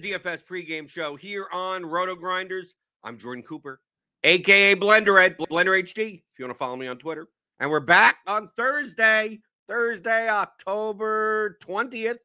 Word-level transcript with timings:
DFS 0.00 0.44
pregame 0.44 0.88
show 0.88 1.14
here 1.14 1.46
on 1.52 1.84
Roto 1.84 2.14
Grinders. 2.14 2.74
I'm 3.04 3.18
Jordan 3.18 3.44
Cooper, 3.44 3.80
aka 4.24 4.74
Blender 4.74 5.22
at 5.22 5.38
Blender 5.38 5.78
HD. 5.78 6.14
If 6.14 6.38
you 6.38 6.46
want 6.46 6.54
to 6.54 6.58
follow 6.58 6.76
me 6.76 6.86
on 6.86 6.96
Twitter, 6.96 7.26
and 7.58 7.70
we're 7.70 7.80
back 7.80 8.16
on 8.26 8.48
Thursday, 8.56 9.40
Thursday, 9.68 10.30
October 10.30 11.58
20th. 11.62 12.16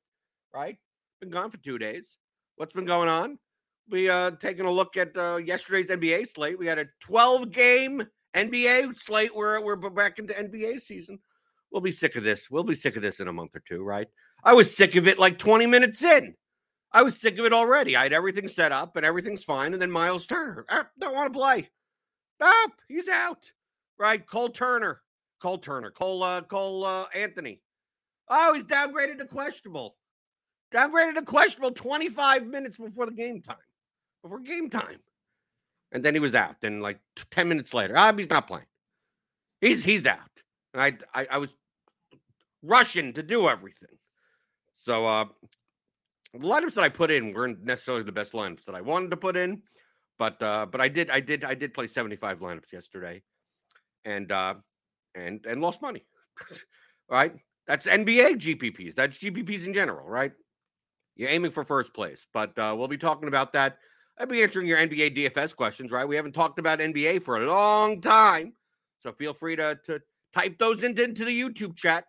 Right? 0.53 0.77
Been 1.19 1.31
gone 1.31 1.51
for 1.51 1.57
two 1.57 1.77
days. 1.77 2.17
What's 2.55 2.71
been 2.71 2.85
going 2.85 3.09
on? 3.09 3.37
We 3.89 4.09
uh 4.09 4.31
taking 4.31 4.65
a 4.65 4.71
look 4.71 4.95
at 4.95 5.15
uh, 5.17 5.41
yesterday's 5.43 5.87
NBA 5.87 6.29
slate. 6.29 6.57
We 6.57 6.67
had 6.67 6.79
a 6.79 6.87
12 7.01 7.51
game 7.51 8.01
NBA 8.33 8.97
slate. 8.97 9.35
We're 9.35 9.61
we're 9.61 9.75
back 9.75 10.17
into 10.17 10.33
NBA 10.33 10.79
season. 10.79 11.19
We'll 11.71 11.81
be 11.81 11.91
sick 11.91 12.15
of 12.15 12.23
this. 12.23 12.49
We'll 12.49 12.63
be 12.63 12.73
sick 12.73 12.95
of 12.95 13.01
this 13.01 13.19
in 13.19 13.27
a 13.27 13.33
month 13.33 13.53
or 13.53 13.61
two, 13.67 13.83
right? 13.83 14.07
I 14.45 14.53
was 14.53 14.73
sick 14.73 14.95
of 14.95 15.09
it 15.09 15.19
like 15.19 15.37
20 15.37 15.65
minutes 15.65 16.01
in. 16.01 16.35
I 16.95 17.03
was 17.03 17.19
sick 17.19 17.37
of 17.37 17.45
it 17.45 17.51
already. 17.51 17.97
I 17.97 18.03
had 18.03 18.13
everything 18.13 18.47
set 18.47 18.71
up 18.71 18.95
and 18.95 19.05
everything's 19.05 19.43
fine. 19.43 19.73
And 19.73 19.81
then 19.81 19.91
Myles 19.91 20.25
Turner, 20.25 20.65
ah, 20.69 20.87
don't 20.97 21.13
want 21.13 21.31
to 21.31 21.37
play. 21.37 21.69
Nope, 22.39 22.71
he's 22.87 23.09
out. 23.09 23.51
Right? 23.99 24.25
Cole 24.25 24.47
Turner, 24.47 25.01
Cole 25.41 25.57
Turner, 25.57 25.91
Cole 25.91 26.23
uh, 26.23 26.41
Cole 26.43 26.85
uh, 26.85 27.05
Anthony. 27.13 27.61
Oh, 28.29 28.53
he's 28.53 28.63
downgraded 28.63 29.17
to 29.17 29.25
questionable. 29.25 29.97
Downgraded 30.73 31.15
to 31.15 31.23
questionable 31.23 31.71
25 31.71 32.47
minutes 32.47 32.77
before 32.77 33.07
the 33.07 33.11
game 33.11 33.41
time. 33.41 33.57
Before 34.23 34.39
game 34.39 34.69
time. 34.69 34.99
And 35.91 36.03
then 36.03 36.13
he 36.13 36.21
was 36.21 36.33
out. 36.33 36.55
Then 36.61 36.79
like 36.79 36.99
10 37.31 37.49
minutes 37.49 37.73
later, 37.73 37.93
ah, 37.97 38.13
he's 38.15 38.29
not 38.29 38.47
playing. 38.47 38.67
He's 39.59 39.83
he's 39.83 40.05
out. 40.05 40.19
And 40.73 40.81
I, 40.81 40.97
I 41.13 41.27
I 41.31 41.37
was 41.39 41.53
rushing 42.63 43.11
to 43.13 43.23
do 43.23 43.49
everything. 43.49 43.97
So 44.75 45.05
uh 45.05 45.25
lineups 46.39 46.73
that 46.75 46.83
I 46.83 46.89
put 46.89 47.11
in 47.11 47.33
weren't 47.33 47.63
necessarily 47.63 48.03
the 48.03 48.11
best 48.11 48.33
lineups 48.33 48.65
that 48.65 48.75
I 48.75 48.81
wanted 48.81 49.11
to 49.11 49.17
put 49.17 49.35
in, 49.35 49.61
but 50.17 50.41
uh 50.41 50.65
but 50.65 50.81
I 50.81 50.87
did 50.87 51.09
I 51.09 51.19
did 51.19 51.43
I 51.43 51.55
did 51.55 51.73
play 51.73 51.87
75 51.87 52.39
lineups 52.39 52.71
yesterday 52.71 53.21
and 54.03 54.31
uh 54.31 54.55
and 55.13 55.45
and 55.45 55.61
lost 55.61 55.81
money. 55.81 56.05
right? 57.09 57.33
That's 57.67 57.87
NBA 57.87 58.35
GPPs. 58.35 58.95
That's 58.95 59.17
GPPs 59.17 59.65
in 59.65 59.73
general, 59.73 60.07
right? 60.07 60.33
You're 61.15 61.29
aiming 61.29 61.51
for 61.51 61.63
first 61.63 61.93
place, 61.93 62.27
but 62.33 62.57
uh 62.57 62.75
we'll 62.77 62.87
be 62.87 62.97
talking 62.97 63.27
about 63.27 63.53
that. 63.53 63.77
I'll 64.19 64.27
be 64.27 64.43
answering 64.43 64.67
your 64.67 64.77
NBA 64.77 65.17
DFS 65.17 65.55
questions, 65.55 65.91
right? 65.91 66.07
We 66.07 66.15
haven't 66.15 66.33
talked 66.33 66.59
about 66.59 66.79
NBA 66.79 67.23
for 67.23 67.37
a 67.37 67.45
long 67.45 68.01
time. 68.01 68.53
So 69.01 69.11
feel 69.11 69.33
free 69.33 69.55
to 69.55 69.79
to 69.85 70.01
type 70.33 70.57
those 70.57 70.83
into, 70.83 71.03
into 71.03 71.25
the 71.25 71.41
YouTube 71.41 71.75
chat. 71.75 72.05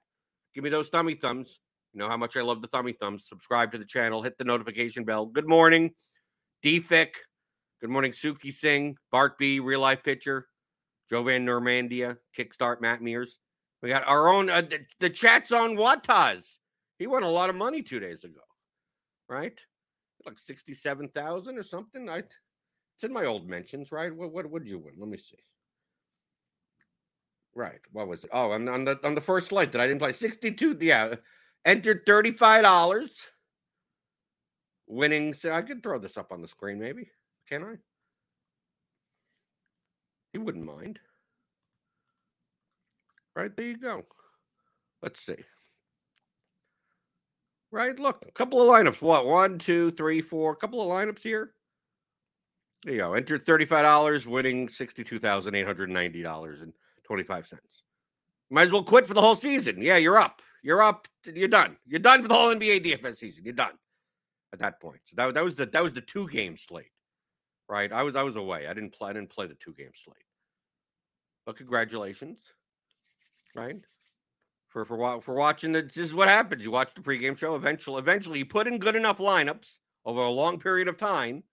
Give 0.54 0.64
me 0.64 0.70
those 0.70 0.88
thummy 0.88 1.14
thumbs. 1.14 1.60
You 1.96 2.02
know 2.02 2.10
how 2.10 2.18
much 2.18 2.36
I 2.36 2.42
love 2.42 2.60
the 2.60 2.68
thummy 2.68 2.92
thumbs. 2.92 3.26
Subscribe 3.26 3.72
to 3.72 3.78
the 3.78 3.84
channel, 3.86 4.22
hit 4.22 4.36
the 4.36 4.44
notification 4.44 5.02
bell. 5.02 5.24
Good 5.24 5.48
morning, 5.48 5.92
DFIC. 6.62 7.14
Good 7.80 7.88
morning, 7.88 8.12
Suki 8.12 8.52
Singh, 8.52 8.98
Bart 9.10 9.38
B, 9.38 9.60
real 9.60 9.80
life 9.80 10.02
pitcher, 10.04 10.46
Jovan 11.08 11.46
Normandia, 11.46 12.18
Kickstart 12.36 12.82
Matt 12.82 13.00
Mears. 13.00 13.38
We 13.80 13.88
got 13.88 14.06
our 14.06 14.28
own, 14.28 14.50
uh, 14.50 14.60
the, 14.60 14.80
the 15.00 15.08
chat's 15.08 15.52
on 15.52 15.74
Wataz. 15.74 16.58
He 16.98 17.06
won 17.06 17.22
a 17.22 17.30
lot 17.30 17.48
of 17.48 17.56
money 17.56 17.80
two 17.80 17.98
days 17.98 18.24
ago, 18.24 18.42
right? 19.30 19.58
Like 20.26 20.38
67,000 20.38 21.56
or 21.56 21.62
something. 21.62 22.10
I, 22.10 22.18
it's 22.18 23.04
in 23.04 23.12
my 23.12 23.24
old 23.24 23.48
mentions, 23.48 23.90
right? 23.90 24.14
What, 24.14 24.34
what, 24.34 24.50
what 24.50 24.66
you 24.66 24.80
win? 24.80 24.96
Let 24.98 25.08
me 25.08 25.16
see. 25.16 25.38
Right. 27.54 27.80
What 27.92 28.06
was 28.06 28.22
it? 28.24 28.30
Oh, 28.34 28.50
on, 28.50 28.68
on 28.68 28.84
the 28.84 29.00
on 29.02 29.14
the 29.14 29.20
first 29.22 29.48
slate 29.48 29.72
that 29.72 29.80
I 29.80 29.86
didn't 29.86 30.00
play. 30.00 30.12
62. 30.12 30.76
Yeah. 30.78 31.14
Entered 31.66 32.06
$35. 32.06 33.10
Winning. 34.86 35.34
So 35.34 35.50
I 35.52 35.62
could 35.62 35.82
throw 35.82 35.98
this 35.98 36.16
up 36.16 36.32
on 36.32 36.40
the 36.40 36.48
screen, 36.48 36.78
maybe. 36.78 37.10
Can 37.48 37.64
I? 37.64 37.74
He 40.32 40.38
wouldn't 40.38 40.64
mind. 40.64 41.00
Right, 43.34 43.54
there 43.54 43.66
you 43.66 43.78
go. 43.78 44.04
Let's 45.02 45.20
see. 45.20 45.36
Right, 47.72 47.98
look, 47.98 48.24
a 48.26 48.32
couple 48.32 48.62
of 48.62 48.68
lineups. 48.68 49.02
What? 49.02 49.26
One, 49.26 49.58
two, 49.58 49.90
three, 49.90 50.22
four. 50.22 50.52
A 50.52 50.56
couple 50.56 50.80
of 50.80 50.88
lineups 50.88 51.22
here. 51.22 51.50
There 52.84 52.94
you 52.94 53.00
go. 53.00 53.14
Entered 53.14 53.44
$35, 53.44 54.26
winning 54.26 54.68
$62,890 54.68 56.62
and 56.62 56.72
25 57.04 57.46
cents. 57.46 57.82
Might 58.50 58.66
as 58.66 58.72
well 58.72 58.84
quit 58.84 59.06
for 59.06 59.14
the 59.14 59.20
whole 59.20 59.34
season. 59.34 59.82
Yeah, 59.82 59.96
you're 59.96 60.18
up. 60.18 60.40
You're 60.66 60.82
up. 60.82 61.06
You're 61.32 61.46
done. 61.46 61.76
You're 61.86 62.00
done 62.00 62.22
for 62.22 62.28
the 62.28 62.34
whole 62.34 62.52
NBA 62.52 62.84
DFS 62.84 63.18
season. 63.18 63.44
You're 63.44 63.54
done 63.54 63.78
at 64.52 64.58
that 64.58 64.80
point. 64.80 64.98
So 65.04 65.14
that, 65.14 65.32
that 65.34 65.44
was 65.44 65.54
the 65.54 65.66
that 65.66 65.80
was 65.80 65.92
the 65.92 66.00
two 66.00 66.26
game 66.26 66.56
slate. 66.56 66.90
Right? 67.68 67.92
I 67.92 68.02
was 68.02 68.16
I 68.16 68.24
was 68.24 68.34
away. 68.34 68.66
I 68.66 68.74
didn't 68.74 68.92
play 68.92 69.10
I 69.10 69.12
didn't 69.12 69.30
play 69.30 69.46
the 69.46 69.54
two 69.54 69.72
game 69.74 69.92
slate. 69.94 70.16
But 71.46 71.54
congratulations. 71.54 72.52
Right? 73.54 73.76
For 74.66 74.84
for 74.84 75.20
for 75.20 75.34
watching 75.34 75.76
it, 75.76 75.94
this 75.94 75.98
is 75.98 76.14
what 76.16 76.26
happens. 76.26 76.64
You 76.64 76.72
watch 76.72 76.92
the 76.94 77.00
pregame 77.00 77.38
show. 77.38 77.54
Eventually, 77.54 78.00
eventually, 78.00 78.40
you 78.40 78.46
put 78.46 78.66
in 78.66 78.78
good 78.78 78.96
enough 78.96 79.18
lineups 79.18 79.78
over 80.04 80.20
a 80.20 80.28
long 80.28 80.58
period 80.58 80.88
of 80.88 80.96
time. 80.96 81.44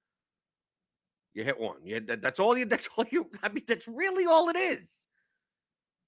You 1.35 1.43
hit 1.43 1.59
one. 1.59 1.77
Yeah, 1.83 1.99
that, 2.07 2.23
that's 2.23 2.39
all 2.39 2.57
you. 2.57 2.65
That's 2.73 2.89
all 2.97 3.05
you. 3.11 3.29
I 3.43 3.49
mean, 3.49 3.65
that's 3.67 3.87
really 3.87 4.25
all 4.25 4.49
it 4.49 4.57
is. 4.57 5.02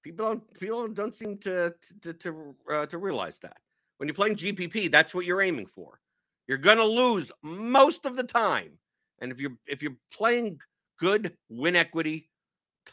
People 0.06 0.26
don't 0.26 0.60
people 0.60 0.86
don't 0.86 1.14
seem 1.16 1.36
to 1.38 1.74
to 2.02 2.12
to 2.12 2.54
uh, 2.70 2.86
to 2.86 2.96
realize 2.96 3.38
that 3.40 3.56
when 3.96 4.06
you're 4.06 4.14
playing 4.14 4.36
GPP, 4.36 4.88
that's 4.88 5.12
what 5.12 5.26
you're 5.26 5.42
aiming 5.42 5.66
for. 5.66 5.98
You're 6.46 6.58
gonna 6.58 6.84
lose 6.84 7.32
most 7.42 8.06
of 8.06 8.14
the 8.14 8.22
time, 8.22 8.78
and 9.18 9.32
if 9.32 9.40
you're 9.40 9.56
if 9.66 9.82
you're 9.82 9.96
playing 10.12 10.60
good 11.00 11.36
win 11.48 11.74
equity, 11.74 12.30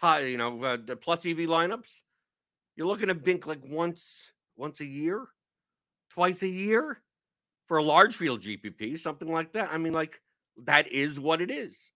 tie 0.01 0.21
you 0.21 0.37
know 0.37 0.63
uh, 0.63 0.77
the 0.83 0.95
plus 0.95 1.23
EV 1.23 1.37
lineups, 1.37 2.01
you're 2.75 2.87
looking 2.87 3.09
to 3.09 3.13
bink 3.13 3.45
like 3.45 3.61
once 3.63 4.31
once 4.57 4.79
a 4.79 4.87
year, 4.87 5.27
twice 6.09 6.41
a 6.41 6.47
year 6.47 6.99
for 7.67 7.77
a 7.77 7.83
large 7.83 8.15
field 8.15 8.41
GPP, 8.41 8.97
something 8.97 9.31
like 9.31 9.51
that. 9.51 9.69
I 9.71 9.77
mean, 9.77 9.93
like 9.93 10.19
that 10.63 10.91
is 10.91 11.19
what 11.19 11.41
it 11.41 11.51
is. 11.51 11.91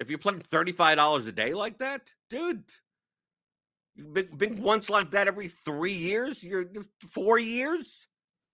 If 0.00 0.10
you're 0.10 0.18
playing 0.18 0.40
$35 0.40 1.28
a 1.28 1.30
day 1.30 1.54
like 1.54 1.78
that, 1.78 2.10
dude, 2.28 2.64
been, 3.96 4.28
been 4.36 4.62
once 4.62 4.88
like 4.88 5.10
that 5.12 5.28
every 5.28 5.48
three 5.48 5.92
years, 5.92 6.42
you're 6.42 6.66
four 7.10 7.38
years, 7.38 8.08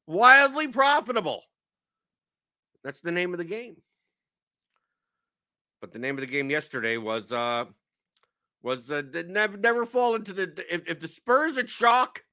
wildly 0.07 0.69
profitable. 0.69 1.43
That's 2.85 3.01
the 3.01 3.13
name 3.13 3.33
of 3.33 3.39
the 3.39 3.45
game. 3.45 3.77
But 5.81 5.93
the 5.93 5.99
name 5.99 6.17
of 6.17 6.21
the 6.21 6.27
game 6.27 6.51
yesterday 6.51 6.97
was 6.97 7.31
uh 7.31 7.67
was 8.63 8.91
uh, 8.91 9.03
never 9.29 9.57
never 9.57 9.87
fall 9.87 10.17
into 10.17 10.33
the 10.33 10.65
if, 10.73 10.89
if 10.89 11.01
the 11.01 11.09
Spurs 11.09 11.57
are 11.57 11.63
chalk, 11.63 12.25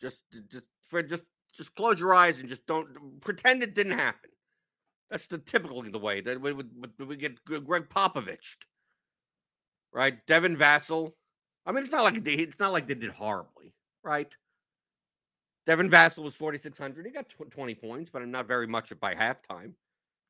just 0.00 0.24
just 0.48 0.66
for 0.88 1.02
just 1.02 1.22
just 1.52 1.74
close 1.76 2.00
your 2.00 2.12
eyes 2.12 2.40
and 2.40 2.48
just 2.48 2.66
don't 2.66 3.20
pretend 3.20 3.62
it 3.62 3.74
didn't 3.74 3.98
happen. 3.98 4.30
That's 5.10 5.28
the 5.28 5.38
typically 5.38 5.90
the 5.90 5.98
way 5.98 6.20
that 6.22 6.40
we 6.40 6.52
would 6.52 6.70
we 6.98 7.16
get 7.16 7.44
Gregg 7.44 7.88
Popovich, 7.88 8.56
right? 9.92 10.14
Devin 10.26 10.56
Vassell. 10.56 11.12
I 11.66 11.72
mean, 11.72 11.84
it's 11.84 11.92
not 11.92 12.04
like 12.04 12.14
mm. 12.14 12.24
they, 12.24 12.34
it's 12.34 12.58
not 12.58 12.72
like 12.72 12.86
they 12.86 12.94
did 12.94 13.10
horribly, 13.10 13.72
right? 14.02 14.28
Devin 15.66 15.90
Vassell 15.90 16.24
was 16.24 16.36
4,600. 16.36 17.06
He 17.06 17.10
got 17.10 17.26
20 17.50 17.74
points, 17.76 18.10
but 18.10 18.26
not 18.26 18.46
very 18.46 18.66
much 18.66 18.92
by 19.00 19.14
halftime. 19.14 19.72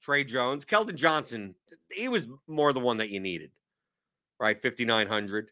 Tre 0.00 0.22
Jones, 0.22 0.64
Keldon 0.64 0.94
Johnson, 0.94 1.54
he 1.90 2.08
was 2.08 2.28
more 2.46 2.72
the 2.72 2.80
one 2.80 2.98
that 2.98 3.08
you 3.08 3.20
needed, 3.20 3.50
right? 4.38 4.60
5,900. 4.60 5.50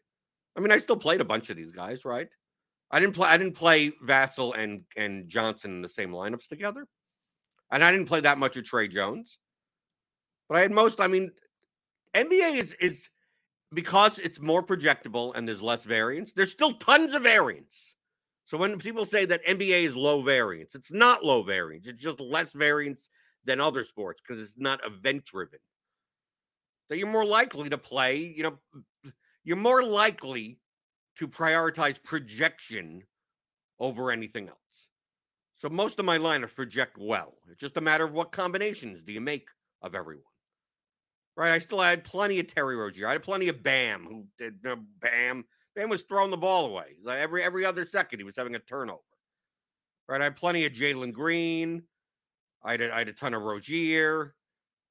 I 0.55 0.59
mean, 0.59 0.71
I 0.71 0.77
still 0.77 0.95
played 0.95 1.21
a 1.21 1.25
bunch 1.25 1.49
of 1.49 1.57
these 1.57 1.75
guys, 1.75 2.05
right? 2.05 2.29
I 2.91 2.99
didn't 2.99 3.15
play. 3.15 3.27
I 3.27 3.37
didn't 3.37 3.55
play 3.55 3.91
Vassell 4.05 4.55
and 4.55 4.83
and 4.95 5.27
Johnson 5.27 5.71
in 5.71 5.81
the 5.81 5.89
same 5.89 6.11
lineups 6.11 6.47
together, 6.47 6.87
and 7.71 7.83
I 7.83 7.91
didn't 7.91 8.07
play 8.07 8.21
that 8.21 8.37
much 8.37 8.55
of 8.55 8.65
Tre 8.65 8.87
Jones. 8.87 9.39
But 10.47 10.59
I 10.59 10.61
had 10.61 10.71
most. 10.71 11.01
I 11.01 11.07
mean, 11.07 11.31
NBA 12.13 12.53
is 12.53 12.75
is 12.75 13.09
because 13.73 14.19
it's 14.19 14.39
more 14.39 14.63
projectable 14.63 15.35
and 15.35 15.47
there's 15.47 15.61
less 15.61 15.83
variance. 15.83 16.33
There's 16.33 16.51
still 16.51 16.73
tons 16.73 17.13
of 17.13 17.23
variance. 17.23 17.95
So 18.45 18.57
when 18.57 18.77
people 18.77 19.05
say 19.05 19.25
that 19.25 19.45
NBA 19.45 19.83
is 19.83 19.95
low 19.95 20.21
variance, 20.21 20.75
it's 20.75 20.91
not 20.91 21.23
low 21.23 21.43
variance. 21.43 21.87
It's 21.87 22.01
just 22.01 22.19
less 22.19 22.53
variance 22.53 23.09
than 23.45 23.61
other 23.61 23.83
sports 23.83 24.21
because 24.21 24.41
it's 24.41 24.57
not 24.57 24.85
event 24.85 25.25
driven. 25.25 25.59
So 26.87 26.95
you're 26.95 27.07
more 27.07 27.25
likely 27.25 27.69
to 27.69 27.77
play. 27.77 28.17
You 28.17 28.43
know, 28.43 29.11
you're 29.43 29.57
more 29.57 29.83
likely 29.83 30.59
to 31.17 31.27
prioritize 31.27 32.01
projection 32.01 33.03
over 33.79 34.11
anything 34.11 34.49
else. 34.49 34.57
So 35.55 35.69
most 35.69 35.99
of 35.99 36.05
my 36.05 36.17
lineups 36.17 36.55
project 36.55 36.97
well. 36.99 37.35
It's 37.49 37.59
just 37.59 37.77
a 37.77 37.81
matter 37.81 38.03
of 38.03 38.11
what 38.11 38.31
combinations 38.31 39.01
do 39.01 39.13
you 39.13 39.21
make 39.21 39.47
of 39.81 39.95
everyone. 39.95 40.32
Right? 41.35 41.51
I 41.51 41.57
still 41.57 41.81
had 41.81 42.03
plenty 42.03 42.39
of 42.39 42.47
Terry 42.47 42.75
Rozier. 42.75 43.07
I 43.07 43.13
had 43.13 43.23
plenty 43.23 43.47
of 43.47 43.63
Bam, 43.63 44.05
who 44.07 44.25
did 44.37 44.59
uh, 44.67 44.75
Bam. 44.99 45.45
Bam 45.75 45.89
was 45.89 46.03
throwing 46.03 46.29
the 46.29 46.37
ball 46.37 46.67
away. 46.67 46.97
Like 47.03 47.19
every 47.19 47.43
every 47.43 47.65
other 47.65 47.85
second, 47.85 48.19
he 48.19 48.23
was 48.23 48.35
having 48.35 48.55
a 48.55 48.59
turnover. 48.59 49.01
Right? 50.07 50.21
I 50.21 50.25
had 50.25 50.35
plenty 50.35 50.65
of 50.65 50.73
Jalen 50.73 51.13
Green. 51.13 51.83
I 52.63 52.71
had, 52.71 52.81
a, 52.81 52.93
I 52.93 52.99
had 52.99 53.09
a 53.09 53.13
ton 53.13 53.33
of 53.33 53.41
Rozier. 53.41 54.35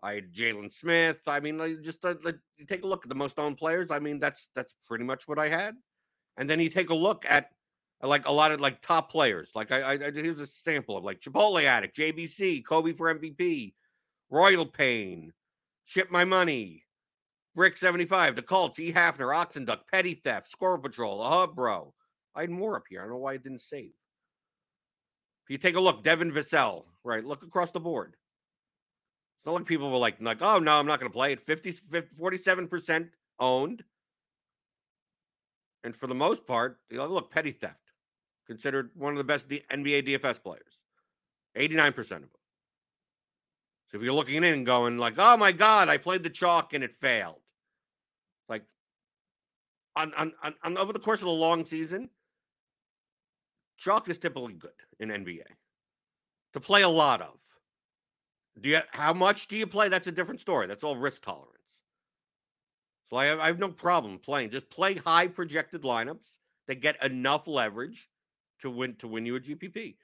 I 0.02 0.14
had 0.14 0.32
Jalen 0.32 0.72
Smith. 0.72 1.20
I 1.26 1.40
mean, 1.40 1.58
like, 1.58 1.80
just 1.82 2.04
uh, 2.04 2.14
like, 2.24 2.38
take 2.66 2.82
a 2.82 2.86
look 2.86 3.04
at 3.04 3.08
the 3.08 3.14
most 3.14 3.38
owned 3.38 3.56
players. 3.56 3.90
I 3.90 4.00
mean, 4.00 4.18
that's 4.18 4.48
that's 4.54 4.74
pretty 4.88 5.04
much 5.04 5.28
what 5.28 5.38
I 5.38 5.48
had. 5.48 5.76
And 6.36 6.50
then 6.50 6.58
you 6.60 6.68
take 6.68 6.90
a 6.90 6.94
look 6.94 7.24
at 7.28 7.50
like 8.02 8.26
a 8.26 8.32
lot 8.32 8.50
of 8.50 8.60
like 8.60 8.80
top 8.80 9.10
players. 9.10 9.52
Like 9.54 9.70
I, 9.70 9.92
I 9.92 9.96
here's 10.10 10.40
a 10.40 10.46
sample 10.46 10.96
of 10.96 11.04
like 11.04 11.20
Chipotle 11.20 11.62
Addict, 11.62 11.96
JBC, 11.96 12.64
Kobe 12.64 12.92
for 12.92 13.14
MVP, 13.14 13.74
Royal 14.30 14.66
Pain, 14.66 15.32
Ship 15.84 16.10
My 16.10 16.24
Money, 16.24 16.84
Brick 17.54 17.76
75, 17.76 18.36
the 18.36 18.42
Cult, 18.42 18.78
E. 18.78 18.92
Hafner, 18.92 19.34
Oxenduck, 19.34 19.80
Petty 19.90 20.14
Theft, 20.14 20.50
Score 20.50 20.78
Patrol, 20.78 21.22
a 21.22 21.28
Hub 21.28 21.54
Bro. 21.54 21.92
I 22.34 22.42
had 22.42 22.50
more 22.50 22.76
up 22.76 22.84
here. 22.88 23.00
I 23.00 23.04
don't 23.04 23.12
know 23.12 23.18
why 23.18 23.34
I 23.34 23.36
didn't 23.36 23.60
save. 23.60 23.92
If 25.44 25.50
you 25.50 25.58
take 25.58 25.76
a 25.76 25.80
look, 25.80 26.02
Devin 26.02 26.32
Vassell, 26.32 26.84
right? 27.04 27.24
Look 27.24 27.42
across 27.42 27.72
the 27.72 27.80
board. 27.80 28.16
It's 29.40 29.46
not 29.46 29.54
like 29.54 29.66
people 29.66 29.90
were 29.90 29.98
like, 29.98 30.20
like, 30.20 30.40
oh 30.40 30.58
no, 30.60 30.78
I'm 30.78 30.86
not 30.86 31.00
going 31.00 31.10
to 31.10 31.14
play 31.14 31.32
it. 31.32 31.40
50, 31.40 31.72
50 31.72 32.16
47% 32.16 33.08
owned. 33.40 33.82
And 35.84 35.96
for 35.96 36.06
the 36.06 36.14
most 36.14 36.46
part, 36.46 36.78
you 36.90 36.96
know, 36.96 37.06
look, 37.06 37.30
petty 37.30 37.50
theft, 37.50 37.90
considered 38.46 38.90
one 38.94 39.12
of 39.12 39.18
the 39.18 39.24
best 39.24 39.48
D- 39.48 39.64
NBA 39.70 40.06
DFS 40.06 40.40
players, 40.40 40.82
89% 41.56 41.98
of 41.98 42.06
them. 42.08 42.28
So 43.92 43.98
if 43.98 44.04
you're 44.04 44.14
looking 44.14 44.36
in 44.36 44.44
and 44.44 44.64
going 44.64 44.96
like, 44.96 45.14
oh 45.18 45.36
my 45.36 45.52
God, 45.52 45.90
I 45.90 45.98
played 45.98 46.22
the 46.22 46.30
chalk 46.30 46.72
and 46.72 46.82
it 46.82 46.92
failed. 46.92 47.40
Like 48.48 48.64
on, 49.94 50.14
on, 50.14 50.32
on, 50.42 50.54
on 50.64 50.78
over 50.78 50.94
the 50.94 50.98
course 50.98 51.20
of 51.20 51.28
a 51.28 51.32
long 51.32 51.66
season, 51.66 52.08
chalk 53.76 54.08
is 54.08 54.18
typically 54.18 54.54
good 54.54 54.70
in 54.98 55.10
NBA 55.10 55.44
to 56.54 56.60
play 56.60 56.82
a 56.82 56.88
lot 56.88 57.20
of. 57.20 57.38
Do 58.60 58.70
you 58.70 58.80
how 58.90 59.12
much 59.12 59.48
do 59.48 59.56
you 59.56 59.66
play? 59.66 59.88
That's 59.88 60.06
a 60.06 60.12
different 60.12 60.40
story. 60.40 60.66
That's 60.66 60.84
all 60.84 60.96
risk 60.96 61.22
tolerance. 61.22 61.48
So 63.08 63.16
I 63.16 63.26
have, 63.26 63.40
I 63.40 63.46
have 63.46 63.58
no 63.58 63.68
problem 63.68 64.18
playing. 64.18 64.50
Just 64.50 64.70
play 64.70 64.94
high 64.94 65.26
projected 65.26 65.82
lineups 65.82 66.38
that 66.66 66.80
get 66.80 67.02
enough 67.04 67.46
leverage 67.46 68.08
to 68.60 68.70
win 68.70 68.94
to 68.96 69.08
win 69.08 69.26
you 69.26 69.36
a 69.36 69.40
GPP. 69.40 69.96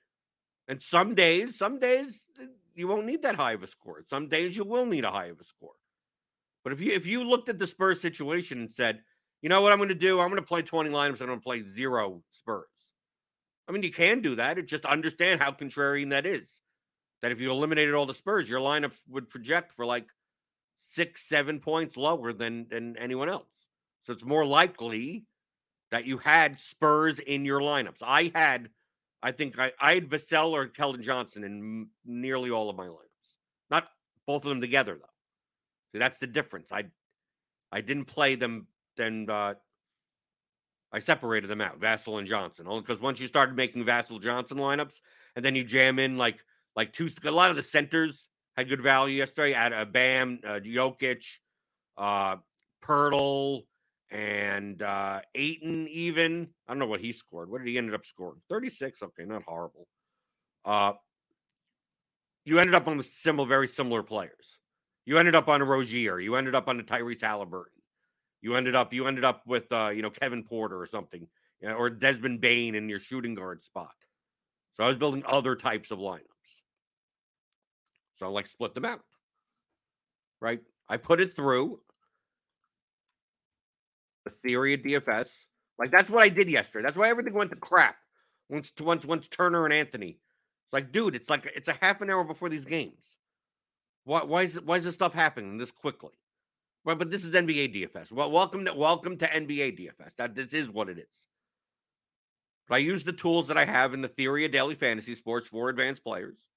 And 0.67 0.83
some 0.83 1.15
days, 1.15 1.57
some 1.57 1.79
days 1.79 2.21
uh, 2.39 2.47
you 2.79 2.89
won't 2.89 3.07
need 3.07 3.23
that 3.23 3.37
high 3.37 3.53
of 3.53 3.63
a 3.63 3.67
score. 3.67 4.03
Some 4.07 4.29
days 4.29 4.57
you 4.57 4.65
will 4.65 4.87
need 4.87 5.05
a 5.05 5.11
high 5.11 5.27
of 5.27 5.41
a 5.41 5.45
score. 5.45 5.73
But 6.65 6.73
if 6.73 6.81
you 6.81 6.93
if 6.93 7.07
you 7.07 7.25
looked 7.25 7.49
at 7.49 7.59
the 7.59 7.67
Spurs 7.67 8.01
situation 8.01 8.61
and 8.61 8.73
said, 8.73 9.01
you 9.43 9.49
know 9.49 9.61
what 9.61 9.73
I'm 9.73 9.79
going 9.79 9.89
to 9.89 9.95
do? 9.95 10.21
I'm 10.21 10.29
going 10.29 10.41
to 10.41 10.47
play 10.47 10.63
20 10.63 10.91
lineups. 10.91 11.21
And 11.21 11.23
I'm 11.23 11.29
going 11.29 11.41
to 11.41 11.45
play 11.45 11.63
zero 11.63 12.23
Spurs. 12.33 12.67
I 13.69 13.73
mean, 13.73 13.83
you 13.83 13.93
can 13.93 14.21
do 14.21 14.37
that. 14.37 14.59
It 14.59 14.67
just 14.67 14.85
understand 14.87 15.41
how 15.41 15.53
contrarian 15.53 16.11
that 16.11 16.27
is. 16.27 16.51
That 17.21 17.33
if 17.33 17.41
you 17.41 17.51
eliminated 17.51 17.95
all 17.95 18.07
the 18.07 18.15
Spurs, 18.15 18.49
your 18.49 18.61
lineups 18.61 18.99
would 19.09 19.29
project 19.29 19.73
for 19.73 19.85
like 19.85 20.09
six, 20.79 21.29
seven 21.29 21.61
points 21.61 21.97
lower 21.97 22.33
than 22.33 22.67
than 22.69 22.97
anyone 22.97 23.29
else. 23.29 23.67
So 24.03 24.13
it's 24.13 24.25
more 24.25 24.47
likely 24.47 25.27
that 25.91 26.07
you 26.07 26.19
had 26.19 26.59
Spurs 26.59 27.19
in 27.19 27.45
your 27.45 27.61
lineups. 27.61 28.03
I 28.03 28.31
had, 28.35 28.69
I 29.23 29.33
think 29.33 29.59
I, 29.59 29.73
I 29.81 29.95
had 29.95 30.09
Vassell 30.09 30.51
or 30.53 30.67
Keldon 30.67 31.03
Johnson 31.03 31.45
in 31.45 31.89
nearly 32.05 32.51
all 32.51 32.71
of 32.71 32.77
my 32.77 32.87
lineups. 32.87 33.35
Not 33.71 33.89
both 34.27 34.45
of 34.45 34.49
them 34.49 34.61
together 34.61 34.95
though. 34.95 35.09
See, 35.93 35.99
that's 35.99 36.19
the 36.19 36.27
difference. 36.27 36.73
I 36.73 36.85
I 37.73 37.81
didn't 37.81 38.07
play 38.07 38.35
them. 38.35 38.69
Then 38.97 39.29
uh, 39.29 39.55
I 40.93 40.99
separated 40.99 41.49
them 41.49 41.61
out, 41.61 41.81
Vassell 41.81 42.19
and 42.19 42.27
Johnson, 42.27 42.67
only 42.67 42.81
because 42.81 43.01
once 43.01 43.21
you 43.21 43.27
started 43.27 43.57
making 43.57 43.85
Vassell 43.85 44.23
Johnson 44.23 44.59
lineups, 44.59 45.01
and 45.37 45.45
then 45.45 45.55
you 45.55 45.65
jam 45.65 45.99
in 45.99 46.17
like 46.17 46.43
like 46.77 46.93
two 46.93 47.09
a 47.25 47.31
lot 47.31 47.51
of 47.51 47.57
the 47.57 47.63
centers 47.63 48.29
had 48.57 48.69
good 48.69 48.81
value 48.81 49.17
yesterday. 49.17 49.55
At 49.55 49.73
a 49.73 49.79
uh, 49.79 49.85
Bam, 49.85 50.41
uh, 50.45 50.61
Jokic, 50.61 51.23
uh, 51.97 52.37
Poeltl, 52.83 53.63
and 54.11 54.81
uh, 54.83 55.21
Ayton. 55.35 55.89
Even 55.89 56.49
I 56.67 56.73
don't 56.73 56.79
know 56.79 56.87
what 56.87 57.01
he 57.01 57.13
scored. 57.13 57.51
What 57.51 57.59
did 57.59 57.69
he 57.69 57.79
ended 57.79 57.95
up 57.95 58.05
scoring? 58.05 58.41
Thirty 58.49 58.71
six. 58.71 59.03
Okay, 59.03 59.25
not 59.25 59.43
horrible. 59.45 59.87
Uh, 60.65 60.93
you 62.45 62.59
ended 62.59 62.75
up 62.75 62.89
on 62.89 62.97
the 62.97 63.03
similar, 63.03 63.47
very 63.47 63.67
similar 63.67 64.03
players. 64.03 64.59
You 65.05 65.19
ended 65.19 65.35
up 65.35 65.49
on 65.49 65.63
a 65.63 65.65
Rozier. 65.65 66.19
You 66.19 66.37
ended 66.37 66.55
up 66.55 66.69
on 66.69 66.81
a 66.81 66.83
Tyrese 66.83 67.23
Halliburton. 67.23 67.73
You 68.41 68.55
ended 68.57 68.75
up 68.75 68.93
you 68.93 69.07
ended 69.07 69.25
up 69.25 69.43
with 69.47 69.71
uh, 69.73 69.89
you 69.89 70.03
know 70.03 70.11
Kevin 70.11 70.45
Porter 70.45 70.81
or 70.81 70.87
something, 70.87 71.27
or 71.63 71.91
Desmond 71.91 72.41
Bane 72.41 72.75
in 72.75 72.89
your 72.89 72.99
shooting 72.99 73.35
guard 73.35 73.63
spot. 73.63 73.95
So 74.75 74.85
I 74.85 74.89
was 74.89 74.97
building 74.97 75.25
other 75.27 75.57
types 75.57 75.91
of 75.91 75.99
lineups. 75.99 76.23
So 78.17 78.27
I 78.27 78.29
like 78.29 78.47
split 78.47 78.75
them 78.75 78.85
out. 78.85 79.01
Right? 80.41 80.61
I 80.89 80.99
put 80.99 81.21
it 81.21 81.33
through 81.33 81.81
the 84.29 84.49
theory 84.49 84.75
of 84.75 84.81
DFS. 84.81 85.47
Like 85.79 85.91
that's 85.91 86.11
what 86.11 86.23
I 86.23 86.29
did 86.29 86.51
yesterday. 86.51 86.85
That's 86.85 86.97
why 86.97 87.09
everything 87.09 87.35
went 87.35 87.51
to 87.51 87.57
crap. 87.57 87.97
Once 88.49 88.73
once 88.81 89.07
once 89.07 89.29
Turner 89.29 89.65
and 89.65 89.75
Anthony. 89.75 90.19
It's 90.67 90.73
like, 90.73 90.93
dude, 90.93 91.15
it's 91.15 91.31
like 91.31 91.51
it's 91.55 91.69
a 91.69 91.77
half 91.81 92.01
an 92.01 92.11
hour 92.11 92.25
before 92.25 92.49
these 92.49 92.65
games. 92.65 93.19
Why 94.05 94.25
why 94.25 94.43
is 94.43 94.61
why 94.61 94.77
is 94.77 94.85
this 94.85 94.95
stuff 94.95 95.15
happening 95.15 95.59
this 95.59 95.71
quickly? 95.71 96.13
Right, 96.85 96.99
but 96.99 97.11
this 97.11 97.25
is 97.25 97.35
NBA 97.35 97.75
DFS. 97.75 98.13
Well, 98.13 98.31
welcome 98.31 98.65
to 98.65 98.75
welcome 98.75 99.19
to 99.19 99.27
NBA 99.27 99.79
DFS. 99.79 100.17
That 100.17 100.35
this 100.35 100.53
is 100.55 100.71
what 100.71 100.89
it 100.89 100.99
is. 100.99 101.27
But 102.69 102.77
I 102.77 102.79
use 102.79 103.05
the 103.05 103.13
tools 103.13 103.49
that 103.49 103.57
I 103.57 103.65
have 103.65 103.95
in 103.95 104.03
the 104.03 104.09
theory 104.09 104.45
of 104.45 104.53
daily 104.53 104.75
fantasy 104.75 105.15
sports 105.15 105.49
for 105.49 105.69
advanced 105.69 106.05
players 106.05 106.49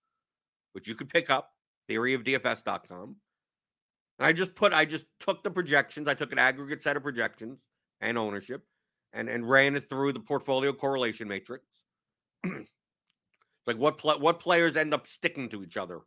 which 0.74 0.88
you 0.88 0.96
could 0.96 1.10
pick 1.10 1.30
up, 1.30 1.52
theoryofdfs.com. 1.90 3.16
And 4.22 4.28
I 4.28 4.34
just 4.34 4.54
put, 4.54 4.72
I 4.72 4.86
just 4.86 5.08
took 5.20 5.44
the 5.44 5.50
projections. 5.50 6.08
I 6.08 6.14
took 6.14 6.32
an 6.32 6.38
aggregate 6.38 6.84
set 6.84 6.96
of 6.96 7.02
projections 7.02 7.70
and 8.02 8.20
ownership 8.20 8.64
and, 9.14 9.28
and 9.28 9.50
ran 9.50 9.76
it 9.76 9.90
through 9.90 10.14
the 10.14 10.20
portfolio 10.20 10.72
correlation 10.74 11.28
matrix. 11.28 11.66
It's 12.46 13.68
like 13.68 13.78
what 13.78 14.00
pl- 14.00 14.20
what 14.20 14.40
players 14.40 14.76
end 14.76 14.92
up 14.92 15.06
sticking 15.06 15.48
to 15.50 15.62
each 15.62 15.78
other 15.78 16.00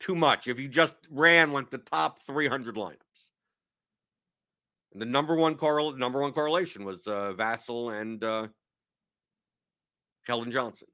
too 0.00 0.16
much 0.16 0.48
if 0.48 0.58
you 0.58 0.66
just 0.66 0.96
ran 1.08 1.52
like 1.52 1.70
the 1.70 1.78
top 1.78 2.18
300 2.26 2.74
lineups. 2.74 2.96
And 4.92 5.00
the 5.00 5.06
number 5.06 5.36
one 5.36 5.54
correl- 5.54 5.96
number 5.96 6.20
one 6.20 6.32
correlation 6.32 6.84
was 6.84 7.06
uh, 7.06 7.32
Vassell 7.36 8.00
and 8.00 8.24
uh, 8.24 8.48
Keldon 10.28 10.50
Johnson. 10.50 10.88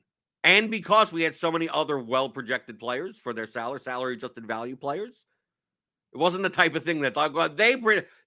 And 0.44 0.70
because 0.70 1.12
we 1.12 1.22
had 1.22 1.34
so 1.34 1.50
many 1.50 1.66
other 1.70 1.98
well 1.98 2.28
projected 2.28 2.78
players 2.78 3.18
for 3.18 3.32
their 3.32 3.46
salary, 3.46 3.80
salary 3.80 4.14
adjusted 4.14 4.46
value 4.46 4.76
players, 4.76 5.24
it 6.12 6.18
wasn't 6.18 6.42
the 6.42 6.50
type 6.50 6.74
of 6.74 6.84
thing 6.84 7.00
that 7.00 7.16
like, 7.16 7.56
they 7.56 7.76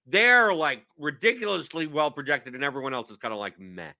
they're 0.06 0.54
like 0.54 0.86
ridiculously 0.98 1.86
well 1.86 2.10
projected, 2.10 2.54
and 2.54 2.64
everyone 2.64 2.94
else 2.94 3.10
is 3.10 3.16
kind 3.16 3.34
of 3.34 3.40
like 3.40 3.58
meh. 3.58 3.92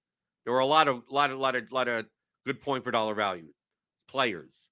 There 0.45 0.53
were 0.53 0.59
a 0.59 0.65
lot 0.65 0.87
of 0.87 1.03
lot 1.09 1.31
of 1.31 1.39
lot 1.39 1.55
of 1.55 1.71
lot 1.71 1.87
of 1.87 2.05
good 2.45 2.61
point 2.61 2.83
per 2.83 2.91
dollar 2.91 3.13
value 3.13 3.47
players. 4.07 4.69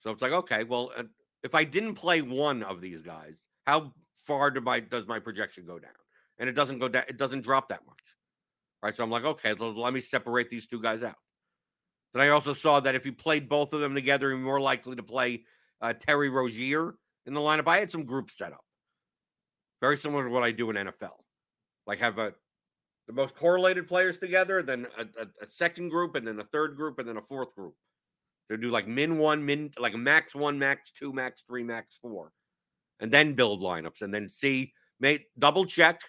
So 0.00 0.10
it's 0.10 0.22
like, 0.22 0.32
okay, 0.32 0.64
well, 0.64 0.92
uh, 0.96 1.04
if 1.42 1.54
I 1.54 1.64
didn't 1.64 1.94
play 1.94 2.22
one 2.22 2.62
of 2.62 2.80
these 2.80 3.02
guys, 3.02 3.36
how 3.66 3.92
far 4.24 4.50
do 4.50 4.60
my 4.60 4.80
does 4.80 5.06
my 5.06 5.18
projection 5.18 5.64
go 5.66 5.78
down? 5.78 5.90
And 6.38 6.48
it 6.48 6.52
doesn't 6.52 6.78
go 6.78 6.88
down. 6.88 7.04
It 7.08 7.16
doesn't 7.16 7.42
drop 7.42 7.68
that 7.68 7.84
much, 7.86 7.98
right? 8.82 8.94
So 8.94 9.02
I'm 9.02 9.10
like, 9.10 9.24
okay, 9.24 9.54
let 9.54 9.92
me 9.92 10.00
separate 10.00 10.50
these 10.50 10.66
two 10.66 10.80
guys 10.80 11.02
out. 11.02 11.16
Then 12.14 12.22
I 12.22 12.28
also 12.28 12.52
saw 12.52 12.80
that 12.80 12.94
if 12.94 13.04
you 13.04 13.12
played 13.12 13.48
both 13.48 13.72
of 13.72 13.80
them 13.80 13.94
together, 13.94 14.28
you're 14.28 14.38
more 14.38 14.60
likely 14.60 14.96
to 14.96 15.02
play 15.02 15.44
uh, 15.80 15.92
Terry 15.92 16.30
Rozier 16.30 16.94
in 17.28 17.34
the 17.34 17.40
lineup. 17.40 17.68
I 17.68 17.78
had 17.78 17.90
some 17.90 18.04
groups 18.04 18.36
set 18.36 18.52
up, 18.52 18.64
very 19.80 19.96
similar 19.96 20.24
to 20.24 20.30
what 20.30 20.42
I 20.42 20.50
do 20.50 20.70
in 20.70 20.76
NFL. 20.76 21.10
Like 21.86 22.00
have 22.00 22.18
a 22.18 22.32
the 23.06 23.14
most 23.14 23.34
correlated 23.34 23.88
players 23.88 24.18
together, 24.18 24.62
then 24.62 24.86
a, 24.98 25.02
a, 25.22 25.26
a 25.46 25.50
second 25.50 25.88
group, 25.88 26.14
and 26.14 26.26
then 26.26 26.38
a 26.40 26.44
third 26.44 26.76
group, 26.76 26.98
and 26.98 27.08
then 27.08 27.16
a 27.16 27.22
fourth 27.22 27.54
group. 27.54 27.74
They 28.48 28.56
do 28.56 28.70
like 28.70 28.88
min 28.88 29.18
one, 29.18 29.44
min 29.44 29.70
like 29.78 29.94
max 29.94 30.34
one, 30.34 30.58
max 30.58 30.90
two, 30.90 31.12
max 31.12 31.42
three, 31.42 31.62
max 31.62 31.98
four, 32.00 32.32
and 33.00 33.10
then 33.10 33.34
build 33.34 33.62
lineups, 33.62 34.02
and 34.02 34.12
then 34.12 34.28
see, 34.28 34.72
make 35.00 35.26
double 35.38 35.64
check 35.64 36.00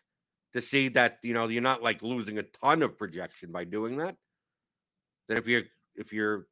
to 0.54 0.62
see 0.62 0.90
that 0.90 1.20
you 1.22 1.34
know 1.34 1.48
you're 1.48 1.62
not 1.62 1.84
like 1.84 2.02
losing 2.02 2.38
a 2.38 2.44
ton 2.44 2.82
of 2.82 2.98
projection 2.98 3.52
by 3.52 3.64
doing 3.64 3.98
that. 3.98 4.16
Then 5.28 5.38
if 5.38 5.48
you're 5.48 5.64
if 5.96 6.12
you're 6.12 6.48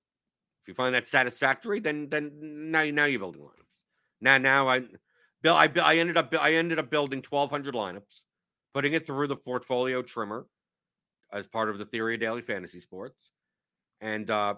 if 0.64 0.68
you 0.68 0.74
find 0.74 0.94
that 0.94 1.08
satisfactory, 1.08 1.80
then 1.80 2.10
then 2.10 2.32
now 2.42 2.82
you 2.82 2.92
now 2.92 3.06
you're 3.06 3.20
building 3.20 3.42
lineups. 3.42 3.57
Now 4.22 4.38
now 4.38 4.68
I 4.68 4.84
Bill 5.42 5.56
I 5.56 5.70
I 5.82 5.98
ended 5.98 6.18
up 6.18 6.34
I 6.40 6.54
ended 6.54 6.80
up 6.80 6.90
building 6.90 7.24
1200 7.28 7.74
lineups, 7.74 8.22
putting 8.74 8.94
it 8.94 9.06
through 9.06 9.28
the 9.28 9.36
portfolio 9.36 10.02
trimmer 10.02 10.48
as 11.32 11.48
part 11.48 11.70
of 11.70 11.78
the 11.78 11.86
theory 11.86 12.16
of 12.16 12.22
daily 12.22 12.42
fantasy 12.42 12.80
sports. 12.80 13.32
And 14.02 14.30
uh 14.30 14.56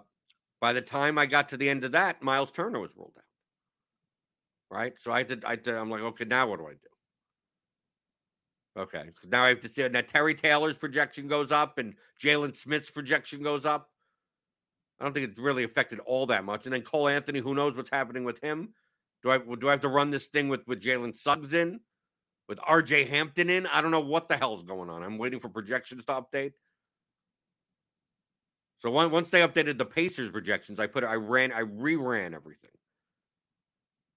by 0.62 0.74
the 0.74 0.82
time 0.82 1.18
I 1.18 1.26
got 1.26 1.50
to 1.50 1.58
the 1.58 1.70
end 1.70 1.84
of 1.86 1.94
that, 1.94 2.22
Myles 2.22 2.52
Turner 2.52 2.80
was 2.80 2.96
ruled 2.96 3.14
out. 3.18 3.24
Right. 4.72 4.94
So 5.00 5.12
I 5.12 5.24
did 5.24 5.46
I 5.46 5.56
did, 5.56 5.76
I'm 5.76 5.90
like, 5.90 6.02
okay, 6.02 6.26
now 6.26 6.48
what 6.48 6.60
do 6.60 6.68
I 6.68 6.74
do? 6.74 6.90
Okay. 8.82 9.10
Now 9.28 9.44
I 9.44 9.50
have 9.50 9.60
to 9.62 9.70
see 9.70 9.88
now 9.90 10.02
Terry 10.02 10.36
Taylor's 10.36 10.78
projection 10.78 11.28
goes 11.28 11.52
up 11.52 11.78
and 11.78 11.96
Jalen 12.24 12.56
Smith's 12.56 12.92
projection 12.92 13.42
goes 13.42 13.66
up. 13.66 13.90
I 15.00 15.06
don't 15.06 15.14
think 15.14 15.30
it 15.32 15.38
really 15.42 15.64
affected 15.64 16.00
all 16.00 16.26
that 16.28 16.44
much. 16.44 16.66
And 16.66 16.74
then 16.74 16.82
Cole 16.82 17.08
Anthony, 17.08 17.40
who 17.40 17.56
knows 17.56 17.76
what's 17.76 17.90
happening 17.90 18.26
with 18.26 18.40
him? 18.42 18.74
Do 19.24 19.32
I 19.32 19.38
do 19.38 19.68
I 19.68 19.72
have 19.72 19.82
to 19.82 19.90
run 19.90 20.12
this 20.12 20.28
thing 20.28 20.50
with 20.50 20.66
with 20.68 20.82
Jalen 20.82 21.16
Suggs 21.16 21.54
in, 21.54 21.80
with 22.48 22.60
R.J. 22.64 23.06
Hampton 23.06 23.50
in? 23.50 23.68
I 23.68 23.82
don't 23.82 23.92
know 23.92 24.00
what 24.00 24.28
the 24.28 24.38
hell's 24.38 24.64
going 24.64 24.90
on. 24.90 25.04
I'm 25.04 25.18
waiting 25.18 25.40
for 25.40 25.50
projections 25.50 26.06
to 26.06 26.14
update. 26.14 26.54
So 28.78 28.90
once 28.90 29.30
they 29.30 29.42
updated 29.42 29.78
the 29.78 29.86
Pacers 29.86 30.30
projections, 30.30 30.80
I 30.80 30.88
put 30.88 31.04
I 31.04 31.16
ran 31.16 31.52
I 31.52 31.64
reran 31.64 32.34
everything. 32.34 32.72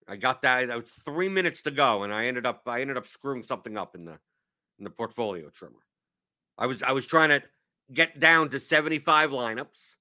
I 0.06 0.16
got 0.16 0.42
that. 0.42 0.68
That 0.68 0.82
was 0.82 0.90
three 0.90 1.28
minutes 1.28 1.62
to 1.62 1.70
go, 1.70 2.04
and 2.04 2.12
I 2.12 2.26
ended 2.26 2.46
up 2.46 2.62
I 2.66 2.80
ended 2.80 2.96
up 2.96 3.06
screwing 3.06 3.42
something 3.42 3.76
up 3.76 3.96
in 3.96 4.04
the 4.04 4.18
in 4.78 4.84
the 4.84 4.90
portfolio 4.90 5.48
trimmer. 5.50 5.84
I 6.56 6.66
was 6.66 6.82
I 6.82 6.92
was 6.92 7.06
trying 7.06 7.30
to 7.30 7.42
get 7.92 8.20
down 8.20 8.50
to 8.50 8.60
75 8.60 9.30
lineups 9.30 9.96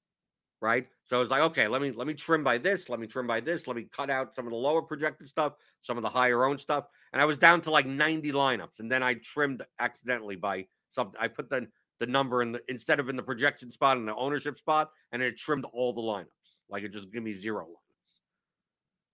right? 0.62 0.88
So 1.06 1.18
I 1.18 1.20
was 1.20 1.30
like, 1.30 1.42
okay, 1.42 1.68
let 1.68 1.82
me 1.82 1.92
let 1.92 2.08
me 2.08 2.14
trim 2.14 2.44
by 2.44 2.58
this, 2.58 2.88
let 2.88 3.00
me 3.00 3.08
trim 3.08 3.28
by 3.28 3.40
this, 3.40 3.68
let 3.68 3.76
me 3.76 3.88
cut 3.92 4.10
out 4.10 4.36
some 4.36 4.46
of 4.46 4.52
the 4.52 4.58
lower 4.58 4.82
projected 4.82 5.28
stuff, 5.28 5.54
some 5.82 5.98
of 5.98 6.04
the 6.04 6.10
higher 6.10 6.46
owned 6.46 6.60
stuff, 6.60 6.86
and 7.12 7.22
I 7.22 7.26
was 7.26 7.38
down 7.38 7.62
to 7.62 7.72
like 7.72 7.86
90 7.86 8.32
lineups, 8.32 8.80
and 8.80 8.92
then 8.92 9.04
I 9.04 9.16
trimmed 9.16 9.64
accidentally 9.80 10.36
by 10.36 10.68
something. 10.92 11.20
I 11.20 11.28
put 11.28 11.50
the 11.50 11.68
the 12.00 12.08
number 12.08 12.42
in 12.42 12.54
the 12.54 12.62
instead 12.68 13.00
of 13.00 13.10
in 13.10 13.16
the 13.16 13.24
projection 13.24 13.72
spot 13.72 13.98
in 13.98 14.06
the 14.06 14.16
ownership 14.16 14.58
spot, 14.58 14.92
and 15.12 15.22
it 15.22 15.38
trimmed 15.38 15.66
all 15.74 15.94
the 15.94 16.02
lineups. 16.02 16.26
Like 16.70 16.84
it 16.84 16.94
just 16.94 17.12
gave 17.12 17.24
me 17.24 17.34
zero 17.34 17.66
lineups. 17.66 18.22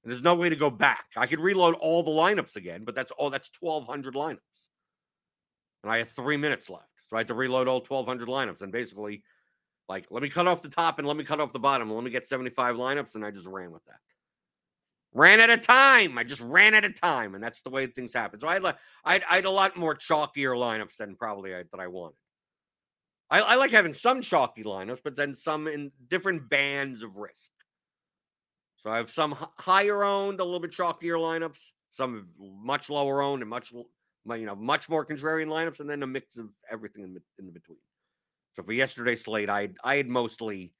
And 0.03 0.11
there's 0.11 0.23
no 0.23 0.35
way 0.35 0.49
to 0.49 0.55
go 0.55 0.69
back. 0.69 1.05
I 1.17 1.25
could 1.27 1.39
reload 1.39 1.75
all 1.75 2.03
the 2.03 2.11
lineups 2.11 2.55
again, 2.55 2.83
but 2.85 2.95
that's 2.95 3.11
all 3.11 3.29
that's 3.29 3.51
1,200 3.59 4.13
lineups. 4.13 4.37
And 5.83 5.91
I 5.91 5.97
had 5.97 6.09
three 6.09 6.37
minutes 6.37 6.69
left. 6.69 6.85
So 7.07 7.17
I 7.17 7.21
had 7.21 7.27
to 7.27 7.33
reload 7.33 7.67
all 7.67 7.79
1,200 7.79 8.27
lineups. 8.27 8.61
And 8.61 8.71
basically, 8.71 9.23
like, 9.89 10.07
let 10.09 10.21
me 10.21 10.29
cut 10.29 10.47
off 10.47 10.61
the 10.61 10.69
top 10.69 10.99
and 10.99 11.07
let 11.07 11.17
me 11.17 11.23
cut 11.23 11.39
off 11.39 11.53
the 11.53 11.59
bottom. 11.59 11.91
Let 11.91 12.03
me 12.03 12.09
get 12.09 12.27
75 12.27 12.75
lineups. 12.75 13.15
And 13.15 13.25
I 13.25 13.31
just 13.31 13.47
ran 13.47 13.71
with 13.71 13.85
that. 13.85 13.99
Ran 15.13 15.39
at 15.39 15.49
a 15.49 15.57
time. 15.57 16.17
I 16.17 16.23
just 16.23 16.41
ran 16.41 16.73
at 16.73 16.83
a 16.83 16.91
time. 16.91 17.35
And 17.35 17.43
that's 17.43 17.61
the 17.61 17.69
way 17.69 17.87
things 17.87 18.13
happen. 18.13 18.39
So 18.39 18.47
I 18.47 18.55
had, 18.55 18.65
I 19.05 19.13
had, 19.13 19.23
I 19.29 19.35
had 19.35 19.45
a 19.45 19.51
lot 19.51 19.77
more 19.77 19.95
chalkier 19.95 20.55
lineups 20.55 20.97
than 20.97 21.15
probably 21.15 21.55
I, 21.55 21.63
that 21.71 21.79
I 21.79 21.87
wanted. 21.87 22.17
I, 23.29 23.39
I 23.39 23.55
like 23.55 23.71
having 23.71 23.93
some 23.93 24.21
chalky 24.21 24.63
lineups, 24.63 24.99
but 25.03 25.15
then 25.15 25.35
some 25.35 25.67
in 25.67 25.91
different 26.09 26.49
bands 26.49 27.03
of 27.03 27.15
risk. 27.15 27.51
So 28.77 28.91
I 28.91 28.97
have 28.97 29.09
some 29.09 29.35
higher 29.57 30.03
owned, 30.03 30.39
a 30.39 30.43
little 30.43 30.59
bit 30.59 30.71
chalkier 30.71 31.17
lineups, 31.17 31.71
some 31.89 32.27
much 32.39 32.89
lower 32.89 33.21
owned 33.21 33.41
and 33.41 33.49
much, 33.49 33.71
you 33.71 34.45
know, 34.45 34.55
much 34.55 34.87
more 34.87 35.05
contrarian 35.05 35.47
lineups, 35.47 35.79
and 35.79 35.89
then 35.89 36.03
a 36.03 36.07
mix 36.07 36.37
of 36.37 36.49
everything 36.71 37.03
in, 37.03 37.17
in 37.39 37.51
between. 37.51 37.79
So 38.57 38.63
for 38.63 38.73
yesterday's 38.73 39.23
slate, 39.23 39.51
I 39.51 39.69
I 39.83 39.97
had 39.97 40.09
mostly 40.09 40.73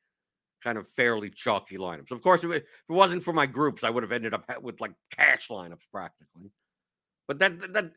kind 0.63 0.79
of 0.79 0.87
fairly 0.87 1.29
chalky 1.29 1.77
lineups. 1.77 2.09
Of 2.09 2.23
course, 2.23 2.43
if 2.43 2.49
it, 2.49 2.65
wasn't 2.89 3.23
for 3.23 3.33
my 3.33 3.45
groups, 3.45 3.83
I 3.83 3.91
would 3.91 4.01
have 4.01 4.11
ended 4.11 4.33
up 4.33 4.51
with 4.63 4.81
like 4.81 4.93
cash 5.15 5.49
lineups 5.49 5.83
practically. 5.93 6.51
But 7.27 7.37
that 7.37 7.73
that, 7.73 7.91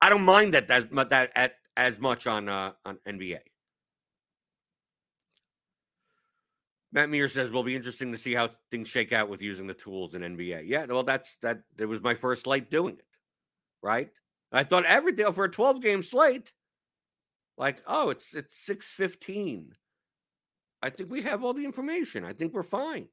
I 0.00 0.08
don't 0.08 0.24
mind 0.24 0.54
that 0.54 0.68
as 0.68 0.88
that 1.10 1.30
at 1.36 1.52
as 1.76 2.00
much 2.00 2.26
on 2.26 2.48
uh, 2.48 2.72
on 2.84 2.98
NBA. 3.06 3.38
Matt 6.90 7.08
Meir 7.08 7.28
says, 7.28 7.52
"Will 7.52 7.62
be 7.62 7.76
interesting 7.76 8.10
to 8.10 8.18
see 8.18 8.34
how 8.34 8.50
things 8.72 8.88
shake 8.88 9.12
out 9.12 9.28
with 9.28 9.40
using 9.40 9.68
the 9.68 9.74
tools 9.74 10.16
in 10.16 10.22
NBA." 10.22 10.64
Yeah, 10.66 10.86
well, 10.86 11.04
that's 11.04 11.36
that. 11.42 11.60
It 11.78 11.86
was 11.86 12.02
my 12.02 12.14
first 12.14 12.42
slate 12.42 12.68
doing 12.68 12.94
it, 12.94 13.06
right? 13.80 14.10
I 14.50 14.64
thought 14.64 14.86
everything 14.86 15.32
for 15.32 15.44
a 15.44 15.48
12 15.48 15.80
game 15.80 16.02
slate 16.02 16.52
like, 17.60 17.82
oh, 17.86 18.08
it's 18.08 18.34
it's 18.34 18.56
615. 18.64 19.74
I 20.82 20.88
think 20.88 21.10
we 21.10 21.20
have 21.22 21.44
all 21.44 21.52
the 21.52 21.66
information. 21.66 22.24
I 22.24 22.32
think 22.32 22.54
we're 22.54 22.62
fine. 22.62 23.08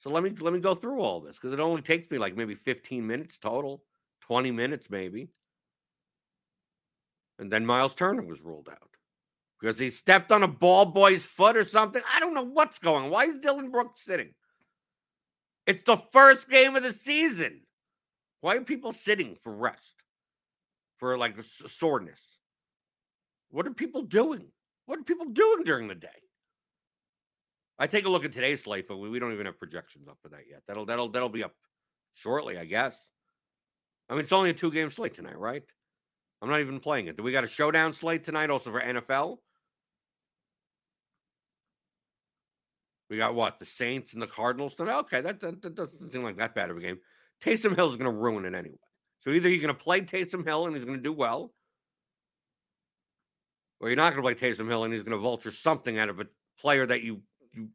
So 0.00 0.10
let 0.10 0.22
me 0.22 0.30
let 0.38 0.52
me 0.52 0.60
go 0.60 0.74
through 0.74 1.00
all 1.00 1.22
this 1.22 1.36
because 1.36 1.54
it 1.54 1.58
only 1.58 1.80
takes 1.80 2.10
me 2.10 2.18
like 2.18 2.36
maybe 2.36 2.54
15 2.54 3.06
minutes 3.06 3.38
total, 3.38 3.84
20 4.20 4.50
minutes 4.50 4.90
maybe. 4.90 5.30
And 7.38 7.50
then 7.50 7.64
Myles 7.64 7.94
Turner 7.94 8.22
was 8.22 8.42
ruled 8.42 8.68
out 8.68 8.96
because 9.58 9.78
he 9.78 9.88
stepped 9.88 10.30
on 10.30 10.42
a 10.42 10.48
ball 10.48 10.84
boy's 10.84 11.24
foot 11.24 11.56
or 11.56 11.64
something. 11.64 12.02
I 12.14 12.20
don't 12.20 12.34
know 12.34 12.44
what's 12.44 12.78
going 12.78 13.04
on. 13.04 13.10
Why 13.10 13.24
is 13.24 13.38
Dillon 13.38 13.70
Brooks 13.70 14.04
sitting? 14.04 14.34
It's 15.66 15.84
the 15.84 16.02
first 16.12 16.50
game 16.50 16.76
of 16.76 16.82
the 16.82 16.92
season. 16.92 17.62
Why 18.42 18.56
are 18.56 18.60
people 18.60 18.92
sitting 18.92 19.36
for 19.36 19.54
rest? 19.54 20.02
For 20.98 21.16
like 21.16 21.40
soreness? 21.40 22.38
What 23.52 23.66
are 23.66 23.70
people 23.70 24.02
doing? 24.02 24.46
What 24.86 24.98
are 24.98 25.04
people 25.04 25.26
doing 25.26 25.62
during 25.64 25.86
the 25.86 25.94
day? 25.94 26.08
I 27.78 27.86
take 27.86 28.06
a 28.06 28.08
look 28.08 28.24
at 28.24 28.32
today's 28.32 28.64
slate, 28.64 28.88
but 28.88 28.96
we 28.96 29.18
don't 29.18 29.32
even 29.32 29.46
have 29.46 29.58
projections 29.58 30.08
up 30.08 30.18
for 30.22 30.30
that 30.30 30.44
yet. 30.50 30.62
That'll 30.66 30.86
that'll 30.86 31.08
that'll 31.08 31.28
be 31.28 31.44
up 31.44 31.54
shortly, 32.14 32.58
I 32.58 32.64
guess. 32.64 33.10
I 34.08 34.14
mean, 34.14 34.22
it's 34.22 34.32
only 34.32 34.50
a 34.50 34.54
two 34.54 34.70
game 34.70 34.90
slate 34.90 35.14
tonight, 35.14 35.38
right? 35.38 35.62
I'm 36.40 36.48
not 36.48 36.60
even 36.60 36.80
playing 36.80 37.06
it. 37.06 37.16
Do 37.16 37.22
we 37.22 37.30
got 37.30 37.44
a 37.44 37.48
showdown 37.48 37.92
slate 37.92 38.24
tonight 38.24 38.50
also 38.50 38.72
for 38.72 38.80
NFL? 38.80 39.36
We 43.08 43.18
got 43.18 43.34
what? 43.34 43.58
The 43.58 43.66
Saints 43.66 44.14
and 44.14 44.22
the 44.22 44.26
Cardinals 44.26 44.74
tonight? 44.74 44.98
Okay, 45.00 45.20
that, 45.20 45.38
that, 45.40 45.62
that 45.62 45.74
doesn't 45.74 46.10
seem 46.10 46.22
like 46.22 46.38
that 46.38 46.54
bad 46.54 46.70
of 46.70 46.78
a 46.78 46.80
game. 46.80 46.98
Taysom 47.44 47.76
Hill 47.76 47.90
is 47.90 47.96
going 47.96 48.10
to 48.10 48.18
ruin 48.18 48.44
it 48.46 48.54
anyway. 48.54 48.76
So 49.20 49.30
either 49.30 49.48
you're 49.48 49.60
going 49.60 49.74
to 49.74 49.84
play 49.84 50.00
Taysom 50.00 50.44
Hill 50.44 50.66
and 50.66 50.74
he's 50.74 50.84
going 50.84 50.96
to 50.96 51.02
do 51.02 51.12
well, 51.12 51.52
or 53.82 53.88
you're 53.88 53.96
not 53.96 54.14
going 54.14 54.24
to 54.24 54.34
play 54.34 54.50
Taysom 54.50 54.68
Hill 54.68 54.84
and 54.84 54.94
he's 54.94 55.02
going 55.02 55.18
to 55.18 55.22
vulture 55.22 55.50
something 55.50 55.98
out 55.98 56.08
of 56.08 56.20
a 56.20 56.26
player 56.58 56.86
that 56.86 57.02
you 57.02 57.20
you 57.52 57.68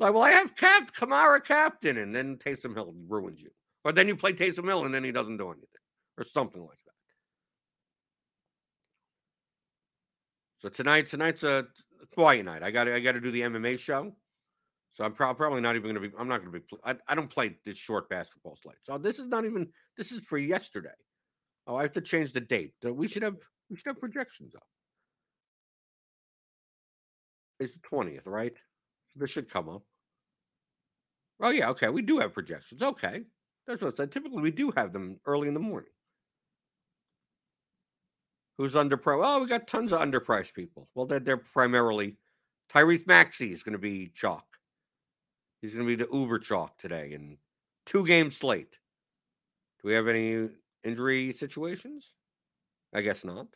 like. 0.00 0.12
Well, 0.12 0.24
I 0.24 0.32
have 0.32 0.56
Cap 0.56 0.92
Kamara 0.92 1.42
captain, 1.42 1.98
and 1.98 2.14
then 2.14 2.36
Taysom 2.36 2.74
Hill 2.74 2.94
ruins 3.08 3.40
you. 3.40 3.50
Or 3.84 3.92
then 3.92 4.08
you 4.08 4.16
play 4.16 4.32
Taysom 4.32 4.66
Hill 4.66 4.84
and 4.84 4.92
then 4.92 5.04
he 5.04 5.12
doesn't 5.12 5.36
do 5.36 5.46
anything, 5.46 5.68
or 6.18 6.24
something 6.24 6.60
like 6.60 6.78
that. 6.84 6.92
So 10.58 10.68
tonight, 10.68 11.06
tonight's 11.06 11.44
a 11.44 11.68
quiet 12.12 12.44
night. 12.44 12.64
I 12.64 12.72
got 12.72 12.88
I 12.88 12.98
got 12.98 13.12
to 13.12 13.20
do 13.20 13.30
the 13.30 13.42
MMA 13.42 13.78
show. 13.78 14.12
So 14.90 15.04
I'm 15.04 15.12
pro- 15.12 15.34
probably 15.34 15.60
not 15.60 15.76
even 15.76 15.92
going 15.92 16.02
to 16.02 16.08
be. 16.08 16.14
I'm 16.18 16.26
not 16.26 16.40
going 16.40 16.52
to 16.52 16.58
be. 16.58 16.66
I, 16.84 16.96
I 17.06 17.14
don't 17.14 17.30
play 17.30 17.56
this 17.64 17.76
short 17.76 18.08
basketball 18.08 18.56
slate. 18.56 18.78
So 18.82 18.98
this 18.98 19.20
is 19.20 19.28
not 19.28 19.44
even. 19.44 19.68
This 19.96 20.10
is 20.10 20.20
for 20.20 20.38
yesterday. 20.38 20.88
Oh, 21.68 21.76
I 21.76 21.82
have 21.82 21.92
to 21.92 22.00
change 22.00 22.32
the 22.32 22.40
date. 22.40 22.72
We 22.82 23.06
should 23.06 23.22
have. 23.22 23.36
We 23.70 23.76
should 23.76 23.88
have 23.88 24.00
projections 24.00 24.56
up. 24.56 24.66
It's 27.58 27.74
the 27.74 27.80
twentieth, 27.80 28.26
right? 28.26 28.54
So 29.08 29.20
this 29.20 29.30
should 29.30 29.50
come 29.50 29.68
up. 29.68 29.82
Oh 31.40 31.50
yeah, 31.50 31.70
okay. 31.70 31.88
We 31.88 32.02
do 32.02 32.18
have 32.18 32.32
projections. 32.32 32.82
Okay, 32.82 33.22
that's 33.66 33.82
what 33.82 33.94
I 33.94 33.96
said. 33.96 34.12
Typically, 34.12 34.42
we 34.42 34.50
do 34.50 34.72
have 34.76 34.92
them 34.92 35.20
early 35.26 35.48
in 35.48 35.54
the 35.54 35.60
morning. 35.60 35.90
Who's 38.58 38.74
underpriced? 38.74 39.22
Oh, 39.22 39.42
we 39.42 39.46
got 39.46 39.68
tons 39.68 39.92
of 39.92 40.00
underpriced 40.00 40.54
people. 40.54 40.88
Well, 40.94 41.04
they're, 41.04 41.20
they're 41.20 41.36
primarily 41.36 42.16
Tyrese 42.72 43.06
Maxey 43.06 43.52
is 43.52 43.62
going 43.62 43.74
to 43.74 43.78
be 43.78 44.10
chalk. 44.14 44.46
He's 45.60 45.74
going 45.74 45.86
to 45.86 45.96
be 45.96 46.02
the 46.02 46.10
Uber 46.10 46.38
chalk 46.38 46.78
today 46.78 47.12
and 47.12 47.36
two 47.84 48.06
game 48.06 48.30
slate. 48.30 48.78
Do 49.82 49.88
we 49.88 49.94
have 49.94 50.08
any 50.08 50.48
injury 50.84 51.32
situations? 51.32 52.14
I 52.94 53.02
guess 53.02 53.24
not. 53.24 53.46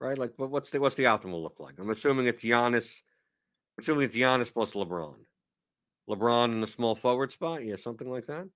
Right? 0.00 0.16
Like, 0.16 0.32
what's 0.36 0.70
the 0.70 0.80
what's 0.80 0.94
the 0.94 1.04
optimal 1.04 1.42
look 1.42 1.58
like? 1.58 1.74
I'm 1.78 1.90
assuming 1.90 2.26
it's 2.26 2.44
Giannis. 2.44 3.02
Assuming 3.78 4.04
it's 4.04 4.16
Giannis 4.16 4.52
plus 4.52 4.72
LeBron. 4.72 5.14
LeBron 6.08 6.52
in 6.52 6.60
the 6.60 6.66
small 6.66 6.94
forward 6.94 7.32
spot, 7.32 7.64
yeah, 7.64 7.76
something 7.76 8.10
like 8.10 8.26
that. 8.26 8.48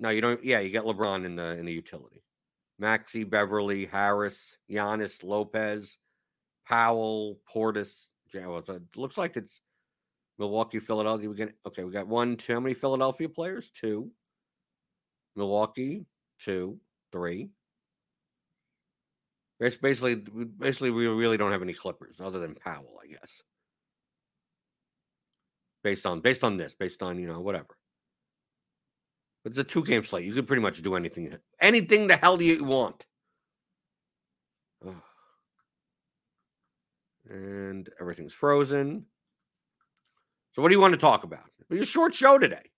No, 0.00 0.08
you 0.08 0.20
don't. 0.20 0.42
Yeah, 0.44 0.60
you 0.60 0.70
get 0.70 0.84
LeBron 0.84 1.24
in 1.24 1.36
the 1.36 1.58
in 1.58 1.66
the 1.66 1.72
utility. 1.72 2.22
Maxey, 2.78 3.24
Beverley, 3.24 3.86
Harris, 3.86 4.58
Giannis, 4.70 5.22
Lopez, 5.22 5.98
Powell, 6.66 7.38
Portis. 7.48 8.08
It 8.34 8.82
looks 8.96 9.18
like 9.18 9.36
it's 9.36 9.60
Milwaukee, 10.38 10.80
Philadelphia. 10.80 11.28
We 11.28 11.36
get 11.36 11.54
okay. 11.66 11.84
We 11.84 11.92
got 11.92 12.08
one, 12.08 12.36
two. 12.36 12.54
How 12.54 12.60
many 12.60 12.74
Philadelphia 12.74 13.28
players? 13.28 13.70
Two. 13.70 14.10
Milwaukee, 15.36 16.04
two, 16.40 16.78
three. 17.12 17.50
It's 19.62 19.76
basically, 19.76 20.16
basically, 20.16 20.90
we 20.90 21.06
really 21.06 21.36
don't 21.36 21.52
have 21.52 21.62
any 21.62 21.72
Clippers 21.72 22.20
other 22.20 22.40
than 22.40 22.56
Powell, 22.56 22.98
I 23.00 23.06
guess. 23.06 23.42
Based 25.84 26.04
on 26.04 26.20
based 26.20 26.42
on 26.42 26.56
this, 26.56 26.74
based 26.74 27.02
on 27.02 27.18
you 27.18 27.28
know 27.28 27.40
whatever. 27.40 27.76
It's 29.44 29.58
a 29.58 29.64
two 29.64 29.84
game 29.84 30.04
slate. 30.04 30.24
You 30.24 30.32
can 30.32 30.46
pretty 30.46 30.62
much 30.62 30.82
do 30.82 30.96
anything, 30.96 31.36
anything 31.60 32.08
the 32.08 32.16
hell 32.16 32.42
you 32.42 32.64
want. 32.64 33.06
And 37.30 37.88
everything's 38.00 38.34
frozen. 38.34 39.06
So, 40.52 40.62
what 40.62 40.68
do 40.68 40.74
you 40.74 40.80
want 40.80 40.92
to 40.92 40.98
talk 40.98 41.22
about? 41.22 41.44
It's 41.70 41.82
a 41.82 41.86
short 41.86 42.14
show 42.14 42.36
today. 42.36 42.71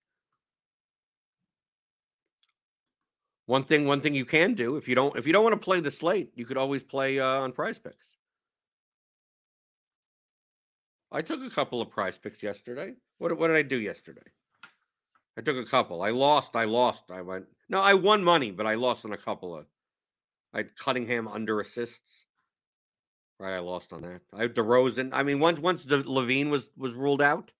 One 3.47 3.65
thing, 3.65 3.87
one 3.87 4.01
thing 4.01 4.15
you 4.15 4.25
can 4.25 4.55
do 4.55 4.77
if 4.77 4.89
you 4.89 4.95
don't 4.95 5.17
if 5.17 5.27
you 5.27 5.33
don't 5.33 5.45
want 5.45 5.55
to 5.55 5.65
play 5.65 5.81
the 5.81 5.91
slate, 5.91 6.33
you 6.35 6.47
could 6.47 6.57
always 6.57 6.83
play 6.83 7.19
uh, 7.21 7.41
on 7.41 7.53
Prize 7.53 7.79
Picks. 7.79 8.07
I 11.13 11.23
took 11.23 11.43
a 11.43 11.51
couple 11.51 11.81
of 11.81 11.91
Prize 11.91 12.19
Picks 12.19 12.43
yesterday. 12.43 12.95
What 13.19 13.37
what 13.39 13.49
did 13.49 13.57
I 13.57 13.63
do 13.63 13.81
yesterday? 13.81 14.23
I 15.37 15.43
took 15.43 15.57
a 15.57 15.69
couple. 15.69 16.03
I 16.03 16.11
lost. 16.11 16.57
I 16.57 16.65
lost. 16.65 17.11
I 17.11 17.21
went. 17.21 17.47
No, 17.69 17.81
I 17.81 17.95
won 17.95 18.23
money, 18.25 18.51
but 18.51 18.67
I 18.67 18.75
lost 18.75 19.05
on 19.05 19.13
a 19.13 19.19
couple 19.19 19.55
of. 19.55 19.67
I 20.53 20.59
had 20.59 20.77
Cunningham 20.77 21.29
under 21.29 21.61
assists. 21.61 22.27
Right, 23.41 23.57
I 23.57 23.59
lost 23.59 23.93
on 23.93 24.03
that. 24.03 24.21
I 24.33 24.43
had 24.43 24.55
DeRozan. 24.55 25.11
I 25.13 25.23
mean, 25.25 25.41
once 25.41 25.59
once 25.59 25.85
the 25.85 26.03
LaVine 26.03 26.51
was 26.51 26.71
was 26.77 26.95
ruled 26.95 27.21
out, 27.21 27.53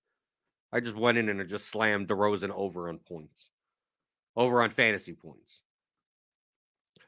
I 0.71 0.79
just 0.79 0.95
went 0.95 1.17
in 1.17 1.29
and 1.29 1.41
I 1.41 1.43
just 1.43 1.69
slammed 1.69 2.07
DeRozan 2.07 2.51
over 2.51 2.89
on 2.89 2.99
points, 2.99 3.49
over 4.35 4.61
on 4.61 4.69
fantasy 4.69 5.13
points. 5.13 5.61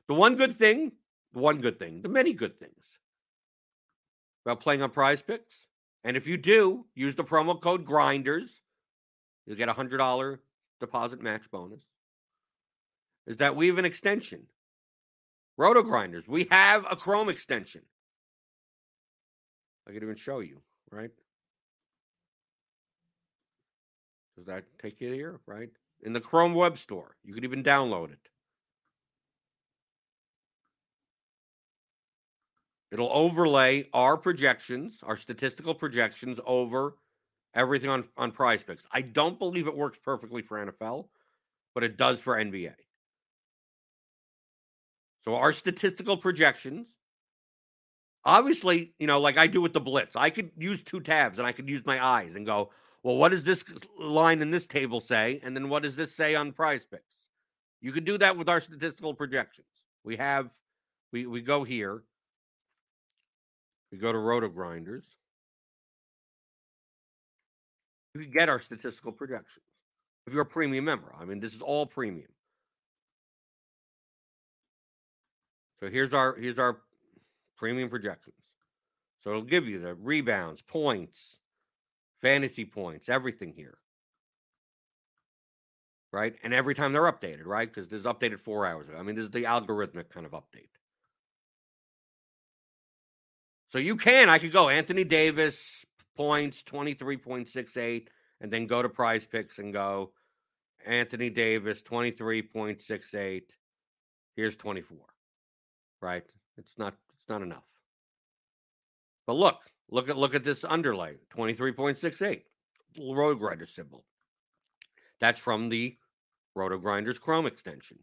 The 0.07 0.13
one 0.13 0.35
good 0.35 0.55
thing, 0.55 0.93
the 1.33 1.39
one 1.39 1.59
good 1.59 1.79
thing, 1.79 2.01
the 2.01 2.09
many 2.09 2.33
good 2.33 2.59
things 2.59 2.99
about 4.45 4.61
playing 4.61 4.81
on 4.81 4.89
Prize 4.89 5.21
Picks, 5.21 5.67
and 6.03 6.15
if 6.15 6.25
you 6.25 6.37
do 6.37 6.85
use 6.95 7.15
the 7.15 7.23
promo 7.23 7.59
code 7.59 7.83
Grinders, 7.83 8.61
you'll 9.45 9.57
get 9.57 9.69
a 9.69 9.73
hundred 9.73 9.97
dollar 9.97 10.41
deposit 10.79 11.21
match 11.21 11.49
bonus 11.51 11.89
is 13.25 13.37
that 13.37 13.55
we 13.55 13.67
have 13.67 13.77
an 13.77 13.85
extension. 13.85 14.43
Roto 15.57 15.83
Grinders, 15.83 16.27
we 16.27 16.47
have 16.49 16.85
a 16.89 16.95
Chrome 16.95 17.29
extension. 17.29 17.81
I 19.87 19.91
could 19.91 20.03
even 20.03 20.15
show 20.15 20.39
you, 20.39 20.61
right? 20.91 21.11
Does 24.37 24.45
that 24.45 24.65
take 24.81 25.01
you 25.01 25.11
here, 25.11 25.39
right? 25.45 25.69
In 26.03 26.13
the 26.13 26.21
Chrome 26.21 26.53
web 26.53 26.77
store, 26.77 27.17
you 27.23 27.33
could 27.33 27.43
even 27.43 27.63
download 27.63 28.11
it. 28.11 28.29
It'll 32.91 33.11
overlay 33.11 33.89
our 33.93 34.17
projections, 34.17 35.03
our 35.03 35.17
statistical 35.17 35.73
projections 35.73 36.39
over 36.45 36.95
everything 37.53 37.89
on 37.89 38.05
on 38.15 38.31
prize 38.31 38.63
picks. 38.63 38.87
I 38.91 39.01
don't 39.01 39.37
believe 39.37 39.67
it 39.67 39.75
works 39.75 39.99
perfectly 40.01 40.41
for 40.41 40.65
NFL, 40.65 41.07
but 41.73 41.83
it 41.83 41.97
does 41.97 42.19
for 42.19 42.35
NBA. 42.35 42.73
So 45.19 45.35
our 45.35 45.51
statistical 45.51 46.15
projections, 46.15 46.97
obviously, 48.23 48.93
you 48.97 49.07
know, 49.07 49.19
like 49.19 49.37
I 49.37 49.47
do 49.47 49.61
with 49.61 49.73
the 49.73 49.81
blitz, 49.81 50.15
I 50.15 50.29
could 50.29 50.51
use 50.57 50.83
two 50.83 51.01
tabs 51.01 51.37
and 51.37 51.47
I 51.47 51.51
could 51.51 51.69
use 51.69 51.85
my 51.85 52.03
eyes 52.03 52.37
and 52.37 52.45
go, 52.45 52.71
well, 53.03 53.17
what 53.17 53.31
does 53.31 53.43
this 53.43 53.65
line 53.99 54.41
in 54.41 54.51
this 54.51 54.67
table 54.67 55.01
say? 55.01 55.41
And 55.43 55.55
then 55.55 55.67
what 55.67 55.83
does 55.83 55.97
this 55.97 56.15
say 56.15 56.35
on 56.35 56.53
prize 56.53 56.85
picks? 56.85 57.03
You 57.81 57.91
could 57.91 58.05
do 58.05 58.17
that 58.19 58.37
with 58.37 58.47
our 58.47 58.61
statistical 58.61 59.13
projections. 59.13 59.67
We 60.03 60.15
have, 60.15 60.49
we 61.11 61.25
we 61.25 61.41
go 61.41 61.63
here. 61.63 62.03
We 63.91 63.97
go 63.97 64.11
to 64.11 64.17
Roto 64.17 64.49
Grinders 64.49 65.15
you 68.17 68.23
can 68.23 68.33
get 68.33 68.49
our 68.49 68.59
statistical 68.59 69.11
projections 69.11 69.63
if 70.25 70.33
you're 70.33 70.41
a 70.41 70.45
premium 70.45 70.85
member. 70.85 71.13
I 71.17 71.25
mean, 71.25 71.39
this 71.39 71.53
is 71.53 71.61
all 71.61 71.85
premium. 71.85 72.29
So 75.79 75.89
here's 75.89 76.13
our 76.13 76.35
here's 76.35 76.59
our 76.59 76.79
premium 77.57 77.89
projections. 77.89 78.55
So 79.19 79.31
it'll 79.31 79.41
give 79.43 79.67
you 79.67 79.79
the 79.79 79.95
rebounds, 79.95 80.61
points, 80.61 81.39
fantasy 82.21 82.65
points, 82.65 83.09
everything 83.09 83.53
here. 83.55 83.77
Right? 86.11 86.35
And 86.43 86.53
every 86.53 86.73
time 86.73 86.93
they're 86.93 87.11
updated, 87.11 87.45
right? 87.45 87.67
Because 87.67 87.89
this 87.89 87.99
is 88.01 88.05
updated 88.05 88.39
four 88.39 88.65
hours 88.65 88.89
ago. 88.89 88.97
I 88.97 89.03
mean, 89.03 89.15
this 89.15 89.25
is 89.25 89.31
the 89.31 89.43
algorithmic 89.43 90.09
kind 90.09 90.25
of 90.25 90.31
update. 90.31 90.69
So 93.69 93.79
you 93.79 93.97
can, 93.97 94.29
I 94.29 94.39
could 94.39 94.53
go 94.53 94.69
Anthony 94.69 95.03
Davis, 95.03 95.85
points, 96.15 96.63
23.68, 96.63 98.07
and 98.41 98.51
then 98.51 98.65
go 98.65 98.81
to 98.81 98.89
prize 98.89 99.27
picks 99.27 99.59
and 99.59 99.73
go 99.73 100.11
Anthony 100.85 101.29
Davis, 101.29 101.81
23.68. 101.81 103.43
Here's 104.35 104.55
24. 104.55 104.97
Right? 106.01 106.23
It's 106.57 106.77
not 106.77 106.95
it's 107.13 107.27
not 107.27 107.41
enough. 107.41 107.65
But 109.25 109.33
look, 109.33 109.63
look 109.89 110.09
at 110.09 110.17
look 110.17 110.35
at 110.35 110.43
this 110.43 110.63
underlay, 110.63 111.15
23.68. 111.35 112.43
Roto 112.99 113.37
Grinder 113.37 113.65
symbol. 113.65 114.05
That's 115.19 115.39
from 115.39 115.69
the 115.69 115.97
Roto 116.55 116.77
Grinders 116.77 117.19
Chrome 117.19 117.45
extension. 117.45 117.99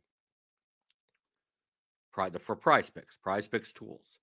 For 2.12 2.54
prize 2.54 2.90
picks, 2.90 3.16
prize 3.16 3.48
picks 3.48 3.72
tools. 3.72 4.20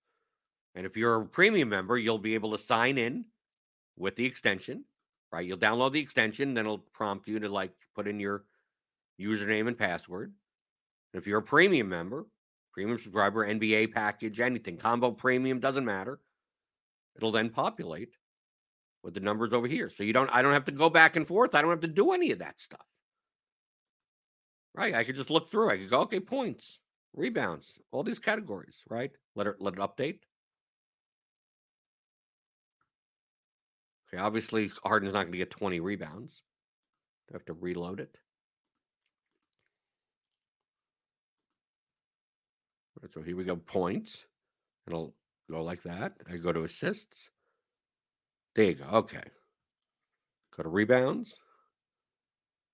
And 0.76 0.86
if 0.86 0.96
you're 0.96 1.22
a 1.22 1.26
premium 1.26 1.70
member, 1.70 1.98
you'll 1.98 2.18
be 2.18 2.36
able 2.36 2.52
to 2.52 2.58
sign 2.58 2.98
in 2.98 3.26
with 3.98 4.16
the 4.16 4.26
extension, 4.26 4.86
right? 5.32 5.46
You'll 5.46 5.58
download 5.58 5.92
the 5.92 6.00
extension, 6.00 6.54
then 6.54 6.66
it'll 6.66 6.80
prompt 6.94 7.28
you 7.28 7.40
to 7.40 7.50
like 7.50 7.74
put 7.96 8.08
in 8.08 8.20
your 8.20 8.46
username 9.20 9.68
and 9.68 9.78
password. 9.78 10.34
if 11.14 11.28
you're 11.28 11.40
a 11.40 11.44
premium 11.44 11.90
member, 11.90 12.26
premium 12.74 12.98
subscriber, 12.98 13.46
NBA 13.46 13.94
package, 13.94 14.40
anything, 14.40 14.78
combo 14.78 15.12
premium, 15.12 15.60
doesn't 15.60 15.86
matter. 15.86 16.20
It'll 17.16 17.32
then 17.32 17.50
populate 17.50 18.16
with 19.04 19.14
the 19.14 19.20
numbers 19.20 19.54
over 19.54 19.68
here. 19.68 19.90
So 19.90 20.04
you 20.04 20.14
don't 20.14 20.30
I 20.30 20.42
don't 20.42 20.54
have 20.54 20.66
to 20.66 20.72
go 20.72 20.90
back 20.90 21.16
and 21.16 21.28
forth. 21.28 21.56
I 21.56 21.62
don't 21.62 21.72
have 21.72 21.82
to 21.82 21.88
do 21.88 22.12
any 22.12 22.32
of 22.32 22.40
that 22.40 22.60
stuff. 22.60 22.86
Right? 24.74 24.96
I 24.96 25.04
could 25.04 25.16
just 25.16 25.30
look 25.30 25.52
through. 25.52 25.70
I 25.70 25.78
could 25.78 25.90
go, 25.90 26.02
okay, 26.02 26.22
points, 26.22 26.80
rebounds, 27.14 27.78
all 27.92 28.04
these 28.04 28.20
categories, 28.20 28.84
right? 28.90 29.12
Let 29.36 29.48
it 29.48 29.56
let 29.60 29.74
it 29.74 29.80
update. 29.80 30.20
Okay, 34.14 34.22
obviously 34.22 34.72
Harden's 34.84 35.14
not 35.14 35.24
going 35.24 35.32
to 35.32 35.38
get 35.38 35.52
20 35.52 35.80
rebounds. 35.80 36.42
I 37.30 37.36
have 37.36 37.46
to 37.46 37.54
reload 37.54 38.00
it. 38.00 38.18
Right, 43.02 43.12
so 43.12 43.22
here 43.22 43.36
we 43.36 43.46
go, 43.46 43.56
points. 43.56 44.26
It'll 44.86 45.14
go 45.50 45.64
like 45.64 45.84
that. 45.84 46.14
I 46.30 46.38
go 46.38 46.52
to 46.52 46.64
assists. 46.64 47.30
There 48.56 48.66
you 48.66 48.76
go. 48.76 48.86
Okay. 48.86 49.24
Go 50.56 50.64
to 50.64 50.70
rebounds. 50.70 51.40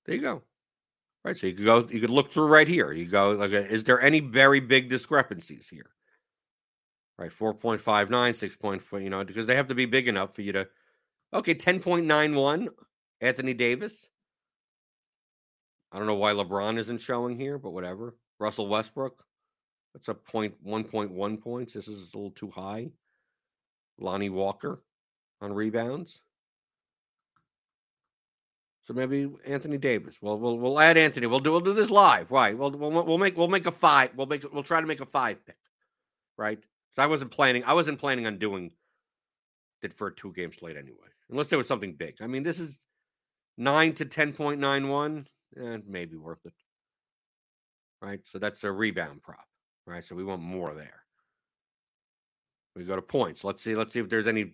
There 0.05 0.15
you 0.15 0.21
go. 0.21 0.41
Right. 1.23 1.37
So 1.37 1.47
you 1.47 1.53
could 1.53 1.65
go, 1.65 1.87
you 1.89 1.99
could 1.99 2.09
look 2.09 2.31
through 2.31 2.47
right 2.47 2.67
here. 2.67 2.91
You 2.91 3.05
go, 3.05 3.31
like, 3.31 3.51
uh, 3.51 3.57
is 3.57 3.83
there 3.83 4.01
any 4.01 4.21
very 4.21 4.59
big 4.59 4.89
discrepancies 4.89 5.69
here? 5.69 5.91
Right. 7.19 7.31
4.59, 7.31 8.07
6.4, 8.09 9.03
you 9.03 9.09
know, 9.09 9.23
because 9.23 9.45
they 9.45 9.55
have 9.55 9.67
to 9.67 9.75
be 9.75 9.85
big 9.85 10.07
enough 10.07 10.33
for 10.33 10.41
you 10.41 10.53
to, 10.53 10.67
okay, 11.33 11.55
10.91, 11.55 12.67
Anthony 13.21 13.53
Davis. 13.53 14.07
I 15.91 15.97
don't 15.97 16.07
know 16.07 16.15
why 16.15 16.33
LeBron 16.33 16.77
isn't 16.77 17.01
showing 17.01 17.37
here, 17.37 17.57
but 17.57 17.71
whatever. 17.71 18.15
Russell 18.39 18.67
Westbrook. 18.67 19.23
That's 19.93 20.09
a 20.09 20.13
point, 20.13 20.63
1.1 20.65 21.41
points. 21.41 21.73
This 21.73 21.87
is 21.87 22.13
a 22.13 22.17
little 22.17 22.31
too 22.31 22.51
high. 22.51 22.91
Lonnie 23.99 24.29
Walker 24.29 24.83
on 25.41 25.53
rebounds. 25.53 26.21
So 28.83 28.93
maybe 28.93 29.29
Anthony 29.45 29.77
Davis. 29.77 30.17
Well, 30.21 30.39
we'll 30.39 30.57
we'll 30.57 30.79
add 30.79 30.97
Anthony. 30.97 31.27
We'll 31.27 31.41
do 31.41 31.51
we'll 31.51 31.59
do 31.59 31.73
this 31.73 31.89
live, 31.89 32.31
right? 32.31 32.57
We'll 32.57 32.71
we'll, 32.71 32.91
we'll 33.03 33.17
make 33.17 33.35
we'll 33.35 33.49
make 33.49 33.65
a 33.65 33.71
five. 33.71 34.11
We'll 34.15 34.27
make 34.27 34.45
we'll 34.53 34.63
try 34.63 34.79
to 34.79 34.87
make 34.87 35.01
a 35.01 35.05
five 35.05 35.45
pick, 35.45 35.57
right? 36.37 36.59
So 36.93 37.03
I 37.03 37.07
wasn't 37.07 37.31
planning. 37.31 37.63
I 37.65 37.73
wasn't 37.73 37.99
planning 37.99 38.27
on 38.27 38.37
doing 38.37 38.71
it 39.81 39.93
for 39.93 40.07
a 40.07 40.15
two 40.15 40.31
game 40.31 40.53
slate 40.53 40.77
anyway, 40.77 41.09
unless 41.29 41.49
there 41.49 41.57
was 41.57 41.67
something 41.67 41.95
big. 41.95 42.15
I 42.21 42.27
mean, 42.27 42.43
this 42.43 42.59
is 42.59 42.79
nine 43.57 43.93
to 43.93 44.05
ten 44.05 44.33
point 44.33 44.59
nine 44.59 44.89
one, 44.89 45.25
and 45.55 45.83
maybe 45.87 46.15
worth 46.15 46.45
it, 46.45 46.53
right? 48.01 48.19
So 48.25 48.39
that's 48.39 48.63
a 48.63 48.71
rebound 48.71 49.23
prop, 49.23 49.45
right? 49.85 50.03
So 50.03 50.15
we 50.15 50.23
want 50.23 50.41
more 50.41 50.73
there. 50.73 51.03
We 52.75 52.83
go 52.83 52.95
to 52.95 53.01
points. 53.01 53.43
Let's 53.43 53.63
see. 53.63 53.75
Let's 53.75 53.93
see 53.93 53.99
if 53.99 54.09
there's 54.09 54.27
any 54.27 54.53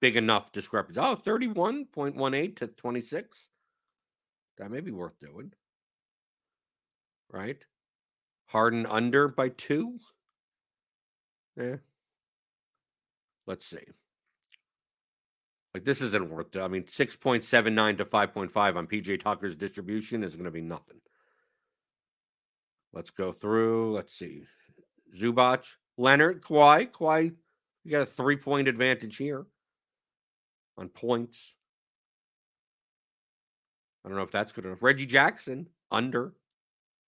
big 0.00 0.16
enough 0.16 0.50
discrepancy. 0.50 1.00
Oh, 1.00 1.14
31.18 1.14 2.56
to 2.56 2.66
26. 2.66 3.48
That 4.58 4.70
may 4.70 4.80
be 4.80 4.90
worth 4.90 5.18
doing. 5.20 5.52
Right? 7.30 7.58
Harden 8.46 8.86
under 8.86 9.28
by 9.28 9.50
two. 9.50 9.98
Yeah. 11.56 11.76
Let's 13.46 13.66
see. 13.66 13.84
Like 15.74 15.84
this 15.84 16.00
isn't 16.00 16.30
worth 16.30 16.56
it. 16.56 16.62
I 16.62 16.68
mean, 16.68 16.82
6.79 16.82 17.98
to 17.98 18.04
5.5 18.04 18.76
on 18.76 18.86
PJ 18.86 19.20
Tucker's 19.20 19.54
distribution 19.54 20.24
is 20.24 20.34
going 20.34 20.46
to 20.46 20.50
be 20.50 20.60
nothing. 20.60 21.00
Let's 22.92 23.10
go 23.10 23.32
through. 23.32 23.94
Let's 23.94 24.14
see. 24.14 24.42
Zubac, 25.16 25.64
Leonard, 25.96 26.42
Kawhi. 26.42 26.90
Kawhi, 26.90 27.32
you 27.84 27.90
got 27.90 28.02
a 28.02 28.06
three 28.06 28.36
point 28.36 28.68
advantage 28.68 29.16
here 29.16 29.46
on 30.76 30.88
points. 30.88 31.54
I 34.04 34.08
don't 34.08 34.16
know 34.16 34.24
if 34.24 34.32
that's 34.32 34.52
good 34.52 34.64
enough. 34.64 34.82
Reggie 34.82 35.06
Jackson 35.06 35.66
under 35.90 36.34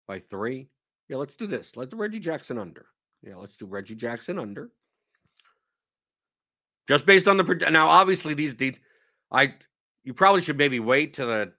by 0.06 0.20
three. 0.20 0.68
Yeah, 1.08 1.16
let's 1.16 1.36
do 1.36 1.46
this. 1.46 1.76
Let's 1.76 1.94
Reggie 1.94 2.20
Jackson 2.20 2.58
under. 2.58 2.86
Yeah, 3.22 3.36
let's 3.36 3.56
do 3.56 3.66
Reggie 3.66 3.94
Jackson 3.94 4.38
under. 4.38 4.70
Just 6.88 7.06
based 7.06 7.28
on 7.28 7.36
the 7.36 7.68
now, 7.70 7.88
obviously 7.88 8.34
these 8.34 8.56
the 8.56 8.76
I 9.30 9.54
you 10.04 10.14
probably 10.14 10.42
should 10.42 10.58
maybe 10.58 10.80
wait 10.80 11.14
till 11.14 11.28
the 11.28 11.52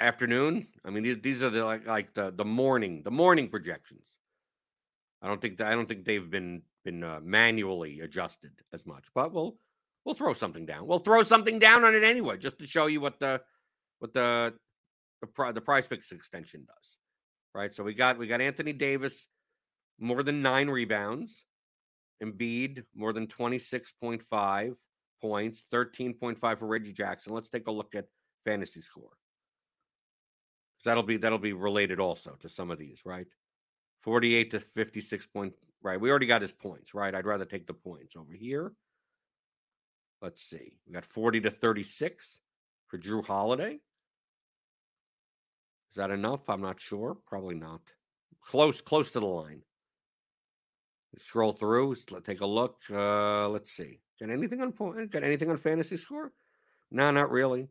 afternoon. 0.00 0.68
I 0.84 0.90
mean 0.90 1.04
these 1.04 1.20
these 1.20 1.42
are 1.42 1.50
the 1.50 1.64
like 1.64 1.86
like 1.86 2.14
the 2.14 2.32
the 2.32 2.44
morning 2.44 3.02
the 3.04 3.10
morning 3.10 3.48
projections. 3.48 4.16
I 5.22 5.28
don't 5.28 5.40
think 5.40 5.58
that 5.58 5.68
I 5.68 5.74
don't 5.74 5.86
think 5.86 6.04
they've 6.04 6.28
been 6.30 6.62
been 6.84 7.02
uh, 7.02 7.20
manually 7.22 8.00
adjusted 8.00 8.52
as 8.72 8.86
much, 8.86 9.04
but 9.14 9.32
we'll 9.32 9.56
we'll 10.04 10.14
throw 10.14 10.32
something 10.32 10.66
down. 10.66 10.86
We'll 10.86 11.00
throw 11.00 11.22
something 11.22 11.58
down 11.58 11.84
on 11.84 11.94
it 11.94 12.04
anyway, 12.04 12.38
just 12.38 12.58
to 12.60 12.66
show 12.66 12.86
you 12.86 13.00
what 13.00 13.18
the 13.18 13.40
what 13.98 14.12
the 14.12 14.54
the, 15.20 15.52
the 15.52 15.60
Prize 15.60 15.86
Picks 15.86 16.12
extension 16.12 16.66
does. 16.66 16.96
Right. 17.54 17.74
So 17.74 17.82
we 17.82 17.94
got 17.94 18.18
we 18.18 18.26
got 18.26 18.40
Anthony 18.40 18.72
Davis 18.72 19.26
more 19.98 20.22
than 20.22 20.42
nine 20.42 20.68
rebounds, 20.68 21.44
Embiid 22.22 22.84
more 22.94 23.12
than 23.12 23.26
26.5 23.26 24.74
points, 25.20 25.64
13.5 25.72 26.58
for 26.58 26.66
Reggie 26.66 26.92
Jackson. 26.92 27.32
Let's 27.32 27.48
take 27.48 27.68
a 27.68 27.72
look 27.72 27.94
at 27.94 28.06
fantasy 28.44 28.80
score. 28.80 29.10
Because 30.76 30.84
That'll 30.84 31.02
be 31.02 31.16
that'll 31.16 31.38
be 31.38 31.52
related 31.52 32.00
also 32.00 32.36
to 32.40 32.48
some 32.48 32.70
of 32.70 32.78
these, 32.78 33.02
right? 33.04 33.26
48 33.98 34.50
to 34.52 34.60
56 34.60 35.26
point 35.26 35.54
right. 35.82 36.00
We 36.00 36.10
already 36.10 36.26
got 36.26 36.42
his 36.42 36.52
points, 36.52 36.94
right? 36.94 37.14
I'd 37.14 37.26
rather 37.26 37.44
take 37.44 37.66
the 37.66 37.74
points 37.74 38.16
over 38.16 38.32
here. 38.32 38.72
Let's 40.20 40.42
see. 40.42 40.78
We 40.86 40.92
got 40.92 41.04
40 41.04 41.42
to 41.42 41.50
36 41.50 42.40
for 42.88 42.98
Jrue 42.98 43.24
Holiday. 43.24 43.80
Is 45.90 45.96
that 45.96 46.10
enough? 46.10 46.48
I'm 46.50 46.60
not 46.60 46.80
sure. 46.80 47.16
Probably 47.26 47.54
not. 47.54 47.80
Close, 48.40 48.80
close 48.80 49.12
to 49.12 49.20
the 49.20 49.26
line. 49.26 49.62
Scroll 51.16 51.52
through, 51.52 51.96
take 52.22 52.42
a 52.42 52.46
look. 52.46 52.78
Uh, 52.90 53.48
let's 53.48 53.72
see. 53.72 54.00
Got 54.20 54.30
anything 54.30 54.60
on 54.60 54.72
point? 54.72 55.10
Got 55.10 55.24
anything 55.24 55.50
on 55.50 55.56
fantasy 55.56 55.96
score? 55.96 56.32
No, 56.90 57.10
not 57.10 57.30
really. 57.30 57.68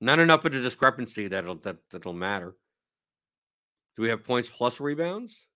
Not 0.00 0.18
enough 0.18 0.44
of 0.44 0.54
a 0.54 0.60
discrepancy 0.60 1.28
that'll 1.28 1.56
that 1.56 1.76
that'll 1.90 2.12
matter. 2.12 2.56
Do 3.96 4.02
we 4.02 4.08
have 4.08 4.24
points 4.24 4.50
plus 4.50 4.80
rebounds? 4.80 5.46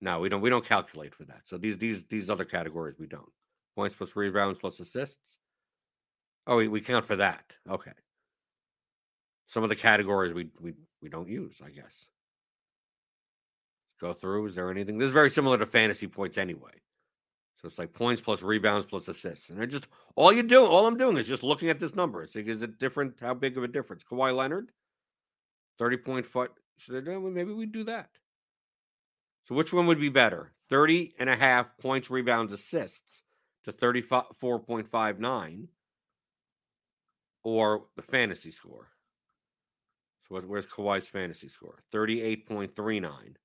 No, 0.00 0.20
we 0.20 0.28
don't. 0.28 0.40
We 0.40 0.50
don't 0.50 0.64
calculate 0.64 1.14
for 1.14 1.24
that. 1.24 1.42
So 1.44 1.58
these 1.58 1.78
these 1.78 2.04
these 2.04 2.28
other 2.28 2.44
categories 2.44 2.98
we 2.98 3.06
don't. 3.06 3.30
Points 3.74 3.96
plus 3.96 4.16
rebounds 4.16 4.58
plus 4.58 4.80
assists. 4.80 5.38
Oh, 6.46 6.56
we, 6.56 6.68
we 6.68 6.80
count 6.80 7.04
for 7.04 7.16
that. 7.16 7.56
Okay. 7.68 7.92
Some 9.46 9.62
of 9.62 9.68
the 9.68 9.76
categories 9.76 10.34
we 10.34 10.50
we 10.60 10.74
we 11.00 11.08
don't 11.08 11.28
use, 11.28 11.62
I 11.64 11.70
guess. 11.70 12.08
Go 14.00 14.12
through. 14.12 14.46
Is 14.46 14.54
there 14.54 14.70
anything? 14.70 14.98
This 14.98 15.06
is 15.06 15.12
very 15.12 15.30
similar 15.30 15.58
to 15.58 15.66
fantasy 15.66 16.06
points 16.06 16.38
anyway. 16.38 16.72
So 17.56 17.66
it's 17.66 17.78
like 17.78 17.94
points 17.94 18.20
plus 18.20 18.42
rebounds 18.42 18.86
plus 18.86 19.08
assists. 19.08 19.48
And 19.48 19.60
I 19.60 19.66
just 19.66 19.88
all 20.14 20.32
you 20.32 20.42
do, 20.42 20.64
all 20.64 20.86
I'm 20.86 20.98
doing 20.98 21.16
is 21.16 21.26
just 21.26 21.42
looking 21.42 21.70
at 21.70 21.80
this 21.80 21.96
number. 21.96 22.22
It's 22.22 22.36
like, 22.36 22.46
is 22.46 22.62
it 22.62 22.78
different? 22.78 23.18
How 23.20 23.34
big 23.34 23.56
of 23.56 23.64
a 23.64 23.68
difference? 23.68 24.04
Kawhi 24.04 24.36
Leonard, 24.36 24.70
30 25.78 25.96
point 25.98 26.26
foot. 26.26 26.52
Should 26.76 26.96
I 26.96 27.00
do 27.00 27.20
maybe 27.30 27.52
we 27.52 27.64
do 27.66 27.84
that? 27.84 28.10
So 29.44 29.54
which 29.54 29.72
one 29.72 29.86
would 29.86 30.00
be 30.00 30.10
better? 30.10 30.52
30 30.68 31.14
and 31.18 31.30
a 31.30 31.36
half 31.36 31.78
points, 31.78 32.10
rebounds, 32.10 32.52
assists 32.52 33.22
to 33.64 33.72
34.59 33.72 35.68
or 37.44 37.84
the 37.94 38.02
fantasy 38.02 38.50
score. 38.50 38.88
So 40.28 40.40
where's 40.40 40.66
Kawhi's 40.66 41.06
fantasy 41.06 41.48
score? 41.48 41.84
38.39. 41.94 43.36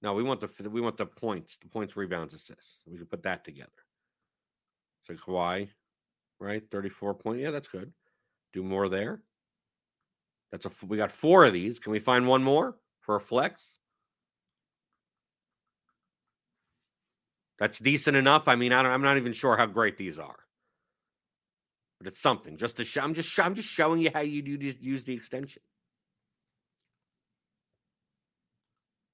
No, 0.00 0.14
we 0.14 0.22
want 0.22 0.40
the 0.40 0.70
we 0.70 0.80
want 0.80 0.96
the 0.96 1.06
points, 1.06 1.56
the 1.60 1.68
points, 1.68 1.96
rebounds, 1.96 2.34
assists. 2.34 2.82
We 2.86 2.98
can 2.98 3.06
put 3.06 3.24
that 3.24 3.44
together. 3.44 3.70
So 5.04 5.14
Kawhi, 5.14 5.68
right? 6.38 6.62
34 6.70 7.14
point. 7.14 7.40
Yeah, 7.40 7.50
that's 7.50 7.68
good. 7.68 7.92
Do 8.52 8.62
more 8.62 8.88
there. 8.88 9.22
That's 10.52 10.66
a 10.66 10.70
we 10.86 10.96
got 10.96 11.10
four 11.10 11.44
of 11.44 11.52
these. 11.52 11.78
Can 11.78 11.92
we 11.92 11.98
find 11.98 12.28
one 12.28 12.42
more 12.42 12.76
for 13.00 13.16
a 13.16 13.20
flex? 13.20 13.78
That's 17.58 17.80
decent 17.80 18.16
enough. 18.16 18.46
I 18.46 18.54
mean, 18.54 18.72
I 18.72 18.82
don't, 18.82 18.92
I'm 18.92 19.02
not 19.02 19.16
even 19.16 19.32
sure 19.32 19.56
how 19.56 19.66
great 19.66 19.96
these 19.96 20.18
are, 20.18 20.38
but 21.98 22.06
it's 22.06 22.20
something. 22.20 22.56
Just 22.56 22.76
to 22.76 22.84
show, 22.84 23.02
I'm 23.02 23.14
just 23.14 23.36
I'm 23.38 23.56
just 23.56 23.68
showing 23.68 24.00
you 24.00 24.10
how 24.14 24.20
you 24.20 24.42
do 24.42 24.72
use 24.80 25.04
the 25.04 25.14
extension. 25.14 25.62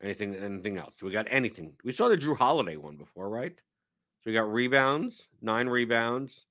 Anything 0.05 0.35
anything 0.35 0.77
else? 0.77 1.03
We 1.03 1.11
got 1.11 1.29
anything? 1.31 1.73
We 1.83 1.90
saw 1.90 2.09
the 2.09 2.17
Jrue 2.19 2.37
Holiday 2.37 2.77
one 2.77 2.97
before, 2.97 3.31
right? 3.31 3.57
So 3.57 4.31
we 4.31 4.35
got 4.35 4.53
rebounds, 4.53 5.29
nine 5.40 5.67
rebounds. 5.67 6.47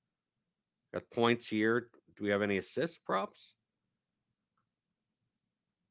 Got 0.92 1.08
points 1.10 1.46
here. 1.46 1.88
Do 2.16 2.24
we 2.24 2.30
have 2.30 2.42
any 2.42 2.58
assist 2.58 3.04
props? 3.04 3.54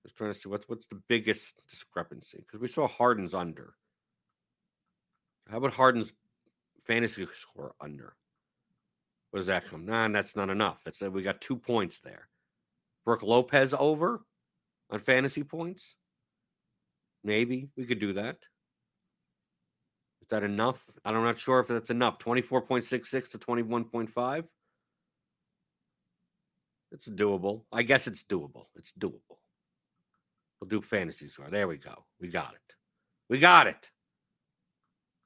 Just 0.04 0.18
trying 0.18 0.34
to 0.34 0.38
see 0.38 0.50
what's 0.50 0.68
what's 0.68 0.88
the 0.88 1.02
biggest 1.08 1.56
discrepancy 1.70 2.44
because 2.46 2.60
we 2.60 2.68
saw 2.68 2.86
Harden's 2.86 3.34
under. 3.34 3.76
How 5.50 5.58
about 5.58 5.74
Harden's 5.74 6.14
fantasy 6.82 7.26
score 7.34 7.76
under? 7.80 8.16
What 9.32 9.38
does 9.38 9.48
that 9.48 9.66
come? 9.66 9.86
Nah, 9.86 10.10
that's 10.10 10.36
not 10.36 10.50
enough. 10.50 10.82
That's 10.84 11.02
we 11.02 11.22
got 11.22 11.40
two 11.40 11.56
points 11.56 12.00
there. 12.00 12.28
Brook 13.06 13.24
Lopez 13.24 13.74
over 13.74 14.26
on 14.90 15.00
fantasy 15.00 15.44
points. 15.44 15.96
Maybe 17.24 17.70
we 17.78 17.86
could 17.86 18.00
do 18.00 18.14
that. 18.14 18.38
Is 20.22 20.30
that 20.30 20.44
enough? 20.44 20.84
I'm 21.04 21.16
not 21.16 21.38
sure 21.38 21.60
if 21.60 21.68
that's 21.68 21.90
enough. 21.90 22.18
24.66 22.20 23.32
to 23.32 23.38
21.5. 23.38 24.44
It's 26.92 27.10
doable. 27.10 27.64
I 27.72 27.84
guess 27.84 28.08
it's 28.08 28.24
doable. 28.24 28.66
It's 28.76 28.94
doable. 28.94 29.40
We'll 30.60 30.70
do 30.70 30.82
fantasy 30.82 31.28
score. 31.28 31.50
There 31.50 31.68
we 31.68 31.78
go. 31.78 32.06
We 32.22 32.30
got 32.30 32.54
it. 32.54 32.76
We 33.30 33.40
got 33.40 33.68
it. 33.68 33.90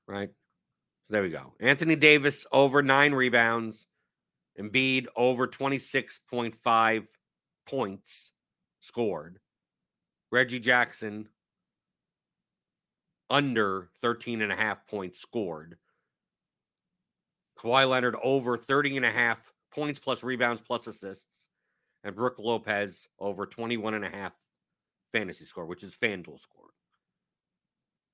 Right? 0.08 0.30
So 0.30 1.14
there 1.14 1.22
we 1.22 1.30
go. 1.30 1.54
Anthony 1.60 1.96
Davis 1.96 2.48
over 2.52 2.82
nine 2.82 3.14
rebounds. 3.14 3.86
Embiid 4.60 5.06
over 5.16 5.48
26.5 5.48 7.06
points 7.68 8.32
scored. 8.80 9.40
Reggie 10.32 10.60
Jackson 10.60 11.28
under 13.30 13.90
13 14.02 14.42
and 14.42 14.52
a 14.52 14.56
half 14.56 14.86
points 14.88 15.20
scored. 15.20 15.78
Kawhi 17.60 17.90
Leonard 17.90 18.16
over 18.24 18.58
30 18.58 18.98
and 18.98 19.06
a 19.06 19.12
half 19.12 19.52
points 19.74 20.00
plus 20.00 20.24
rebounds 20.24 20.62
plus 20.62 20.88
assists. 20.88 21.48
And 22.04 22.16
Brook 22.16 22.36
Lopez 22.40 23.08
over 23.20 23.46
21 23.46 23.96
and 23.96 24.06
a 24.06 24.10
half 24.10 24.34
fantasy 25.12 25.46
score, 25.46 25.66
which 25.66 25.84
is 25.84 25.96
FanDuel 25.96 26.40
score. 26.40 26.70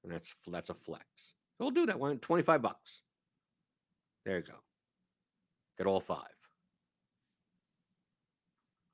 And 0.04 0.12
that's 0.12 0.34
that's 0.48 0.70
a 0.70 0.74
flex. 0.74 1.34
We'll 1.60 1.72
do 1.72 1.86
that 1.86 2.00
one. 2.00 2.20
25 2.20 2.62
bucks. 2.62 3.02
There 4.26 4.38
you 4.38 4.44
go. 4.44 4.54
Get 5.78 5.88
all 5.88 6.00
five. 6.00 6.24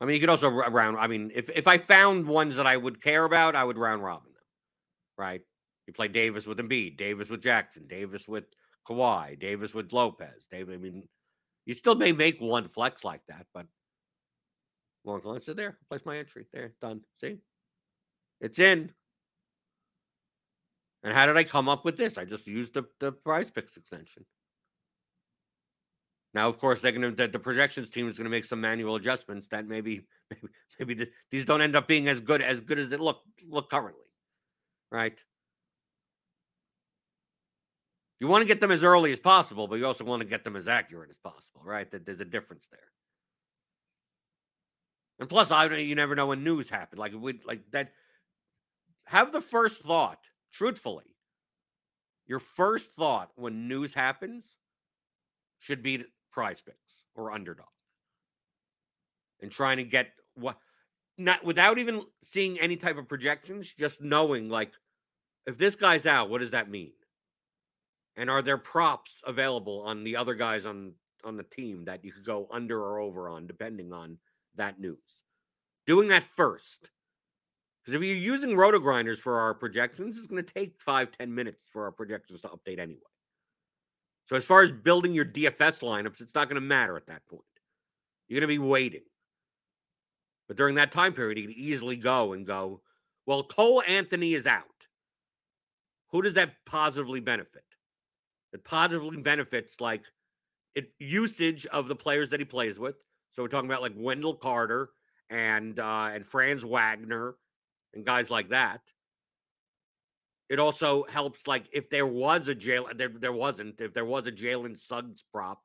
I 0.01 0.05
mean, 0.05 0.15
you 0.15 0.21
could 0.21 0.29
also 0.29 0.49
round. 0.49 0.97
I 0.97 1.07
mean, 1.07 1.31
if 1.35 1.49
if 1.49 1.67
I 1.67 1.77
found 1.77 2.25
ones 2.25 2.55
that 2.55 2.67
I 2.67 2.77
would 2.77 3.01
care 3.01 3.25
about, 3.25 3.55
I 3.55 3.63
would 3.63 3.77
round 3.77 4.03
robin 4.03 4.31
them. 4.33 4.43
Right? 5.17 5.41
You 5.89 5.93
play 5.93 6.07
Davis 6.07 6.45
with 6.45 6.59
Embiid, 6.59 6.97
Davis 6.97 7.31
with 7.31 7.41
Jackson, 7.41 7.87
Davis 7.87 8.27
with 8.27 8.43
Kawhi, 8.87 9.39
Davis 9.39 9.73
with 9.73 9.91
Lopez. 9.91 10.45
David, 10.51 10.75
I 10.75 10.77
mean, 10.77 11.09
you 11.65 11.73
still 11.73 11.95
may 11.95 12.11
make 12.11 12.39
one 12.39 12.67
flex 12.67 13.03
like 13.03 13.21
that, 13.27 13.47
but 13.55 13.65
long 15.03 15.19
line 15.23 15.41
sit 15.41 15.57
there, 15.57 15.79
place 15.89 16.05
my 16.05 16.19
entry. 16.19 16.45
There, 16.53 16.75
done. 16.79 17.01
See? 17.15 17.37
It's 18.39 18.59
in. 18.59 18.91
And 21.01 21.11
how 21.11 21.25
did 21.25 21.37
I 21.37 21.43
come 21.43 21.67
up 21.67 21.85
with 21.85 21.97
this? 21.97 22.19
I 22.19 22.25
just 22.25 22.45
used 22.45 22.75
the, 22.75 22.83
the 22.99 23.11
prize 23.11 23.49
picks 23.49 23.75
extension. 23.75 24.27
Now, 26.35 26.49
of 26.49 26.59
course, 26.59 26.81
they're 26.81 26.91
going 26.91 27.01
to 27.01 27.09
the, 27.09 27.27
the, 27.27 27.39
projections 27.39 27.89
team 27.89 28.07
is 28.07 28.19
going 28.19 28.25
to 28.25 28.29
make 28.29 28.45
some 28.45 28.61
manual 28.61 28.95
adjustments 28.95 29.47
that 29.47 29.65
maybe 29.67 30.05
maybe, 30.29 30.47
maybe 30.79 30.93
the, 30.93 31.09
these 31.31 31.45
don't 31.45 31.63
end 31.63 31.75
up 31.75 31.87
being 31.87 32.07
as 32.07 32.19
good 32.19 32.43
as 32.43 32.61
good 32.61 32.77
as 32.77 32.93
it 32.93 32.99
look 32.99 33.23
look 33.49 33.71
currently, 33.71 34.05
right? 34.91 35.19
You 38.19 38.27
want 38.27 38.41
to 38.41 38.47
get 38.47 38.59
them 38.59 38.71
as 38.71 38.83
early 38.83 39.13
as 39.13 39.19
possible, 39.19 39.67
but 39.67 39.75
you 39.75 39.85
also 39.85 40.03
want 40.03 40.21
to 40.21 40.27
get 40.27 40.43
them 40.43 40.55
as 40.55 40.67
accurate 40.67 41.09
as 41.09 41.17
possible, 41.17 41.61
right? 41.63 41.89
That 41.89 42.05
there's 42.05 42.19
a 42.19 42.25
difference 42.25 42.67
there. 42.69 42.79
And 45.19 45.29
plus, 45.29 45.51
I 45.51 45.73
you 45.75 45.95
never 45.95 46.15
know 46.15 46.27
when 46.27 46.43
news 46.43 46.69
happen. 46.69 46.97
Like 46.99 47.13
we 47.17 47.39
like 47.45 47.71
that. 47.71 47.91
Have 49.05 49.31
the 49.31 49.41
first 49.41 49.81
thought, 49.81 50.19
truthfully. 50.51 51.15
Your 52.27 52.39
first 52.39 52.91
thought 52.93 53.31
when 53.35 53.67
news 53.67 53.93
happens 53.93 54.57
should 55.57 55.81
be 55.81 56.05
prize 56.31 56.61
picks 56.61 57.05
or 57.15 57.31
underdog. 57.31 57.65
And 59.41 59.51
trying 59.51 59.77
to 59.77 59.83
get 59.83 60.11
what 60.35 60.57
not 61.17 61.43
without 61.43 61.77
even 61.77 62.03
seeing 62.23 62.59
any 62.59 62.75
type 62.75 62.97
of 62.97 63.07
projections, 63.07 63.73
just 63.73 64.01
knowing 64.01 64.49
like 64.49 64.73
if 65.45 65.57
this 65.57 65.75
guy's 65.75 66.05
out, 66.05 66.29
what 66.29 66.39
does 66.39 66.51
that 66.51 66.69
mean? 66.69 66.91
And 68.19 68.29
are 68.29 68.41
there 68.41 68.57
props 68.57 69.23
available 69.25 69.81
on 69.85 70.03
the 70.03 70.17
other 70.17 70.35
guys 70.35 70.65
on 70.65 70.91
on 71.23 71.37
the 71.37 71.43
team 71.43 71.85
that 71.85 72.03
you 72.03 72.11
could 72.11 72.25
go 72.25 72.47
under 72.51 72.81
or 72.81 72.99
over 72.99 73.29
on, 73.29 73.47
depending 73.47 73.93
on 73.93 74.17
that 74.55 74.77
news? 74.77 75.23
Doing 75.87 76.09
that 76.09 76.25
first. 76.25 76.89
Because 77.81 77.95
if 77.95 78.01
you're 78.01 78.17
using 78.17 78.57
roto 78.57 78.77
grinders 78.77 79.21
for 79.21 79.39
our 79.39 79.53
projections, 79.53 80.17
it's 80.17 80.27
going 80.27 80.43
to 80.43 80.53
take 80.53 80.81
five, 80.81 81.11
ten 81.11 81.33
minutes 81.33 81.69
for 81.71 81.85
our 81.85 81.93
projections 81.93 82.41
to 82.41 82.49
update 82.49 82.77
anyway. 82.77 82.99
So 84.25 84.35
as 84.35 84.43
far 84.43 84.63
as 84.63 84.73
building 84.73 85.13
your 85.13 85.25
DFS 85.25 85.81
lineups, 85.81 86.19
it's 86.19 86.35
not 86.35 86.49
going 86.49 86.61
to 86.61 86.67
matter 86.67 86.97
at 86.97 87.07
that 87.07 87.25
point. 87.25 87.41
You're 88.27 88.41
going 88.41 88.49
to 88.49 88.61
be 88.61 88.67
waiting. 88.67 89.03
But 90.49 90.57
during 90.57 90.75
that 90.75 90.91
time 90.91 91.13
period, 91.13 91.37
you 91.37 91.45
can 91.45 91.55
easily 91.55 91.95
go 91.95 92.33
and 92.33 92.45
go, 92.45 92.81
well, 93.25 93.43
Cole 93.43 93.81
Anthony 93.87 94.33
is 94.33 94.45
out. 94.45 94.65
Who 96.09 96.21
does 96.21 96.33
that 96.33 96.55
positively 96.65 97.21
benefit? 97.21 97.63
It 98.53 98.63
positively 98.63 99.17
benefits 99.17 99.79
like 99.79 100.03
it 100.75 100.91
usage 100.99 101.65
of 101.67 101.87
the 101.87 101.95
players 101.95 102.29
that 102.29 102.39
he 102.39 102.45
plays 102.45 102.79
with. 102.79 102.95
So 103.31 103.43
we're 103.43 103.49
talking 103.49 103.69
about 103.69 103.81
like 103.81 103.93
Wendell 103.95 104.35
Carter 104.35 104.89
and 105.29 105.79
uh, 105.79 106.09
and 106.13 106.25
Franz 106.25 106.63
Wagner 106.63 107.35
and 107.93 108.05
guys 108.05 108.29
like 108.29 108.49
that. 108.49 108.81
It 110.49 110.59
also 110.59 111.05
helps 111.09 111.47
like 111.47 111.69
if 111.71 111.89
there 111.89 112.07
was 112.07 112.47
a 112.47 112.55
jail 112.55 112.87
there 112.95 113.09
there 113.09 113.33
wasn't 113.33 113.79
if 113.81 113.93
there 113.93 114.05
was 114.05 114.25
a 114.25 114.31
Jalen 114.31 114.79
Suggs 114.79 115.23
prop, 115.31 115.61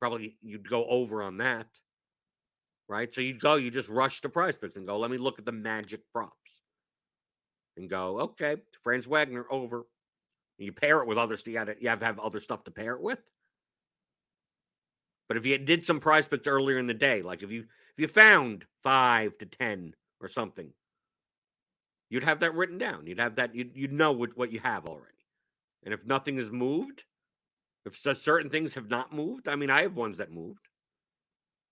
probably 0.00 0.36
you'd 0.42 0.68
go 0.68 0.84
over 0.86 1.22
on 1.22 1.38
that. 1.38 1.68
Right? 2.88 3.12
So 3.14 3.22
you'd 3.22 3.40
go, 3.40 3.54
you 3.54 3.70
just 3.70 3.88
rush 3.88 4.20
to 4.20 4.28
Prize 4.28 4.58
Picks 4.58 4.76
and 4.76 4.86
go, 4.86 4.98
let 4.98 5.10
me 5.10 5.16
look 5.16 5.38
at 5.38 5.46
the 5.46 5.52
magic 5.52 6.00
props. 6.12 6.36
And 7.78 7.88
go, 7.88 8.18
okay, 8.20 8.56
Franz 8.82 9.06
Wagner 9.06 9.46
over. 9.50 9.86
You 10.58 10.72
pair 10.72 11.00
it 11.00 11.08
with 11.08 11.18
other 11.18 11.36
stuff. 11.36 11.54
You, 11.54 11.74
you 11.80 11.88
have 11.88 12.00
to 12.00 12.06
have 12.06 12.18
other 12.18 12.40
stuff 12.40 12.64
to 12.64 12.70
pair 12.70 12.94
it 12.94 13.02
with. 13.02 13.20
But 15.28 15.36
if 15.36 15.46
you 15.46 15.56
did 15.58 15.84
some 15.84 16.00
prize 16.00 16.28
picks 16.28 16.46
earlier 16.46 16.78
in 16.78 16.86
the 16.86 16.94
day, 16.94 17.22
like 17.22 17.42
if 17.42 17.50
you 17.50 17.60
if 17.60 17.98
you 17.98 18.08
found 18.08 18.66
five 18.82 19.36
to 19.38 19.46
ten 19.46 19.94
or 20.20 20.28
something, 20.28 20.72
you'd 22.10 22.24
have 22.24 22.40
that 22.40 22.54
written 22.54 22.78
down. 22.78 23.06
You'd 23.06 23.20
have 23.20 23.36
that. 23.36 23.54
You'd, 23.54 23.76
you'd 23.76 23.92
know 23.92 24.12
what, 24.12 24.36
what 24.36 24.52
you 24.52 24.60
have 24.60 24.86
already. 24.86 25.08
And 25.84 25.94
if 25.94 26.04
nothing 26.04 26.38
is 26.38 26.52
moved, 26.52 27.04
if 27.84 27.96
certain 27.96 28.50
things 28.50 28.74
have 28.74 28.90
not 28.90 29.12
moved, 29.12 29.48
I 29.48 29.56
mean, 29.56 29.70
I 29.70 29.82
have 29.82 29.96
ones 29.96 30.18
that 30.18 30.30
moved. 30.30 30.68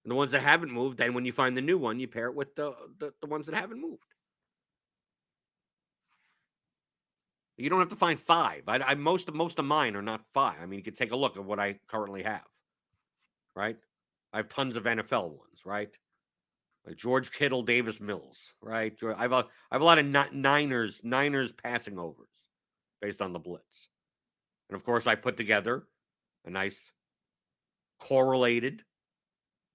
And 0.05 0.11
the 0.11 0.17
ones 0.17 0.33
that 0.33 0.43
haven't 0.43 0.73
moved, 0.73 0.99
then 0.99 1.15
when 1.15 1.27
you 1.27 1.33
find 1.33 1.57
the 1.57 1.61
new 1.61 1.79
one, 1.79 2.01
you 2.01 2.09
pair 2.09 2.27
it 2.27 2.35
with 2.35 2.57
the, 2.57 2.75
the, 2.99 3.13
the 3.21 3.27
ones 3.27 3.47
that 3.47 3.55
haven't 3.55 3.81
moved. 3.81 4.07
You 7.61 7.69
don't 7.69 7.81
have 7.81 7.91
to 7.91 7.97
find 7.97 8.19
five. 8.19 8.63
I, 8.67 8.79
I 8.79 8.95
most 8.95 9.29
of 9.29 9.35
most 9.35 9.59
of 9.59 9.65
mine 9.65 9.95
are 9.97 10.03
not 10.03 10.23
five. 10.33 10.57
I 10.63 10.67
mean, 10.67 10.79
you 10.79 10.85
can 10.85 10.95
take 10.95 11.13
a 11.13 11.17
look 11.17 11.37
at 11.37 11.45
what 11.45 11.61
I 11.61 11.79
currently 11.89 12.23
have. 12.23 12.47
Right, 13.55 13.77
I 14.33 14.39
have 14.39 14.49
tons 14.49 14.77
of 14.77 14.85
NFL 14.85 15.31
ones. 15.31 15.63
Right, 15.67 15.95
like 16.87 16.97
George 16.97 17.31
Kittle, 17.31 17.63
Davis 17.63 18.01
Mills. 18.01 18.55
Right, 18.63 18.99
I 19.03 19.23
have 19.23 19.33
a 19.33 19.47
I 19.71 19.75
have 19.75 19.83
a 19.83 19.85
lot 19.85 19.99
of 19.99 20.33
Niners 20.33 21.03
Niners 21.05 21.53
passing 21.53 21.99
overs 21.99 22.49
based 23.03 23.21
on 23.21 23.33
the 23.33 23.39
blitz, 23.39 23.89
and 24.69 24.77
of 24.77 24.85
course 24.85 25.07
I 25.07 25.15
put 25.15 25.37
together 25.37 25.85
a 26.47 26.51
nice 26.51 26.93
correlated 27.99 28.83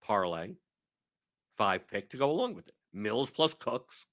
parlay 0.03 0.55
five 1.57 1.87
pick 1.87 2.09
to 2.09 2.17
go 2.17 2.31
along 2.31 2.55
with 2.55 2.67
it. 2.67 2.73
Mills 2.93 3.29
plus 3.29 3.53
Cooks 3.53 4.07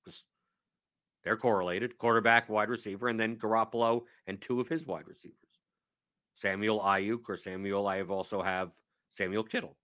they're 1.24 1.36
correlated 1.36 1.98
quarterback, 1.98 2.48
wide 2.48 2.68
receiver, 2.68 3.08
and 3.08 3.18
then 3.18 3.36
Garoppolo 3.36 4.02
and 4.26 4.40
two 4.40 4.60
of 4.60 4.68
his 4.68 4.86
wide 4.86 5.06
receivers. 5.06 5.36
Samuel 6.34 6.80
Aiyuk 6.80 7.28
or 7.28 7.36
Samuel, 7.36 7.86
I 7.86 7.98
have 7.98 8.10
also 8.10 8.42
have 8.42 8.70
Samuel 9.10 9.44
Kittle, 9.44 9.76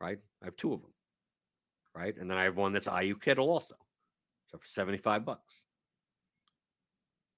right? 0.00 0.18
I 0.42 0.44
have 0.44 0.56
two 0.56 0.72
of 0.72 0.82
them, 0.82 0.92
right? 1.94 2.16
And 2.16 2.30
then 2.30 2.36
I 2.36 2.44
have 2.44 2.56
one 2.56 2.72
that's 2.72 2.88
Aiyuk 2.88 3.22
Kittle 3.22 3.50
also. 3.50 3.76
So 4.50 4.58
for 4.58 4.66
75 4.66 5.24
bucks. 5.24 5.64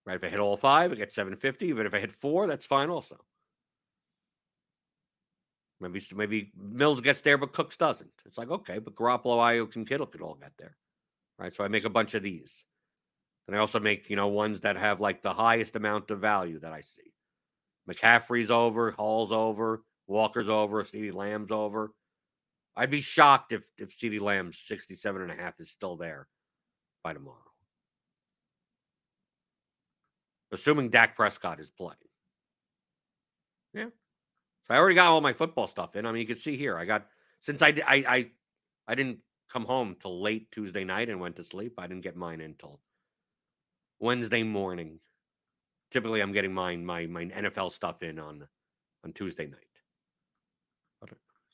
Right? 0.04 0.16
If 0.16 0.24
I 0.24 0.28
hit 0.28 0.40
all 0.40 0.56
five, 0.56 0.92
I 0.92 0.96
get 0.96 1.12
750. 1.12 1.72
But 1.72 1.86
if 1.86 1.94
I 1.94 2.00
hit 2.00 2.12
four, 2.12 2.46
that's 2.46 2.66
fine 2.66 2.90
also. 2.90 3.16
Maybe 5.80 6.02
maybe 6.14 6.52
Mills 6.56 7.00
gets 7.00 7.22
there, 7.22 7.38
but 7.38 7.52
Cooks 7.52 7.76
doesn't. 7.76 8.10
It's 8.24 8.38
like, 8.38 8.50
okay, 8.50 8.78
but 8.78 8.94
Garoppolo, 8.94 9.38
Aiyuk, 9.38 9.76
and 9.76 9.86
Kittle 9.86 10.06
could 10.06 10.22
all 10.22 10.34
get 10.34 10.52
there. 10.58 10.76
Right. 11.38 11.52
So 11.52 11.64
I 11.64 11.68
make 11.68 11.84
a 11.84 11.90
bunch 11.90 12.14
of 12.14 12.22
these. 12.22 12.64
And 13.46 13.56
I 13.56 13.60
also 13.60 13.78
make, 13.78 14.08
you 14.08 14.16
know, 14.16 14.28
ones 14.28 14.60
that 14.60 14.76
have 14.76 15.00
like 15.00 15.22
the 15.22 15.34
highest 15.34 15.76
amount 15.76 16.10
of 16.10 16.20
value 16.20 16.58
that 16.60 16.72
I 16.72 16.80
see. 16.80 17.12
McCaffrey's 17.88 18.50
over, 18.50 18.92
Hall's 18.92 19.32
over, 19.32 19.82
Walker's 20.06 20.48
over, 20.48 20.82
CeeDee 20.82 21.12
Lamb's 21.12 21.50
over. 21.50 21.92
I'd 22.76 22.90
be 22.90 23.00
shocked 23.00 23.52
if 23.52 23.64
if 23.78 23.90
CeeDee 23.90 24.20
Lamb's 24.20 24.58
67 24.58 25.22
and 25.22 25.30
a 25.30 25.34
half 25.34 25.60
is 25.60 25.70
still 25.70 25.96
there 25.96 26.26
by 27.02 27.12
tomorrow. 27.12 27.38
Assuming 30.50 30.88
Dak 30.88 31.16
Prescott 31.16 31.60
is 31.60 31.70
playing. 31.70 31.94
Yeah. 33.74 33.88
So 34.62 34.74
I 34.74 34.78
already 34.78 34.94
got 34.94 35.08
all 35.08 35.20
my 35.20 35.32
football 35.32 35.66
stuff 35.66 35.96
in. 35.96 36.06
I 36.06 36.12
mean, 36.12 36.20
you 36.20 36.26
can 36.26 36.36
see 36.36 36.56
here. 36.56 36.78
I 36.78 36.84
got 36.84 37.06
since 37.38 37.60
I 37.60 37.68
I 37.86 38.04
I, 38.08 38.30
I 38.88 38.94
didn't 38.94 39.18
come 39.50 39.64
home 39.64 39.96
till 40.00 40.20
late 40.20 40.50
Tuesday 40.50 40.84
night 40.84 41.10
and 41.10 41.20
went 41.20 41.36
to 41.36 41.44
sleep. 41.44 41.74
I 41.78 41.86
didn't 41.86 42.02
get 42.02 42.16
mine 42.16 42.40
until 42.40 42.80
Wednesday 44.00 44.42
morning. 44.42 44.98
Typically, 45.90 46.20
I'm 46.20 46.32
getting 46.32 46.52
mine 46.52 46.84
my 46.84 47.06
my 47.06 47.26
NFL 47.26 47.70
stuff 47.70 48.02
in 48.02 48.18
on 48.18 48.46
on 49.04 49.12
Tuesday 49.12 49.46
night. 49.46 49.60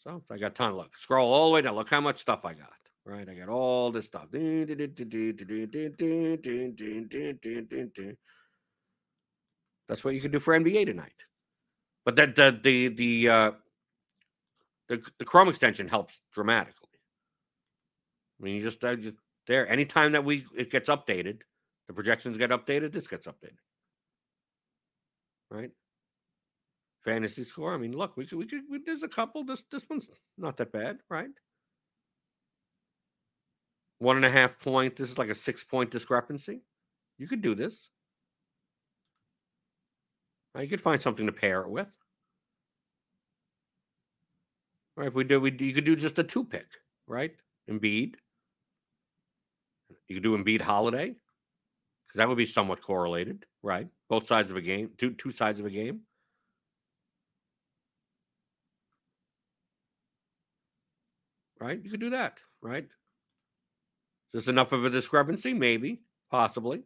So 0.02 0.22
I 0.30 0.38
got 0.38 0.54
time. 0.54 0.76
Look, 0.76 0.96
scroll 0.96 1.32
all 1.32 1.48
the 1.48 1.54
way 1.54 1.62
down. 1.62 1.74
Look 1.74 1.90
how 1.90 2.00
much 2.00 2.16
stuff 2.16 2.44
I 2.44 2.54
got. 2.54 2.70
Right, 3.04 3.28
I 3.28 3.34
got 3.34 3.48
all 3.48 3.90
this 3.90 4.06
stuff. 4.06 4.26
That's 4.30 4.44
what 10.04 10.14
you 10.14 10.20
can 10.20 10.30
do 10.30 10.38
for 10.38 10.58
NBA 10.58 10.86
tonight. 10.86 11.12
But 12.04 12.16
that 12.16 12.36
the 12.36 12.58
the 12.62 12.88
the 12.88 13.28
uh, 13.28 13.52
the, 14.88 15.24
Chrome 15.24 15.48
extension 15.48 15.88
helps 15.88 16.20
dramatically. 16.32 16.88
I 18.38 18.44
mean, 18.44 18.56
you 18.56 18.62
just, 18.62 18.80
just 18.80 19.16
there. 19.46 19.68
Anytime 19.68 20.12
that 20.12 20.24
we 20.24 20.44
it 20.56 20.70
gets 20.70 20.88
updated, 20.88 21.40
the 21.90 21.94
projections 21.94 22.38
get 22.38 22.50
updated. 22.50 22.92
This 22.92 23.08
gets 23.08 23.26
updated, 23.26 23.58
right? 25.50 25.72
Fantasy 27.00 27.42
score. 27.42 27.74
I 27.74 27.78
mean, 27.78 27.96
look, 27.96 28.16
we 28.16 28.26
could, 28.26 28.38
we 28.38 28.46
could, 28.46 28.62
we, 28.70 28.78
there's 28.78 29.02
a 29.02 29.08
couple. 29.08 29.42
This, 29.42 29.64
this 29.72 29.88
one's 29.90 30.08
not 30.38 30.56
that 30.58 30.70
bad, 30.70 31.00
right? 31.10 31.30
One 33.98 34.14
and 34.14 34.24
a 34.24 34.30
half 34.30 34.60
point. 34.60 34.94
This 34.94 35.10
is 35.10 35.18
like 35.18 35.30
a 35.30 35.34
six 35.34 35.64
point 35.64 35.90
discrepancy. 35.90 36.62
You 37.18 37.26
could 37.26 37.42
do 37.42 37.56
this. 37.56 37.90
You 40.56 40.68
could 40.68 40.80
find 40.80 41.02
something 41.02 41.26
to 41.26 41.32
pair 41.32 41.62
it 41.62 41.70
with. 41.70 41.88
Right? 44.96 45.08
If 45.08 45.14
we 45.14 45.24
do, 45.24 45.40
we 45.40 45.50
you 45.58 45.74
could 45.74 45.84
do 45.84 45.96
just 45.96 46.20
a 46.20 46.22
two 46.22 46.44
pick, 46.44 46.68
right? 47.08 47.34
Embiid. 47.68 48.14
You 50.06 50.14
could 50.14 50.22
do 50.22 50.38
Embiid 50.38 50.60
Holiday 50.60 51.16
because 52.10 52.18
that 52.18 52.28
would 52.28 52.38
be 52.38 52.46
somewhat 52.46 52.82
correlated, 52.82 53.46
right? 53.62 53.86
Both 54.08 54.26
sides 54.26 54.50
of 54.50 54.56
a 54.56 54.60
game, 54.60 54.90
two 54.98 55.12
two 55.12 55.30
sides 55.30 55.60
of 55.60 55.66
a 55.66 55.70
game. 55.70 56.00
Right? 61.60 61.80
You 61.80 61.90
could 61.90 62.00
do 62.00 62.10
that, 62.10 62.38
right? 62.62 62.84
Is 64.32 64.44
this 64.44 64.48
enough 64.48 64.72
of 64.72 64.84
a 64.84 64.90
discrepancy? 64.90 65.54
Maybe, 65.54 66.00
possibly. 66.30 66.82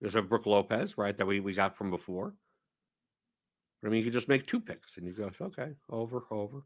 There's 0.00 0.14
a 0.14 0.22
Brook 0.22 0.46
Lopez, 0.46 0.96
right, 0.96 1.16
that 1.16 1.26
we, 1.26 1.40
we 1.40 1.52
got 1.52 1.76
from 1.76 1.90
before. 1.90 2.32
I 3.84 3.88
mean, 3.88 3.98
you 3.98 4.04
could 4.04 4.12
just 4.14 4.28
make 4.28 4.46
two 4.46 4.60
picks 4.60 4.96
and 4.96 5.06
you 5.06 5.12
go, 5.12 5.30
okay, 5.40 5.72
over, 5.90 6.22
over. 6.30 6.62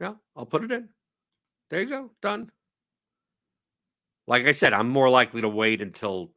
Yeah, 0.00 0.14
I'll 0.36 0.46
put 0.46 0.64
it 0.64 0.72
in. 0.72 0.88
There 1.70 1.82
you 1.82 1.88
go, 1.88 2.10
done. 2.22 2.50
Like 4.26 4.46
I 4.46 4.52
said, 4.52 4.72
I'm 4.72 4.88
more 4.88 5.10
likely 5.10 5.42
to 5.42 5.48
wait 5.48 5.82
until 5.82 6.32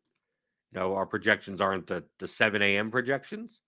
you 0.73 0.79
know 0.79 0.95
our 0.95 1.05
projections 1.05 1.61
aren't 1.61 1.87
the, 1.87 2.03
the 2.19 2.27
7 2.27 2.61
a.m. 2.61 2.91
projections. 2.91 3.61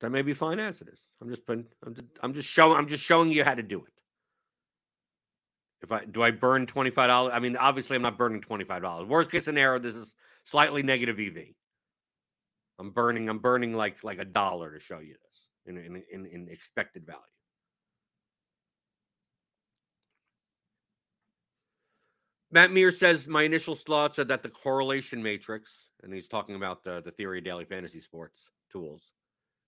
That 0.00 0.10
may 0.10 0.22
be 0.22 0.34
fine 0.34 0.60
as 0.60 0.80
it 0.80 0.88
is. 0.88 1.04
I'm 1.20 1.28
just 1.28 1.46
been 1.46 1.66
I'm 1.84 1.94
just, 1.94 2.06
I'm 2.22 2.32
just 2.34 2.48
showing 2.48 2.78
I'm 2.78 2.86
just 2.86 3.04
showing 3.04 3.32
you 3.32 3.44
how 3.44 3.54
to 3.54 3.62
do 3.62 3.78
it. 3.78 3.92
If 5.82 5.92
I 5.92 6.04
do 6.04 6.22
I 6.22 6.30
burn 6.30 6.66
twenty 6.66 6.90
five 6.90 7.08
dollars? 7.08 7.32
I 7.34 7.40
mean, 7.40 7.56
obviously 7.56 7.96
I'm 7.96 8.02
not 8.02 8.18
burning 8.18 8.40
twenty 8.40 8.64
five 8.64 8.82
dollars. 8.82 9.08
Worst 9.08 9.30
case 9.30 9.44
scenario, 9.44 9.78
this 9.80 9.96
is 9.96 10.14
slightly 10.44 10.82
negative 10.82 11.18
EV. 11.18 11.54
I'm 12.78 12.90
burning 12.90 13.28
I'm 13.28 13.38
burning 13.38 13.74
like 13.74 14.04
like 14.04 14.18
a 14.18 14.24
dollar 14.24 14.72
to 14.72 14.80
show 14.80 15.00
you 15.00 15.14
this 15.28 15.48
in 15.66 15.78
in 15.78 16.02
in, 16.12 16.26
in 16.26 16.48
expected 16.48 17.04
value. 17.04 17.20
Matt 22.50 22.70
Meir 22.70 22.90
says 22.90 23.28
my 23.28 23.42
initial 23.42 23.74
thoughts 23.74 24.18
are 24.18 24.24
that 24.24 24.42
the 24.42 24.48
correlation 24.48 25.22
matrix, 25.22 25.90
and 26.02 26.12
he's 26.12 26.28
talking 26.28 26.56
about 26.56 26.82
the, 26.82 27.02
the 27.02 27.10
theory 27.10 27.38
of 27.38 27.44
daily 27.44 27.66
fantasy 27.66 28.00
sports 28.00 28.50
tools, 28.72 29.12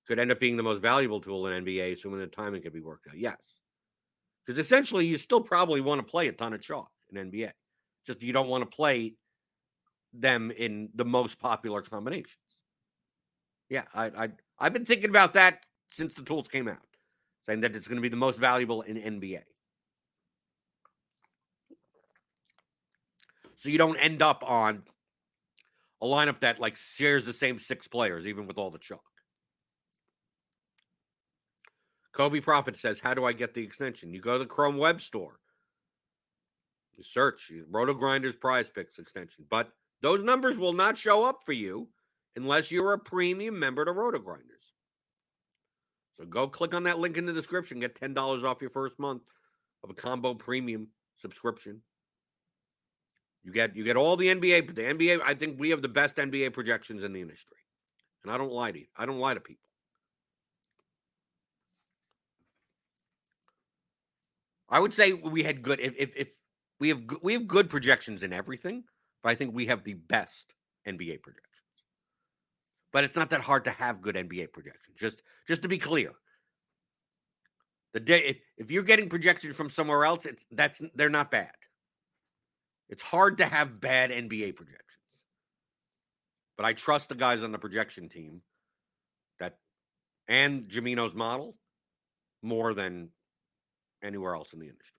could 0.07 0.19
end 0.19 0.33
up 0.33 0.41
being 0.41 0.57
the 0.57 0.63
most 0.63 0.81
valuable 0.81 1.21
tool 1.21 1.47
in 1.47 1.65
NBA, 1.65 1.93
assuming 1.93 2.21
the 2.21 2.27
timing 2.27 2.63
can 2.63 2.73
be 2.73 2.81
worked 2.81 3.07
out. 3.09 3.19
Yes. 3.19 3.61
Because 4.45 4.59
essentially 4.59 5.07
you 5.07 5.19
still 5.19 5.43
probably 5.43 5.81
want 5.81 6.01
to 6.01 6.11
play 6.11 6.29
a 6.29 6.33
ton 6.33 6.55
of 6.55 6.63
chalk 6.63 6.91
in 7.13 7.31
NBA. 7.31 7.53
Just 8.07 8.23
you 8.23 8.33
don't 8.33 8.49
want 8.49 8.69
to 8.69 8.77
play 8.77 9.15
them 10.13 10.51
in 10.51 10.89
the 10.95 11.05
most 11.05 11.39
popular 11.39 11.83
combinations. 11.83 12.37
Yeah, 13.69 13.85
I, 13.95 14.07
I 14.07 14.29
I've 14.59 14.73
been 14.73 14.87
thinking 14.87 15.11
about 15.11 15.35
that 15.35 15.61
since 15.91 16.15
the 16.15 16.23
tools 16.23 16.49
came 16.49 16.67
out, 16.67 16.79
saying 17.43 17.61
that 17.61 17.77
it's 17.77 17.87
going 17.87 17.97
to 17.97 18.03
be 18.03 18.09
the 18.09 18.17
most 18.17 18.39
valuable 18.39 18.83
in 18.83 18.97
NBA. 18.97 19.43
So 23.61 23.69
you 23.69 23.77
don't 23.77 23.99
end 23.99 24.23
up 24.23 24.43
on 24.47 24.85
a 26.01 26.07
lineup 26.07 26.41
that 26.41 26.61
like 26.61 26.77
shares 26.77 27.27
the 27.27 27.35
same 27.35 27.59
six 27.59 27.87
players, 27.87 28.27
even 28.27 28.47
with 28.47 28.57
all 28.57 28.71
the 28.71 28.79
chalk. 28.79 29.05
Kobe 32.13 32.41
Prophet 32.41 32.79
says, 32.79 33.01
How 33.01 33.13
do 33.13 33.27
I 33.27 33.35
get 33.35 33.53
the 33.53 33.63
extension? 33.63 34.15
You 34.15 34.21
go 34.21 34.33
to 34.33 34.39
the 34.39 34.47
Chrome 34.47 34.79
web 34.79 35.03
store. 35.03 35.41
You 36.97 37.05
search 37.05 37.53
Roto 37.69 37.93
Grinders 37.93 38.35
prize 38.35 38.71
picks 38.71 38.99
extension. 38.99 39.45
But 39.51 39.71
those 40.01 40.23
numbers 40.23 40.57
will 40.57 40.73
not 40.73 40.97
show 40.97 41.27
up 41.27 41.41
for 41.45 41.53
you 41.53 41.87
unless 42.37 42.71
you're 42.71 42.95
a 42.95 42.99
premium 42.99 43.59
member 43.59 43.85
to 43.85 43.93
Roto 43.93 44.21
Grinders. 44.21 44.73
So 46.13 46.25
go 46.25 46.49
click 46.49 46.73
on 46.73 46.85
that 46.85 46.99
link 46.99 47.19
in 47.19 47.27
the 47.27 47.33
description, 47.35 47.81
get 47.81 48.01
$10 48.01 48.43
off 48.43 48.63
your 48.63 48.71
first 48.71 48.99
month 48.99 49.21
of 49.85 49.91
a 49.91 49.95
combo 49.95 50.33
premium 50.33 50.89
subscription. 51.19 51.83
You 53.45 53.53
get 53.53 53.75
you 53.75 53.85
get 53.85 53.97
all 53.97 54.17
the 54.17 54.29
NBA, 54.29 54.67
but 54.67 54.75
the 54.75 54.83
NBA, 54.83 55.21
I 55.25 55.35
think 55.35 55.59
we 55.59 55.71
have 55.71 55.83
the 55.83 55.89
best 55.89 56.17
NBA 56.17 56.53
projections 56.53 57.03
in 57.03 57.13
the 57.13 57.21
industry. 57.21 57.57
And 58.23 58.33
I 58.33 58.39
don't 58.39 58.53
lie 58.53 58.71
to 58.73 58.79
you. 58.79 58.87
I 58.97 59.07
don't 59.07 59.19
lie 59.19 59.35
to 59.35 59.41
people. 59.41 59.67
I 64.69 64.79
would 64.79 64.95
say 64.95 65.13
we 65.13 65.43
had 65.43 65.63
good 65.63 65.81
if 65.81 65.95
if, 65.97 66.17
if 66.17 66.29
we 66.79 66.91
have 66.91 67.03
we 67.23 67.33
have 67.33 67.47
good 67.47 67.71
projections 67.71 68.23
in 68.23 68.33
everything, 68.33 68.85
but 69.23 69.31
I 69.31 69.35
think 69.35 69.55
we 69.55 69.67
have 69.67 69.85
the 69.85 69.95
best 69.95 70.55
NBA 70.87 71.23
projections. 71.23 71.47
But 72.93 73.05
it's 73.05 73.17
not 73.17 73.31
that 73.31 73.41
hard 73.41 73.65
to 73.65 73.71
have 73.71 74.03
good 74.03 74.17
NBA 74.17 74.53
projections. 74.53 74.97
Just 74.99 75.23
just 75.49 75.63
to 75.63 75.69
be 75.69 75.79
clear. 75.79 76.13
The 77.93 78.01
day 78.01 78.21
if, 78.21 78.41
if 78.57 78.71
you're 78.71 78.85
getting 78.85 79.09
projections 79.09 79.57
from 79.57 79.71
somewhere 79.71 80.05
else, 80.05 80.27
it's 80.27 80.45
that's 80.53 80.81
they're 80.95 81.11
not 81.11 81.31
bad. 81.31 81.51
It's 82.91 83.03
hard 83.03 83.39
to 83.39 83.47
have 83.47 83.81
bad 83.81 84.11
NBA 84.11 84.57
projections. 84.57 84.85
But 86.57 86.67
I 86.67 86.75
trust 86.75 87.09
the 87.09 87.15
guys 87.15 87.43
on 87.43 87.53
the 87.53 87.59
projection 87.59 88.09
team 88.09 88.43
that 89.39 89.57
and 90.29 90.65
Jamino's 90.69 91.15
model 91.15 91.57
more 92.43 92.75
than 92.75 93.11
anywhere 94.03 94.35
else 94.35 94.53
in 94.53 94.59
the 94.59 94.67
industry. 94.67 94.93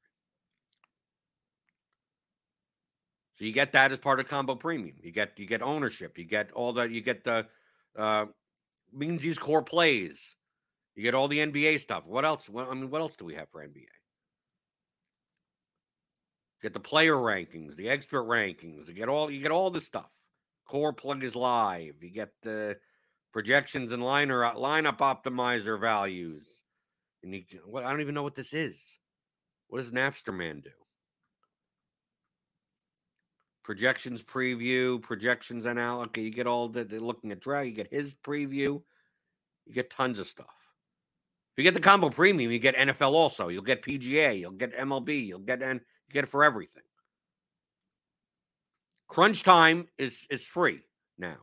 So 3.33 3.45
you 3.45 3.51
get 3.51 3.73
that 3.73 3.91
as 3.91 3.99
part 3.99 4.19
of 4.19 4.27
combo 4.27 4.55
premium. 4.55 4.95
You 5.03 5.11
get 5.11 5.37
you 5.37 5.45
get 5.45 5.61
ownership. 5.61 6.17
You 6.17 6.25
get 6.25 6.51
all 6.53 6.73
the 6.73 6.89
you 6.89 7.01
get 7.01 7.25
the 7.25 7.47
uh 7.97 8.27
means 8.93 9.21
these 9.21 9.37
core 9.37 9.63
plays. 9.63 10.35
You 10.95 11.03
get 11.03 11.15
all 11.15 11.27
the 11.27 11.39
NBA 11.39 11.79
stuff. 11.81 12.05
What 12.05 12.23
else? 12.23 12.49
What, 12.49 12.69
I 12.69 12.73
mean, 12.73 12.89
what 12.89 13.01
else 13.01 13.15
do 13.15 13.25
we 13.25 13.33
have 13.35 13.49
for 13.49 13.61
NBA? 13.61 13.85
Get 16.61 16.73
the 16.73 16.79
player 16.79 17.15
rankings, 17.15 17.75
the 17.75 17.89
expert 17.89 18.23
rankings. 18.23 18.87
You 18.87 18.93
get 18.93 19.09
all 19.09 19.31
you 19.31 19.41
get 19.41 19.51
all 19.51 19.71
this 19.71 19.85
stuff. 19.85 20.11
Core 20.65 20.93
plug 20.93 21.23
is 21.23 21.35
live. 21.35 21.95
You 22.01 22.11
get 22.11 22.29
the 22.43 22.77
projections 23.33 23.91
and 23.91 24.03
liner 24.03 24.43
uh, 24.43 24.53
lineup 24.53 24.97
optimizer 24.97 25.79
values. 25.79 26.63
And 27.23 27.33
you 27.33 27.43
what 27.65 27.83
I 27.83 27.89
don't 27.89 28.01
even 28.01 28.15
know 28.15 28.23
what 28.23 28.35
this 28.35 28.53
is. 28.53 28.99
What 29.67 29.79
does 29.79 29.91
Napster 29.91 30.35
Man 30.35 30.61
do? 30.61 30.69
Projections 33.63 34.21
preview, 34.21 35.01
projections 35.01 35.65
analysis. 35.65 36.11
You 36.17 36.29
get 36.29 36.47
all 36.47 36.67
the 36.67 36.83
looking 36.99 37.31
at 37.31 37.39
drag. 37.39 37.67
You 37.67 37.73
get 37.73 37.93
his 37.93 38.13
preview. 38.13 38.81
You 39.65 39.73
get 39.73 39.89
tons 39.89 40.19
of 40.19 40.27
stuff. 40.27 40.47
If 41.55 41.63
you 41.63 41.63
get 41.63 41.73
the 41.73 41.79
combo 41.81 42.09
premium, 42.09 42.51
you 42.51 42.59
get 42.59 42.75
NFL 42.75 43.13
also. 43.13 43.49
You'll 43.49 43.63
get 43.63 43.83
PGA. 43.83 44.39
You'll 44.39 44.51
get 44.51 44.75
MLB. 44.75 45.27
You'll 45.27 45.39
get 45.39 45.61
and 45.61 45.81
you 46.11 46.13
get 46.13 46.25
it 46.25 46.31
for 46.31 46.43
everything. 46.43 46.83
Crunch 49.07 49.43
Time 49.43 49.87
is 49.97 50.25
is 50.29 50.45
free 50.45 50.81
now. 51.17 51.37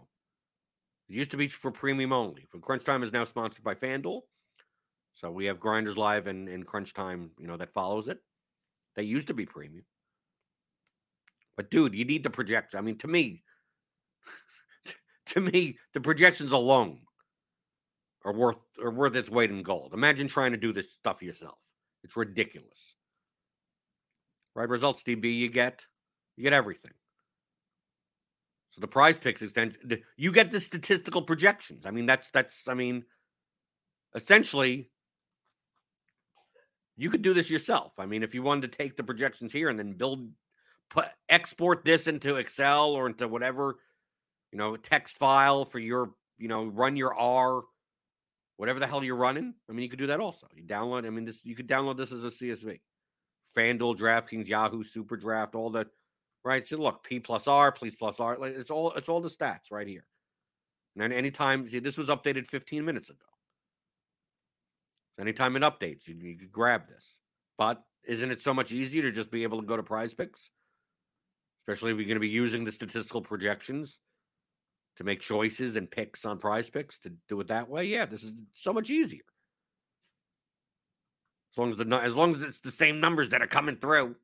It 1.08 1.16
used 1.16 1.30
to 1.30 1.36
be 1.36 1.48
for 1.48 1.70
premium 1.70 2.12
only, 2.12 2.46
but 2.52 2.60
Crunch 2.60 2.84
Time 2.84 3.02
is 3.02 3.12
now 3.12 3.24
sponsored 3.24 3.64
by 3.64 3.74
FanDuel. 3.74 4.20
So 5.14 5.30
we 5.30 5.46
have 5.46 5.58
Grinders 5.58 5.96
Live 5.96 6.26
and, 6.26 6.48
and 6.48 6.66
Crunch 6.66 6.92
Time, 6.92 7.30
you 7.38 7.46
know, 7.46 7.56
that 7.56 7.72
follows 7.72 8.08
it. 8.08 8.18
They 8.94 9.04
used 9.04 9.28
to 9.28 9.34
be 9.34 9.46
premium. 9.46 9.84
But 11.56 11.70
dude, 11.70 11.94
you 11.94 12.04
need 12.04 12.22
the 12.22 12.30
projections. 12.30 12.78
I 12.78 12.82
mean, 12.82 12.98
to 12.98 13.08
me, 13.08 13.42
to 15.26 15.40
me, 15.40 15.78
the 15.94 16.00
projections 16.00 16.52
alone 16.52 17.00
are 18.24 18.34
worth 18.34 18.60
are 18.82 18.90
worth 18.90 19.16
its 19.16 19.30
weight 19.30 19.50
in 19.50 19.62
gold. 19.62 19.94
Imagine 19.94 20.28
trying 20.28 20.52
to 20.52 20.58
do 20.58 20.72
this 20.72 20.92
stuff 20.92 21.22
yourself. 21.22 21.58
It's 22.04 22.16
ridiculous 22.16 22.94
right? 24.58 24.68
Results 24.68 25.02
DB, 25.04 25.34
you 25.36 25.48
get 25.48 25.86
you 26.36 26.42
get 26.42 26.52
everything. 26.52 26.92
So 28.68 28.80
the 28.80 28.88
prize 28.88 29.18
picks 29.18 29.40
extend 29.40 29.78
you 30.16 30.32
get 30.32 30.50
the 30.50 30.60
statistical 30.60 31.22
projections. 31.22 31.86
I 31.86 31.90
mean, 31.90 32.06
that's 32.06 32.30
that's 32.30 32.68
I 32.68 32.74
mean, 32.74 33.04
essentially 34.14 34.90
you 36.96 37.08
could 37.08 37.22
do 37.22 37.32
this 37.32 37.48
yourself. 37.48 37.92
I 37.98 38.06
mean, 38.06 38.24
if 38.24 38.34
you 38.34 38.42
wanted 38.42 38.72
to 38.72 38.76
take 38.76 38.96
the 38.96 39.04
projections 39.04 39.52
here 39.52 39.68
and 39.68 39.78
then 39.78 39.92
build 39.92 40.28
put 40.90 41.06
export 41.28 41.84
this 41.84 42.08
into 42.08 42.36
Excel 42.36 42.90
or 42.90 43.06
into 43.06 43.28
whatever, 43.28 43.78
you 44.50 44.58
know, 44.58 44.74
text 44.74 45.16
file 45.16 45.64
for 45.64 45.78
your, 45.78 46.14
you 46.38 46.48
know, 46.48 46.66
run 46.66 46.96
your 46.96 47.14
R 47.14 47.62
whatever 48.56 48.80
the 48.80 48.86
hell 48.86 49.04
you're 49.04 49.16
running. 49.16 49.54
I 49.68 49.72
mean, 49.72 49.84
you 49.84 49.88
could 49.88 50.00
do 50.00 50.08
that 50.08 50.18
also. 50.18 50.48
You 50.52 50.64
download. 50.64 51.06
I 51.06 51.10
mean, 51.10 51.24
this 51.24 51.46
you 51.46 51.54
could 51.54 51.68
download 51.68 51.96
this 51.96 52.10
as 52.10 52.24
a 52.24 52.28
CSV. 52.28 52.80
FanDuel, 53.58 53.98
DraftKings, 53.98 54.48
Yahoo, 54.48 54.82
Super 54.82 55.16
Draft, 55.16 55.54
all 55.54 55.70
the 55.70 55.86
right. 56.44 56.66
So 56.66 56.76
look, 56.76 57.02
P 57.02 57.18
plus 57.18 57.48
R, 57.48 57.72
please 57.72 57.96
plus 57.96 58.20
R. 58.20 58.38
It's 58.46 58.70
all 58.70 58.92
it's 58.92 59.08
all 59.08 59.20
the 59.20 59.28
stats 59.28 59.72
right 59.72 59.86
here. 59.86 60.06
And 60.94 61.02
then 61.02 61.12
anytime, 61.12 61.68
see, 61.68 61.78
this 61.78 61.98
was 61.98 62.08
updated 62.08 62.46
15 62.46 62.84
minutes 62.84 63.10
ago. 63.10 63.18
So 65.16 65.22
anytime 65.22 65.56
it 65.56 65.62
updates, 65.62 66.08
you, 66.08 66.14
you 66.20 66.36
could 66.36 66.52
grab 66.52 66.88
this. 66.88 67.18
But 67.56 67.82
isn't 68.06 68.30
it 68.30 68.40
so 68.40 68.54
much 68.54 68.72
easier 68.72 69.02
to 69.02 69.12
just 69.12 69.30
be 69.30 69.42
able 69.42 69.60
to 69.60 69.66
go 69.66 69.76
to 69.76 69.82
prize 69.82 70.14
picks? 70.14 70.50
Especially 71.62 71.92
if 71.92 71.98
you're 71.98 72.06
going 72.06 72.16
to 72.16 72.20
be 72.20 72.28
using 72.28 72.64
the 72.64 72.72
statistical 72.72 73.20
projections 73.20 74.00
to 74.96 75.04
make 75.04 75.20
choices 75.20 75.76
and 75.76 75.90
picks 75.90 76.24
on 76.24 76.38
prize 76.38 76.70
picks 76.70 76.98
to 77.00 77.12
do 77.28 77.40
it 77.40 77.48
that 77.48 77.68
way. 77.68 77.84
Yeah, 77.84 78.06
this 78.06 78.24
is 78.24 78.34
so 78.54 78.72
much 78.72 78.90
easier. 78.90 79.22
As 81.58 81.60
long 81.60 81.70
as 81.70 81.76
the 81.76 81.96
as 81.96 82.14
long 82.14 82.34
as 82.36 82.42
it's 82.44 82.60
the 82.60 82.70
same 82.70 83.00
numbers 83.00 83.30
that 83.30 83.42
are 83.42 83.48
coming 83.48 83.74
through. 83.74 84.14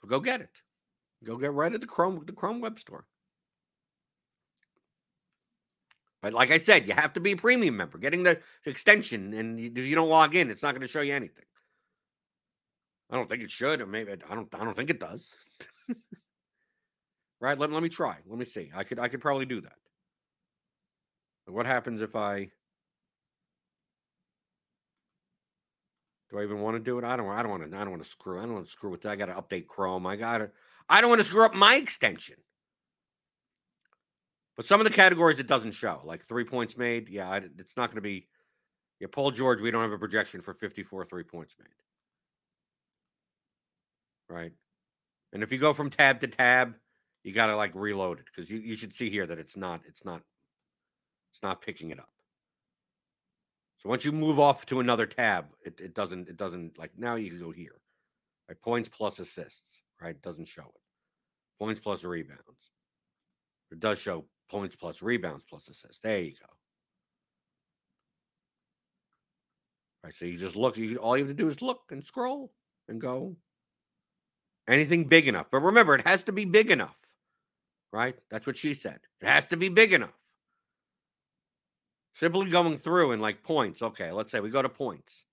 So 0.00 0.08
go 0.08 0.18
get 0.18 0.40
it. 0.40 0.48
Go 1.22 1.36
get 1.36 1.52
right 1.52 1.74
at 1.74 1.82
the 1.82 1.86
Chrome 1.86 2.22
the 2.24 2.32
Chrome 2.32 2.62
web 2.62 2.78
store. 2.78 3.04
But 6.22 6.32
like 6.32 6.50
I 6.50 6.56
said, 6.56 6.88
you 6.88 6.94
have 6.94 7.12
to 7.12 7.20
be 7.20 7.32
a 7.32 7.36
premium 7.36 7.76
member. 7.76 7.98
Getting 7.98 8.22
the 8.22 8.40
extension, 8.64 9.34
and 9.34 9.60
if 9.60 9.84
you 9.84 9.94
don't 9.94 10.08
log 10.08 10.34
in, 10.34 10.50
it's 10.50 10.62
not 10.62 10.74
going 10.74 10.82
to 10.82 10.88
show 10.88 11.02
you 11.02 11.12
anything. 11.12 11.44
I 13.10 13.16
don't 13.16 13.28
think 13.28 13.42
it 13.42 13.50
should, 13.50 13.82
or 13.82 13.86
maybe 13.86 14.12
I 14.12 14.34
don't. 14.34 14.52
I 14.54 14.64
don't 14.64 14.74
think 14.74 14.88
it 14.88 15.00
does. 15.00 15.36
right? 17.40 17.58
Let, 17.58 17.70
let 17.70 17.82
me 17.82 17.90
try. 17.90 18.16
Let 18.26 18.38
me 18.38 18.46
see. 18.46 18.70
I 18.74 18.84
could. 18.84 18.98
I 18.98 19.08
could 19.08 19.20
probably 19.20 19.44
do 19.44 19.60
that. 19.60 19.76
But 21.44 21.52
what 21.52 21.66
happens 21.66 22.00
if 22.00 22.16
I? 22.16 22.52
Do 26.30 26.38
I 26.38 26.42
even 26.42 26.60
want 26.60 26.76
to 26.76 26.80
do 26.80 26.98
it? 26.98 27.04
I 27.04 27.16
don't. 27.16 27.28
I 27.28 27.42
don't 27.42 27.50
want 27.50 27.70
to. 27.70 27.76
I 27.76 27.80
don't 27.80 27.90
want 27.90 28.02
to 28.02 28.08
screw. 28.08 28.38
I 28.38 28.42
don't 28.42 28.54
want 28.54 28.66
to 28.66 28.70
screw 28.70 28.90
with 28.90 29.02
that. 29.02 29.10
I 29.10 29.16
got 29.16 29.26
to 29.26 29.34
update 29.34 29.66
Chrome. 29.66 30.06
I 30.06 30.16
got 30.16 30.38
to. 30.38 30.50
I 30.88 31.00
don't 31.00 31.10
want 31.10 31.20
to 31.20 31.26
screw 31.26 31.44
up 31.44 31.54
my 31.54 31.76
extension. 31.76 32.36
But 34.56 34.66
some 34.66 34.80
of 34.80 34.84
the 34.84 34.92
categories 34.92 35.38
it 35.38 35.46
doesn't 35.46 35.72
show, 35.72 36.00
like 36.04 36.24
three 36.24 36.44
points 36.44 36.76
made. 36.76 37.08
Yeah, 37.08 37.38
it's 37.58 37.76
not 37.76 37.90
going 37.90 37.96
to 37.96 38.02
be. 38.02 38.26
Yeah, 39.00 39.06
Paul 39.10 39.30
George, 39.30 39.60
we 39.60 39.70
don't 39.70 39.82
have 39.82 39.92
a 39.92 39.98
projection 39.98 40.40
for 40.40 40.52
54 40.52 41.04
three 41.04 41.22
points 41.22 41.56
made. 41.58 41.68
Right. 44.28 44.52
And 45.32 45.42
if 45.42 45.52
you 45.52 45.58
go 45.58 45.72
from 45.72 45.90
tab 45.90 46.20
to 46.20 46.26
tab, 46.26 46.74
you 47.22 47.32
got 47.32 47.46
to 47.46 47.56
like 47.56 47.70
reload 47.74 48.18
it 48.18 48.24
because 48.26 48.50
you, 48.50 48.58
you 48.58 48.74
should 48.74 48.92
see 48.92 49.10
here 49.10 49.26
that 49.26 49.38
it's 49.38 49.56
not, 49.56 49.82
it's 49.86 50.04
not, 50.04 50.22
it's 51.32 51.42
not 51.42 51.62
picking 51.62 51.90
it 51.90 52.00
up. 52.00 52.10
So 53.78 53.88
once 53.88 54.04
you 54.04 54.10
move 54.10 54.40
off 54.40 54.66
to 54.66 54.80
another 54.80 55.06
tab, 55.06 55.46
it, 55.64 55.80
it 55.80 55.94
doesn't, 55.94 56.28
it 56.28 56.36
doesn't 56.36 56.76
like 56.78 56.90
now 56.98 57.14
you 57.14 57.30
can 57.30 57.40
go 57.40 57.52
here. 57.52 57.76
Right. 58.48 58.60
Points 58.60 58.88
plus 58.88 59.20
assists, 59.20 59.82
right? 60.02 60.20
Doesn't 60.20 60.48
show 60.48 60.62
it. 60.62 60.82
Points 61.60 61.80
plus 61.80 62.02
rebounds. 62.02 62.72
It 63.70 63.78
does 63.78 64.00
show 64.00 64.24
points 64.50 64.74
plus 64.74 65.00
rebounds 65.00 65.44
plus 65.44 65.68
assists. 65.68 66.00
There 66.00 66.18
you 66.18 66.32
go. 66.32 66.46
Right. 70.02 70.14
So 70.14 70.24
you 70.24 70.36
just 70.36 70.56
look, 70.56 70.76
you 70.76 70.96
all 70.96 71.16
you 71.16 71.24
have 71.24 71.36
to 71.36 71.42
do 71.42 71.48
is 71.48 71.62
look 71.62 71.82
and 71.90 72.02
scroll 72.02 72.52
and 72.88 73.00
go. 73.00 73.36
Anything 74.66 75.04
big 75.04 75.28
enough. 75.28 75.46
But 75.52 75.60
remember, 75.60 75.94
it 75.94 76.06
has 76.06 76.24
to 76.24 76.32
be 76.32 76.44
big 76.44 76.70
enough. 76.70 76.96
Right? 77.92 78.16
That's 78.30 78.46
what 78.46 78.56
she 78.56 78.74
said. 78.74 78.98
It 79.20 79.28
has 79.28 79.46
to 79.48 79.56
be 79.56 79.68
big 79.68 79.92
enough. 79.92 80.12
Simply 82.18 82.50
going 82.50 82.76
through 82.78 83.12
and 83.12 83.22
like 83.22 83.44
points. 83.44 83.80
Okay, 83.80 84.10
let's 84.10 84.32
say 84.32 84.40
we 84.40 84.50
go 84.50 84.60
to 84.60 84.68
points. 84.68 85.24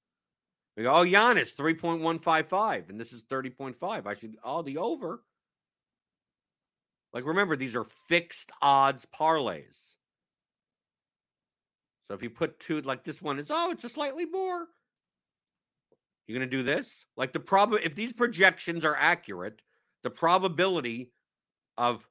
We 0.77 0.83
go, 0.83 0.93
oh, 0.93 1.03
Giannis, 1.03 1.55
3.155, 1.55 2.89
and 2.91 2.99
this 2.99 3.11
is 3.11 3.23
30.5. 3.23 4.05
I 4.05 4.13
should, 4.13 4.37
oh, 4.43 4.61
the 4.61 4.77
over. 4.77 5.23
Like, 7.11 7.25
remember, 7.25 7.55
these 7.55 7.75
are 7.75 7.85
fixed 7.85 8.51
odds 8.61 9.07
parlays. 9.07 9.95
So 12.07 12.13
if 12.13 12.21
you 12.21 12.29
put 12.29 12.59
two, 12.59 12.81
like 12.81 13.03
this 13.03 13.19
one 13.19 13.39
is, 13.39 13.49
oh, 13.49 13.71
it's 13.71 13.83
a 13.83 13.89
slightly 13.89 14.25
more. 14.25 14.67
You're 16.27 16.37
going 16.37 16.47
to 16.47 16.57
do 16.57 16.61
this? 16.61 17.07
Like 17.17 17.33
the 17.33 17.39
prob 17.39 17.73
if 17.81 17.95
these 17.95 18.13
projections 18.13 18.85
are 18.85 18.95
accurate, 18.95 19.63
the 20.03 20.11
probability 20.11 21.09
of 21.79 22.07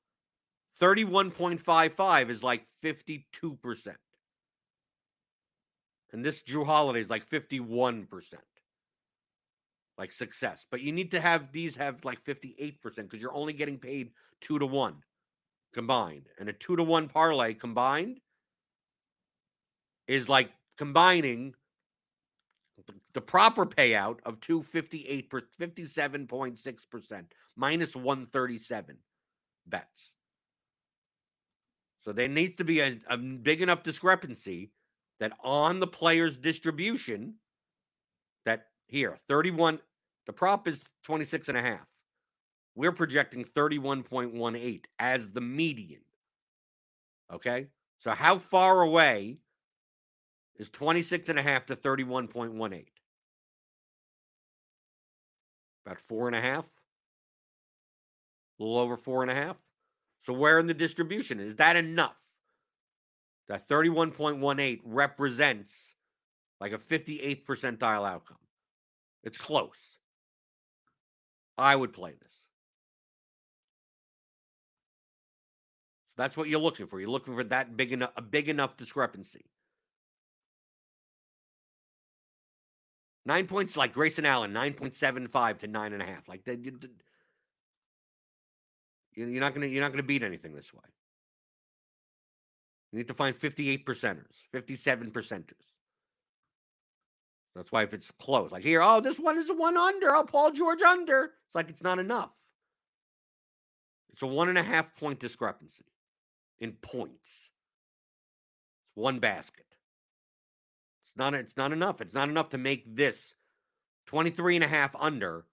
31.55 0.81 2.31
is 2.31 2.43
like 2.43 2.67
52%. 2.83 3.95
And 6.15 6.25
this 6.25 6.45
Jrue 6.45 6.65
Holiday 6.65 7.01
is 7.01 7.11
like 7.11 7.29
51%. 7.29 8.07
Like 9.99 10.13
success. 10.13 10.65
But 10.71 10.81
you 10.81 10.93
need 10.93 11.11
to 11.11 11.21
have 11.21 11.51
these 11.51 11.75
have 11.75 12.05
like 12.05 12.25
58% 12.25 12.79
because 12.81 13.21
you're 13.21 13.35
only 13.35 13.53
getting 13.53 13.79
paid 13.79 14.13
two 14.41 14.61
to 14.61 14.67
one 14.67 15.03
combined. 15.73 16.29
And 16.39 16.49
a 16.49 16.53
two 16.53 16.77
to 16.77 16.85
one 16.85 17.09
parlay 17.09 17.53
combined 17.55 18.21
is 20.07 20.29
like 20.29 20.51
combining 20.79 21.55
the 23.13 23.21
proper 23.21 23.67
payout 23.67 24.19
of 24.25 24.41
258 24.41 25.29
57.6% 25.31 27.25
minus 27.57 27.97
137 27.97 28.99
bets. 29.67 30.15
So 31.99 32.13
there 32.13 32.29
needs 32.29 32.55
to 32.57 32.65
be 32.65 32.81
a, 32.81 32.99
a 33.09 33.17
big 33.17 33.63
enough 33.63 33.83
discrepancy 33.83 34.71
that 35.21 35.33
on 35.43 35.81
the 35.81 35.87
player's 35.87 36.37
distribution, 36.37 37.35
that 38.45 38.67
here, 38.87 39.17
31, 39.29 39.79
the 40.27 40.33
prop 40.33 40.67
is 40.69 40.85
26 41.05 41.49
and 41.49 41.59
a 41.59 41.63
half. 41.63 41.89
We're 42.75 42.93
projecting 42.93 43.45
31.18 43.45 44.81
as 44.99 45.29
the 45.29 45.41
median. 45.41 46.01
Okay. 47.33 47.69
So 47.99 48.11
how 48.11 48.39
far 48.39 48.83
away 48.83 49.39
is 50.57 50.69
26 50.71 51.29
and 51.29 51.39
a 51.39 51.43
half 51.43 51.67
to 51.67 51.77
31.18? 51.77 52.85
About 55.87 56.01
four 56.01 56.27
and 56.27 56.37
a 56.37 56.41
half. 56.41 56.67
A 58.59 58.63
little 58.63 58.79
over 58.79 58.97
four 58.97 59.23
and 59.23 59.31
a 59.31 59.35
half. 59.35 59.57
So 60.19 60.33
where 60.33 60.59
in 60.59 60.67
the 60.67 60.75
distribution 60.75 61.41
is 61.41 61.57
that 61.57 61.77
enough? 61.77 62.24
That 63.49 63.69
31.18 63.69 64.81
represents 64.85 65.95
like 66.61 66.73
a 66.73 66.79
58th 66.79 67.45
percentile 67.45 68.09
outcome. 68.09 68.39
It's 69.23 69.37
close. 69.37 69.99
I 71.59 71.77
would 71.77 71.93
play 71.93 72.13
this. 72.13 72.41
So 76.07 76.15
that's 76.17 76.37
what 76.37 76.49
you're 76.49 76.61
looking 76.61 76.87
for. 76.87 77.01
You're 77.01 77.11
looking 77.11 77.35
for 77.35 77.45
that 77.45 77.77
big 77.77 77.93
enough 77.93 78.13
a 78.17 78.23
big 78.23 78.49
enough 78.49 78.77
discrepancy. 78.77 79.45
Nine 83.27 83.47
points 83.47 83.77
like 83.77 83.93
Grayson 83.93 84.27
Allen, 84.27 84.53
9.75 84.53 85.59
to 85.61 85.67
nine 85.67 85.95
and 85.95 86.03
a 86.03 86.07
half. 86.07 86.29
Like 86.29 86.45
that. 86.45 86.61
You're 89.17 89.41
not 89.41 89.55
gonna 89.55 89.67
you're 89.67 89.83
not 89.83 89.93
gonna 89.93 90.03
beat 90.03 90.23
anything 90.23 90.55
this 90.55 90.73
way. 90.75 90.83
You 92.95 92.99
need 92.99 93.09
to 93.09 93.15
find 93.15 93.35
58 93.35 93.85
percenters, 93.85 94.45
57 94.53 95.11
percenters. 95.11 95.75
That's 97.57 97.73
why 97.73 97.83
if 97.83 97.93
it's 97.93 98.13
close, 98.13 98.53
like 98.53 98.63
here, 98.63 98.81
oh, 98.81 99.01
this 99.01 99.19
one 99.19 99.37
is 99.37 99.51
a 99.51 99.55
one 99.55 99.77
under. 99.77 100.15
Oh, 100.15 100.23
Paul 100.23 100.53
George 100.53 100.81
under. 100.81 101.33
It's 101.45 101.57
like 101.57 101.69
it's 101.69 101.83
not 101.83 101.99
enough. 101.99 102.31
It's 104.13 104.23
a 104.23 104.29
one 104.29 104.49
and 104.49 104.57
a 104.57 104.63
half 104.63 104.95
point 104.95 105.19
discrepancy 105.19 105.87
in 106.61 106.75
points. 106.75 107.51
It's 108.87 108.95
one 108.95 109.19
basket. 109.19 109.67
It's 111.03 111.15
not 111.17 111.35
it's 111.35 111.57
not 111.57 111.73
enough. 111.73 112.01
It's 112.01 112.15
not 112.15 112.29
enough 112.29 112.51
to 112.51 112.59
make 112.59 112.85
this 112.95 113.35
23 114.07 114.55
and 114.55 114.65
a 114.65 114.69
half 114.69 114.95
under 114.95 115.47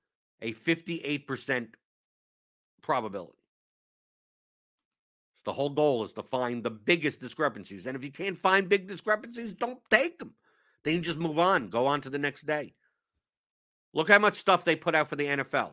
a 0.43 0.53
58% 0.53 1.69
probability. 2.83 3.40
The 5.45 5.53
whole 5.53 5.69
goal 5.69 6.03
is 6.03 6.13
to 6.13 6.23
find 6.23 6.63
the 6.63 6.69
biggest 6.69 7.19
discrepancies. 7.19 7.87
And 7.87 7.95
if 7.95 8.03
you 8.03 8.11
can't 8.11 8.37
find 8.37 8.69
big 8.69 8.87
discrepancies, 8.87 9.53
don't 9.53 9.79
take 9.89 10.19
them. 10.19 10.35
Then 10.83 10.95
you 10.95 11.01
just 11.01 11.17
move 11.17 11.39
on, 11.39 11.69
go 11.69 11.87
on 11.87 12.01
to 12.01 12.09
the 12.09 12.19
next 12.19 12.43
day. 12.43 12.73
Look 13.93 14.09
how 14.09 14.19
much 14.19 14.35
stuff 14.35 14.63
they 14.63 14.75
put 14.75 14.95
out 14.95 15.09
for 15.09 15.15
the 15.15 15.25
NFL. 15.25 15.71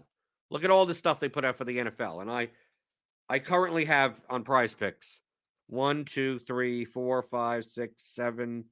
Look 0.50 0.64
at 0.64 0.70
all 0.70 0.86
the 0.86 0.94
stuff 0.94 1.20
they 1.20 1.28
put 1.28 1.44
out 1.44 1.56
for 1.56 1.64
the 1.64 1.78
NFL. 1.78 2.22
And 2.22 2.30
I 2.30 2.48
I 3.28 3.38
currently 3.38 3.84
have 3.84 4.20
on 4.30 4.42
prize 4.42 4.74
picks 4.74 5.20
one, 5.66 6.04
two, 6.04 6.38
three, 6.38 6.84
four, 6.84 7.22
five, 7.22 7.64
six, 7.64 8.02
seven, 8.02 8.64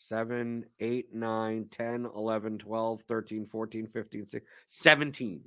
7, 0.00 0.64
8, 0.80 1.14
9, 1.14 1.66
10, 1.70 2.06
11, 2.16 2.58
12, 2.58 3.02
13, 3.02 3.46
14, 3.46 3.86
15, 3.86 4.26
16, 4.26 4.48
17. 4.66 5.42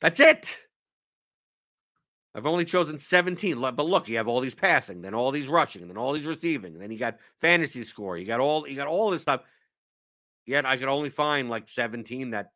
That's 0.00 0.20
it. 0.20 0.58
I've 2.34 2.46
only 2.46 2.64
chosen 2.64 2.98
17. 2.98 3.60
But 3.60 3.86
look, 3.86 4.08
you 4.08 4.16
have 4.16 4.26
all 4.26 4.40
these 4.40 4.54
passing, 4.54 5.02
then 5.02 5.14
all 5.14 5.30
these 5.30 5.48
rushing, 5.48 5.86
then 5.86 5.96
all 5.96 6.12
these 6.12 6.26
receiving, 6.26 6.78
then 6.78 6.90
you 6.90 6.98
got 6.98 7.18
fantasy 7.40 7.84
score. 7.84 8.18
You 8.18 8.26
got 8.26 8.40
all 8.40 8.68
you 8.68 8.76
got 8.76 8.88
all 8.88 9.10
this 9.10 9.22
stuff. 9.22 9.42
Yet 10.46 10.66
I 10.66 10.76
could 10.76 10.88
only 10.88 11.10
find 11.10 11.48
like 11.48 11.68
17 11.68 12.30
that 12.30 12.48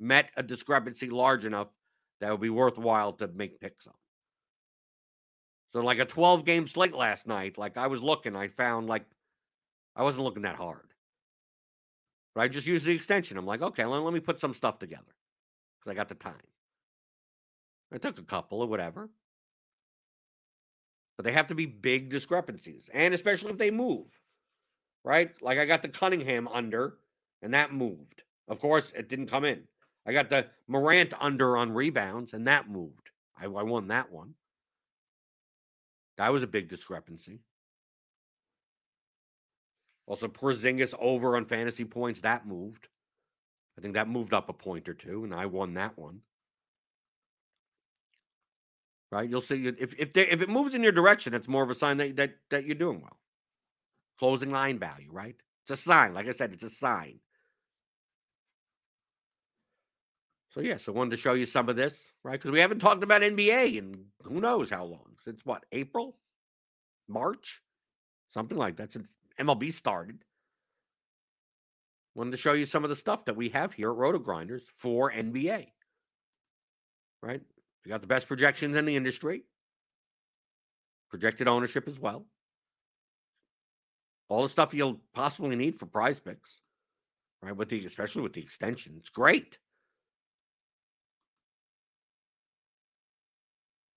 met 0.00 0.30
a 0.36 0.42
discrepancy 0.42 1.08
large 1.08 1.44
enough 1.44 1.68
that 2.20 2.30
would 2.30 2.40
be 2.40 2.50
worthwhile 2.50 3.12
to 3.14 3.28
make 3.28 3.60
picks 3.60 3.86
on. 3.86 3.94
So 5.72 5.80
like 5.80 5.98
a 5.98 6.04
12 6.04 6.44
game 6.44 6.66
slate 6.66 6.94
last 6.94 7.26
night, 7.26 7.58
like 7.58 7.76
I 7.76 7.86
was 7.86 8.02
looking, 8.02 8.36
I 8.36 8.48
found 8.48 8.88
like 8.88 9.06
I 9.96 10.02
wasn't 10.02 10.24
looking 10.24 10.42
that 10.42 10.56
hard. 10.56 10.90
But 12.34 12.42
I 12.42 12.48
just 12.48 12.66
used 12.66 12.84
the 12.84 12.94
extension. 12.94 13.38
I'm 13.38 13.46
like, 13.46 13.62
okay, 13.62 13.84
let, 13.84 14.02
let 14.02 14.12
me 14.12 14.20
put 14.20 14.40
some 14.40 14.52
stuff 14.52 14.78
together 14.78 15.14
because 15.78 15.92
I 15.92 15.94
got 15.94 16.08
the 16.08 16.16
time. 16.16 16.34
I 17.92 17.98
took 17.98 18.18
a 18.18 18.22
couple 18.22 18.60
or 18.60 18.66
whatever. 18.66 19.08
But 21.16 21.24
they 21.24 21.32
have 21.32 21.46
to 21.48 21.54
be 21.54 21.66
big 21.66 22.10
discrepancies. 22.10 22.90
And 22.92 23.14
especially 23.14 23.50
if 23.50 23.58
they 23.58 23.70
move, 23.70 24.06
right? 25.04 25.30
Like 25.40 25.58
I 25.58 25.64
got 25.64 25.82
the 25.82 25.88
Cunningham 25.88 26.48
under, 26.48 26.98
and 27.40 27.54
that 27.54 27.72
moved. 27.72 28.22
Of 28.48 28.58
course, 28.58 28.92
it 28.96 29.08
didn't 29.08 29.28
come 29.28 29.44
in. 29.44 29.62
I 30.06 30.12
got 30.12 30.28
the 30.28 30.46
Morant 30.66 31.14
under 31.20 31.56
on 31.56 31.72
rebounds, 31.72 32.34
and 32.34 32.46
that 32.46 32.68
moved. 32.68 33.10
I, 33.40 33.44
I 33.44 33.62
won 33.62 33.88
that 33.88 34.10
one. 34.10 34.34
That 36.16 36.32
was 36.32 36.42
a 36.42 36.48
big 36.48 36.68
discrepancy. 36.68 37.40
Also, 40.06 40.28
Porzingis 40.28 40.94
over 40.98 41.36
on 41.36 41.46
fantasy 41.46 41.84
points, 41.84 42.20
that 42.20 42.46
moved. 42.46 42.88
I 43.78 43.80
think 43.80 43.94
that 43.94 44.08
moved 44.08 44.34
up 44.34 44.48
a 44.48 44.52
point 44.52 44.88
or 44.88 44.94
two, 44.94 45.24
and 45.24 45.34
I 45.34 45.46
won 45.46 45.74
that 45.74 45.96
one 45.96 46.20
right? 49.10 49.28
You'll 49.28 49.40
see 49.40 49.66
if 49.66 49.94
if 49.98 50.12
they, 50.12 50.28
if 50.28 50.42
it 50.42 50.48
moves 50.48 50.74
in 50.74 50.82
your 50.82 50.92
direction, 50.92 51.34
it's 51.34 51.48
more 51.48 51.62
of 51.62 51.70
a 51.70 51.74
sign 51.74 51.96
that 51.98 52.16
that 52.16 52.34
that 52.50 52.66
you're 52.66 52.74
doing 52.74 53.00
well. 53.00 53.18
Closing 54.18 54.50
line 54.50 54.78
value, 54.78 55.08
right? 55.10 55.36
It's 55.62 55.70
a 55.70 55.76
sign. 55.76 56.14
Like 56.14 56.28
I 56.28 56.30
said, 56.30 56.52
it's 56.52 56.62
a 56.62 56.70
sign. 56.70 57.20
So 60.50 60.60
yeah, 60.60 60.76
so 60.76 60.92
wanted 60.92 61.10
to 61.10 61.16
show 61.16 61.34
you 61.34 61.46
some 61.46 61.68
of 61.68 61.74
this, 61.74 62.12
right? 62.22 62.34
Because 62.34 62.52
we 62.52 62.60
haven't 62.60 62.78
talked 62.78 63.02
about 63.02 63.22
NBA 63.22 63.76
in 63.76 64.04
who 64.22 64.40
knows 64.40 64.70
how 64.70 64.84
long. 64.84 65.16
Since 65.24 65.44
what? 65.44 65.64
April, 65.72 66.16
March, 67.08 67.60
something 68.30 68.56
like 68.56 68.76
that. 68.76 68.92
Since 68.92 69.10
MLB 69.38 69.72
started. 69.72 70.22
Wanted 72.14 72.30
to 72.32 72.36
show 72.36 72.52
you 72.52 72.66
some 72.66 72.84
of 72.84 72.90
the 72.90 72.96
stuff 72.96 73.24
that 73.24 73.34
we 73.34 73.48
have 73.48 73.72
here 73.72 73.90
at 73.90 73.96
Roto 73.96 74.20
Grinders 74.20 74.70
for 74.78 75.10
NBA. 75.10 75.66
Right? 77.20 77.42
We 77.84 77.90
got 77.90 78.00
the 78.00 78.06
best 78.06 78.28
projections 78.28 78.76
in 78.76 78.84
the 78.86 78.96
industry, 78.96 79.42
projected 81.10 81.48
ownership 81.48 81.86
as 81.86 82.00
well. 82.00 82.24
All 84.28 84.42
the 84.42 84.48
stuff 84.48 84.72
you'll 84.72 85.00
possibly 85.12 85.54
need 85.54 85.74
for 85.74 85.86
prize 85.86 86.18
picks, 86.18 86.62
right? 87.42 87.54
With 87.54 87.68
the 87.68 87.84
especially 87.84 88.22
with 88.22 88.32
the 88.32 88.40
extension. 88.40 88.94
It's 88.96 89.10
great. 89.10 89.58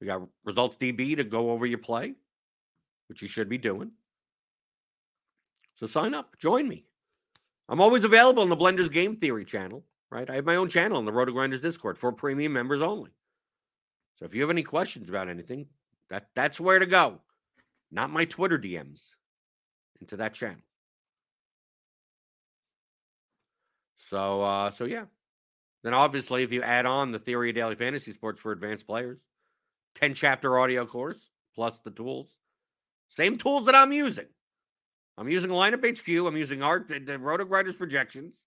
We 0.01 0.07
got 0.07 0.27
results 0.43 0.77
DB 0.77 1.15
to 1.15 1.23
go 1.23 1.49
over 1.51 1.65
your 1.65 1.79
play, 1.79 2.13
which 3.07 3.21
you 3.21 3.27
should 3.27 3.49
be 3.49 3.57
doing. 3.57 3.91
So 5.75 5.87
sign 5.87 6.13
up, 6.13 6.37
join 6.37 6.67
me. 6.67 6.85
I'm 7.69 7.81
always 7.81 8.03
available 8.03 8.43
in 8.43 8.49
the 8.49 8.57
Blenders 8.57 8.91
Game 8.91 9.15
Theory 9.15 9.45
channel, 9.45 9.83
right? 10.11 10.29
I 10.29 10.35
have 10.35 10.45
my 10.45 10.55
own 10.55 10.69
channel 10.69 10.99
in 10.99 11.05
the 11.05 11.11
Roto 11.11 11.31
Grinders 11.31 11.61
Discord 11.61 11.97
for 11.97 12.11
premium 12.11 12.53
members 12.53 12.81
only. 12.81 13.11
So 14.17 14.25
if 14.25 14.33
you 14.33 14.41
have 14.41 14.49
any 14.49 14.63
questions 14.63 15.09
about 15.09 15.29
anything, 15.29 15.67
that 16.09 16.27
that's 16.35 16.59
where 16.59 16.79
to 16.79 16.85
go. 16.85 17.19
Not 17.91 18.09
my 18.09 18.25
Twitter 18.25 18.57
DMs 18.57 19.11
into 20.01 20.17
that 20.17 20.33
channel. 20.33 20.61
So 23.97 24.41
uh 24.41 24.71
so 24.71 24.85
yeah. 24.85 25.05
Then 25.83 25.93
obviously 25.93 26.43
if 26.43 26.51
you 26.51 26.63
add 26.63 26.85
on 26.85 27.11
the 27.11 27.19
theory 27.19 27.49
of 27.49 27.55
daily 27.55 27.75
fantasy 27.75 28.11
sports 28.11 28.39
for 28.39 28.51
advanced 28.51 28.87
players, 28.87 29.25
10 29.95 30.13
chapter 30.13 30.57
audio 30.57 30.85
course 30.85 31.29
plus 31.55 31.79
the 31.79 31.91
tools. 31.91 32.39
Same 33.09 33.37
tools 33.37 33.65
that 33.65 33.75
I'm 33.75 33.91
using. 33.91 34.27
I'm 35.17 35.29
using 35.29 35.49
lineup 35.49 35.83
HQ, 35.83 36.27
I'm 36.27 36.37
using 36.37 36.61
art 36.61 36.87
the, 36.87 37.17
Roto 37.17 37.45
Grinders 37.45 37.77
projections. 37.77 38.46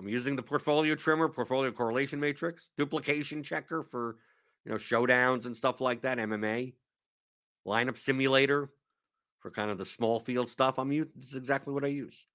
I'm 0.00 0.08
using 0.08 0.34
the 0.34 0.42
portfolio 0.42 0.94
trimmer, 0.94 1.28
portfolio 1.28 1.70
correlation 1.70 2.20
matrix, 2.20 2.70
duplication 2.78 3.42
checker 3.42 3.82
for 3.82 4.16
you 4.64 4.72
know 4.72 4.78
showdowns 4.78 5.44
and 5.44 5.54
stuff 5.54 5.82
like 5.82 6.00
that, 6.02 6.16
MMA, 6.16 6.72
lineup 7.66 7.98
simulator 7.98 8.70
for 9.40 9.50
kind 9.50 9.70
of 9.70 9.76
the 9.76 9.84
small 9.84 10.18
field 10.18 10.48
stuff. 10.48 10.78
I'm 10.78 10.90
using 10.90 11.12
this 11.16 11.28
is 11.28 11.34
exactly 11.34 11.74
what 11.74 11.84
I 11.84 11.88
use. 11.88 12.26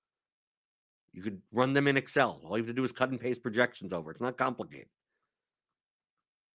You 1.11 1.23
could 1.23 1.41
run 1.51 1.73
them 1.73 1.87
in 1.87 1.97
Excel. 1.97 2.39
All 2.45 2.55
you 2.55 2.63
have 2.63 2.67
to 2.67 2.73
do 2.73 2.83
is 2.83 2.91
cut 2.91 3.09
and 3.09 3.19
paste 3.19 3.41
projections 3.41 3.93
over. 3.93 4.11
It's 4.11 4.21
not 4.21 4.37
complicated. 4.37 4.89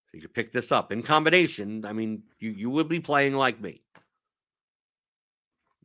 So 0.07 0.11
you 0.15 0.21
could 0.21 0.35
pick 0.35 0.53
this 0.53 0.71
up. 0.71 0.93
In 0.93 1.03
combination, 1.03 1.85
I 1.85 1.93
mean, 1.93 2.23
you 2.39 2.51
you 2.53 2.71
would 2.71 2.89
be 2.89 3.01
playing 3.01 3.35
like 3.35 3.61
me. 3.61 3.83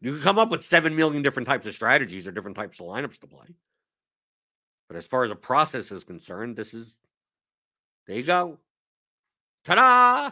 You 0.02 0.14
could 0.14 0.22
come 0.22 0.38
up 0.38 0.52
with 0.52 0.64
seven 0.64 0.96
million 0.96 1.24
different 1.24 1.48
types 1.48 1.66
of 1.66 1.74
strategies 1.74 2.28
or 2.28 2.32
different 2.32 2.58
types 2.58 2.80
of 2.80 2.86
lineups 2.86 3.20
to 3.22 3.28
play. 3.28 3.56
But 4.88 4.98
as 4.98 5.08
far 5.08 5.24
as 5.24 5.32
a 5.32 5.36
process 5.36 5.92
is 5.92 6.04
concerned, 6.04 6.56
this 6.56 6.74
is 6.74 6.98
there 8.08 8.18
you 8.18 8.24
go. 8.24 8.60
Ta-da! 9.64 10.30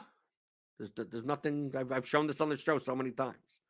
There's, 0.77 0.91
there's 1.09 1.25
nothing. 1.25 1.71
I've, 1.75 1.91
I've 1.91 2.07
shown 2.07 2.27
this 2.27 2.41
on 2.41 2.49
the 2.49 2.57
show 2.57 2.77
so 2.77 2.95
many 2.95 3.11
times. 3.11 3.61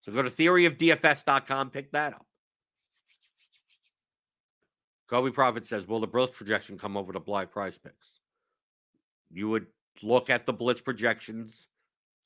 So 0.00 0.12
go 0.12 0.22
to 0.22 0.30
theoryofdfs.com, 0.30 1.70
pick 1.70 1.92
that 1.92 2.14
up. 2.14 2.26
Kobe 5.08 5.30
Prophet 5.30 5.66
says, 5.66 5.86
Will 5.88 6.00
the 6.00 6.06
Blitz 6.06 6.32
projection 6.32 6.78
come 6.78 6.96
over 6.96 7.12
to 7.12 7.20
Blind 7.20 7.50
Prize 7.50 7.78
Picks? 7.78 8.20
You 9.30 9.48
would 9.50 9.66
look 10.02 10.30
at 10.30 10.46
the 10.46 10.52
Blitz 10.52 10.80
projections 10.80 11.68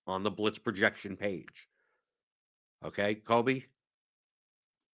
on 0.07 0.23
the 0.23 0.31
Blitz 0.31 0.59
projection 0.59 1.17
page. 1.17 1.69
Okay, 2.85 3.15
Kobe? 3.15 3.63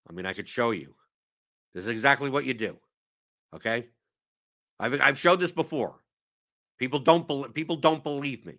I 0.09 0.13
mean, 0.13 0.27
I 0.27 0.35
could 0.35 0.49
show 0.49 0.71
you. 0.71 0.95
This 1.79 1.85
is 1.85 1.93
exactly 1.93 2.29
what 2.29 2.45
you 2.45 2.55
do. 2.55 2.77
Okay? 3.55 3.87
I've 4.81 5.01
I've 5.01 5.17
showed 5.17 5.39
this 5.39 5.53
before. 5.53 5.95
People 6.77 6.99
don't 6.99 7.25
believe 7.25 7.55
people 7.55 7.77
don't 7.77 8.03
believe 8.03 8.45
me. 8.45 8.55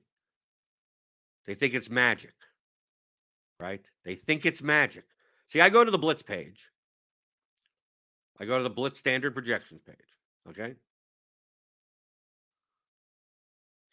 They 1.45 1.53
think 1.53 1.73
it's 1.73 1.89
magic. 1.89 2.31
Right? 3.59 3.83
They 4.05 4.15
think 4.15 4.45
it's 4.45 4.63
magic. 4.63 5.03
See, 5.47 5.59
I 5.59 5.67
go 5.67 5.83
to 5.83 5.91
the 5.91 5.97
Blitz 5.97 6.21
page. 6.21 6.69
I 8.39 8.45
go 8.45 8.55
to 8.55 8.63
the 8.63 8.69
Blitz 8.69 8.97
standard 8.99 9.33
projections 9.33 9.81
page. 9.81 9.97
Okay? 10.51 10.75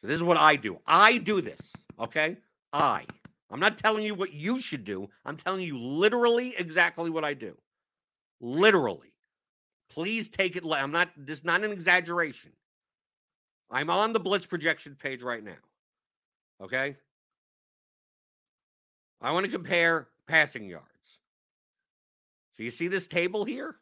So 0.01 0.07
this 0.07 0.15
is 0.15 0.23
what 0.23 0.37
I 0.37 0.55
do. 0.55 0.79
I 0.87 1.19
do 1.19 1.41
this. 1.41 1.73
Okay? 1.99 2.37
I. 2.73 3.05
I'm 3.51 3.59
not 3.59 3.77
telling 3.77 4.05
you 4.05 4.15
what 4.15 4.33
you 4.33 4.61
should 4.61 4.85
do. 4.85 5.09
I'm 5.25 5.37
telling 5.37 5.63
you 5.63 5.81
literally 5.81 6.55
exactly 6.57 7.11
what 7.11 7.25
I 7.25 7.35
do. 7.35 7.57
Literally. 8.41 9.16
Please 9.91 10.29
take 10.29 10.57
it. 10.57 10.65
I'm 10.71 10.93
not, 10.93 11.09
this 11.17 11.39
is 11.39 11.45
not 11.45 11.65
an 11.65 11.73
exaggeration. 11.73 12.53
I'm 13.71 13.91
on 13.91 14.13
the 14.13 14.21
Blitz 14.21 14.47
projection 14.47 14.97
page 15.01 15.23
right 15.23 15.43
now. 15.43 15.57
Okay. 16.63 16.97
I 19.21 19.33
want 19.33 19.47
to 19.47 19.53
compare 19.53 20.09
passing 20.27 20.69
yards. 20.69 21.21
So 22.57 22.63
you 22.63 22.71
see 22.71 22.89
this 22.89 23.07
table 23.07 23.45
here? 23.45 23.77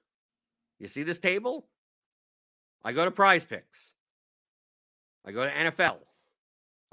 You 0.78 0.88
see 0.88 1.02
this 1.02 1.18
table? 1.18 1.66
I 2.84 2.92
go 2.92 3.04
to 3.04 3.10
prize 3.10 3.44
picks. 3.44 3.94
I 5.24 5.32
go 5.32 5.44
to 5.44 5.50
NFL. 5.50 5.98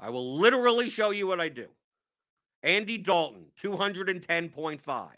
I 0.00 0.10
will 0.10 0.38
literally 0.38 0.88
show 0.88 1.10
you 1.10 1.26
what 1.26 1.40
I 1.40 1.48
do. 1.48 1.66
Andy 2.62 2.98
Dalton, 2.98 3.46
210.5. 3.60 5.08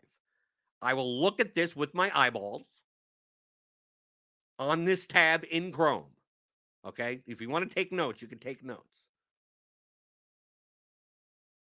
I 0.82 0.94
will 0.94 1.20
look 1.20 1.40
at 1.40 1.54
this 1.54 1.76
with 1.76 1.94
my 1.94 2.10
eyeballs 2.14 2.66
on 4.58 4.84
this 4.84 5.06
tab 5.06 5.44
in 5.50 5.72
Chrome. 5.72 6.04
Okay. 6.86 7.20
If 7.26 7.40
you 7.40 7.48
want 7.48 7.68
to 7.68 7.74
take 7.74 7.92
notes, 7.92 8.22
you 8.22 8.28
can 8.28 8.38
take 8.38 8.64
notes. 8.64 9.08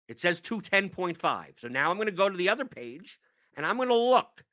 It 0.08 0.18
says 0.18 0.40
210.5. 0.40 1.60
So 1.60 1.68
now 1.68 1.90
I'm 1.90 1.96
going 1.96 2.06
to 2.06 2.12
go 2.12 2.28
to 2.28 2.36
the 2.36 2.48
other 2.48 2.64
page 2.64 3.18
and 3.56 3.64
I'm 3.64 3.76
going 3.76 3.88
to 3.88 3.94
look. 3.94 4.44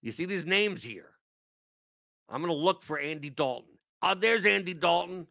You 0.00 0.12
see 0.12 0.24
these 0.24 0.46
names 0.46 0.82
here. 0.82 1.10
I'm 2.28 2.40
going 2.40 2.52
to 2.52 2.58
look 2.58 2.82
for 2.82 2.98
Andy 2.98 3.30
Dalton. 3.30 3.78
Oh, 4.00 4.14
there's 4.14 4.46
Andy 4.46 4.74
Dalton. 4.74 5.26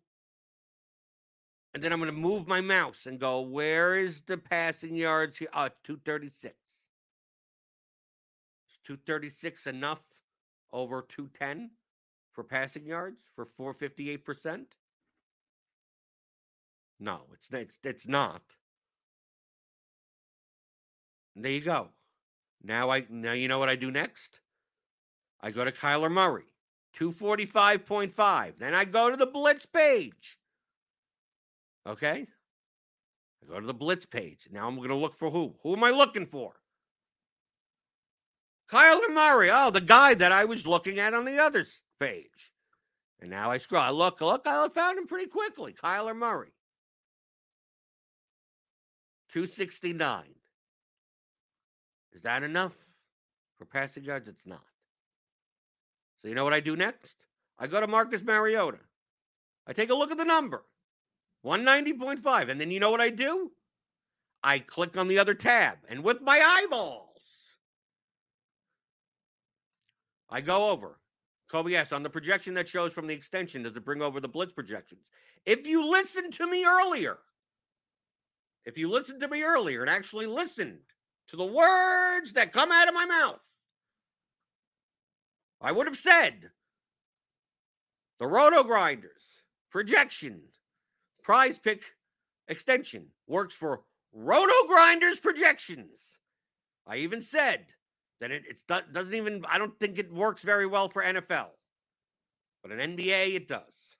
And 1.73 1.81
then 1.81 1.93
I'm 1.93 1.99
going 1.99 2.13
to 2.13 2.17
move 2.17 2.47
my 2.47 2.61
mouse 2.61 3.05
and 3.05 3.19
go, 3.19 3.41
where 3.41 3.95
is 3.95 4.21
the 4.21 4.37
passing 4.37 4.95
yards 4.95 5.37
here? 5.37 5.47
Oh, 5.53 5.65
ah, 5.65 5.69
236. 5.83 6.53
Is 8.69 8.79
236 8.83 9.67
enough 9.67 10.01
over 10.71 11.01
210 11.01 11.71
for 12.31 12.43
passing 12.43 12.85
yards 12.85 13.29
for 13.33 13.45
458%? 13.45 14.65
No, 16.99 17.21
it's 17.33 17.49
it's 17.51 17.79
it's 17.83 18.07
not. 18.07 18.41
And 21.35 21.43
there 21.43 21.51
you 21.51 21.61
go. 21.61 21.89
Now 22.63 22.91
I 22.91 23.05
now 23.09 23.31
you 23.33 23.47
know 23.47 23.59
what 23.59 23.69
I 23.69 23.75
do 23.75 23.91
next? 23.91 24.39
I 25.41 25.49
go 25.49 25.65
to 25.65 25.71
Kyler 25.71 26.11
Murray, 26.11 26.45
245.5. 26.97 28.57
Then 28.57 28.75
I 28.75 28.85
go 28.85 29.09
to 29.09 29.17
the 29.17 29.25
blitz 29.25 29.65
page. 29.65 30.37
Okay? 31.87 32.27
I 33.41 33.47
go 33.51 33.59
to 33.59 33.65
the 33.65 33.73
blitz 33.73 34.05
page. 34.05 34.47
Now 34.51 34.67
I'm 34.67 34.75
going 34.75 34.89
to 34.89 34.95
look 34.95 35.17
for 35.17 35.31
who? 35.31 35.55
Who 35.63 35.73
am 35.75 35.83
I 35.83 35.89
looking 35.89 36.27
for? 36.27 36.53
Kyler 38.71 39.13
Murray. 39.13 39.49
Oh, 39.51 39.69
the 39.69 39.81
guy 39.81 40.13
that 40.13 40.31
I 40.31 40.45
was 40.45 40.65
looking 40.65 40.99
at 40.99 41.13
on 41.13 41.25
the 41.25 41.37
other 41.39 41.65
page. 41.99 42.51
And 43.19 43.29
now 43.29 43.51
I 43.51 43.57
scroll. 43.57 43.83
I 43.83 43.91
look, 43.91 44.21
look, 44.21 44.43
I 44.45 44.67
found 44.69 44.97
him 44.97 45.07
pretty 45.07 45.29
quickly. 45.29 45.73
Kyler 45.73 46.15
Murray. 46.15 46.53
269. 49.31 50.23
Is 52.13 52.21
that 52.21 52.43
enough 52.43 52.75
for 53.57 53.65
passing 53.65 54.03
yards? 54.03 54.27
It's 54.27 54.47
not. 54.47 54.63
So 56.21 56.29
you 56.29 56.35
know 56.35 56.43
what 56.43 56.53
I 56.53 56.59
do 56.59 56.75
next? 56.75 57.17
I 57.59 57.67
go 57.67 57.79
to 57.79 57.87
Marcus 57.87 58.23
Mariota. 58.23 58.79
I 59.67 59.73
take 59.73 59.89
a 59.89 59.95
look 59.95 60.11
at 60.11 60.17
the 60.17 60.25
number. 60.25 60.65
190.5. 61.45 62.49
And 62.49 62.59
then 62.59 62.71
you 62.71 62.79
know 62.79 62.91
what 62.91 63.01
I 63.01 63.09
do? 63.09 63.51
I 64.43 64.59
click 64.59 64.97
on 64.97 65.07
the 65.07 65.19
other 65.19 65.33
tab. 65.33 65.77
And 65.87 66.03
with 66.03 66.21
my 66.21 66.41
eyeballs, 66.43 67.10
I 70.31 70.41
go 70.41 70.69
over. 70.69 70.97
Kobe 71.49 71.71
yes, 71.71 71.91
on 71.91 72.01
the 72.01 72.09
projection 72.09 72.53
that 72.53 72.69
shows 72.69 72.93
from 72.93 73.07
the 73.07 73.13
extension, 73.13 73.63
does 73.63 73.75
it 73.75 73.83
bring 73.83 74.01
over 74.01 74.21
the 74.21 74.27
blitz 74.29 74.53
projections? 74.53 75.11
If 75.45 75.67
you 75.67 75.85
listened 75.85 76.31
to 76.33 76.47
me 76.47 76.65
earlier, 76.65 77.17
if 78.65 78.77
you 78.77 78.89
listened 78.89 79.19
to 79.21 79.27
me 79.27 79.43
earlier 79.43 79.81
and 79.81 79.89
actually 79.89 80.27
listened 80.27 80.79
to 81.27 81.35
the 81.35 81.45
words 81.45 82.33
that 82.33 82.53
come 82.53 82.71
out 82.71 82.87
of 82.87 82.93
my 82.93 83.05
mouth, 83.05 83.43
I 85.59 85.73
would 85.73 85.87
have 85.87 85.97
said 85.97 86.51
the 88.19 88.27
Roto 88.27 88.63
Grinders 88.63 89.43
projection 89.69 90.41
prize 91.21 91.59
pick 91.59 91.83
extension 92.47 93.07
works 93.27 93.53
for 93.53 93.81
Roto 94.13 94.67
Grinders 94.67 95.19
projections. 95.19 96.19
I 96.87 96.97
even 96.97 97.21
said 97.21 97.67
that 98.21 98.31
it 98.31 98.43
it's, 98.47 98.63
doesn't 98.63 99.13
even, 99.13 99.43
I 99.49 99.57
don't 99.57 99.77
think 99.79 99.97
it 99.97 100.13
works 100.13 100.43
very 100.43 100.67
well 100.67 100.87
for 100.87 101.03
NFL, 101.03 101.47
but 102.61 102.71
an 102.71 102.95
NBA, 102.95 103.35
it 103.35 103.47
does. 103.47 103.97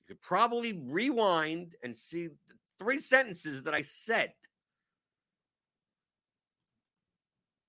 You 0.00 0.14
could 0.14 0.22
probably 0.22 0.72
rewind 0.72 1.74
and 1.84 1.94
see 1.96 2.30
three 2.78 3.00
sentences 3.00 3.62
that 3.64 3.74
I 3.74 3.82
said. 3.82 4.32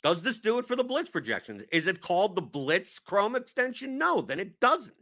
Does 0.01 0.21
this 0.21 0.39
do 0.39 0.59
it 0.59 0.65
for 0.65 0.77
the 0.77 0.83
Blitz 0.83 1.09
projections? 1.09 1.63
Is 1.71 1.87
it 1.87 1.99
called 1.99 2.35
the 2.35 2.41
Blitz 2.41 2.97
Chrome 2.97 3.35
extension? 3.35 3.97
No, 3.97 4.21
then 4.21 4.39
it 4.39 4.59
doesn't. 4.61 4.95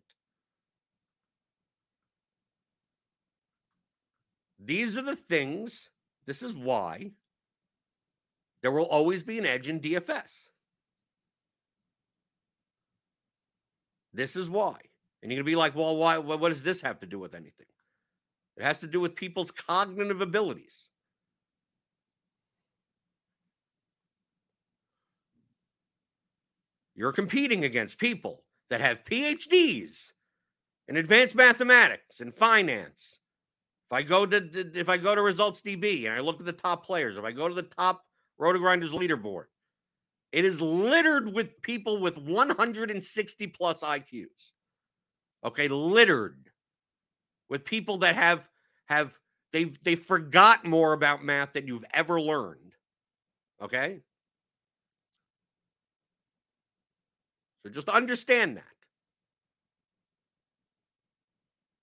These 4.60 4.98
are 4.98 5.04
the 5.04 5.16
things, 5.16 5.92
this 6.26 6.42
is 6.42 6.56
why 6.56 7.12
there 8.66 8.72
will 8.72 8.86
always 8.86 9.22
be 9.22 9.38
an 9.38 9.46
edge 9.46 9.68
in 9.68 9.80
DFS. 9.80 10.48
This 14.12 14.36
is 14.36 14.50
why. 14.50 14.78
And 15.22 15.32
you're 15.32 15.38
going 15.38 15.46
to 15.46 15.52
be 15.52 15.56
like, 15.56 15.76
well, 15.76 15.96
why? 15.96 16.18
What 16.18 16.50
does 16.50 16.64
this 16.64 16.82
have 16.82 17.00
to 17.02 17.06
do 17.06 17.20
with 17.20 17.36
anything? 17.36 17.68
It 18.58 18.64
has 18.64 18.80
to 18.80 18.88
do 18.88 19.00
with 19.00 19.16
people's 19.16 19.52
cognitive 19.52 20.20
abilities. 20.20 20.90
You're 26.96 27.12
competing 27.12 27.66
against 27.66 28.00
people 28.00 28.46
that 28.72 28.82
have 28.82 29.04
PhDs 29.04 30.14
in 30.88 30.98
advanced 30.98 31.36
mathematics 31.36 32.20
and 32.20 32.34
finance. 32.34 33.20
If 33.92 33.96
I 33.96 34.02
go 34.02 34.26
to 34.26 34.72
if 34.74 34.90
I 34.90 34.98
go 34.98 35.14
to 35.14 35.22
results 35.22 35.62
DB 35.62 36.06
and 36.06 36.16
I 36.16 36.20
look 36.22 36.40
at 36.40 36.48
the 36.48 36.52
top 36.52 36.84
players, 36.84 37.16
if 37.20 37.24
I 37.24 37.32
go 37.32 37.48
to 37.48 37.54
the 37.54 37.62
top 37.62 38.05
Roto 38.38 38.60
Grinders 38.60 38.92
leaderboard, 38.92 39.46
it 40.32 40.44
is 40.46 40.62
littered 40.62 41.34
with 41.34 41.62
people 41.62 42.02
with 42.02 42.18
160 42.18 43.48
plus 43.48 43.82
IQs. 43.82 44.52
Okay, 45.44 45.68
littered 45.68 46.50
with 47.50 47.64
people 47.64 47.98
that 48.00 48.16
have 48.16 48.50
have 48.88 49.18
they've 49.54 49.82
they 49.84 49.96
forgot 49.96 50.66
more 50.66 50.94
about 50.94 51.24
math 51.24 51.54
than 51.54 51.68
you've 51.68 51.86
ever 51.94 52.20
learned. 52.20 52.74
Okay? 53.62 54.02
So 57.64 57.72
just 57.72 57.90
understand 57.90 58.58
that. 58.58 58.64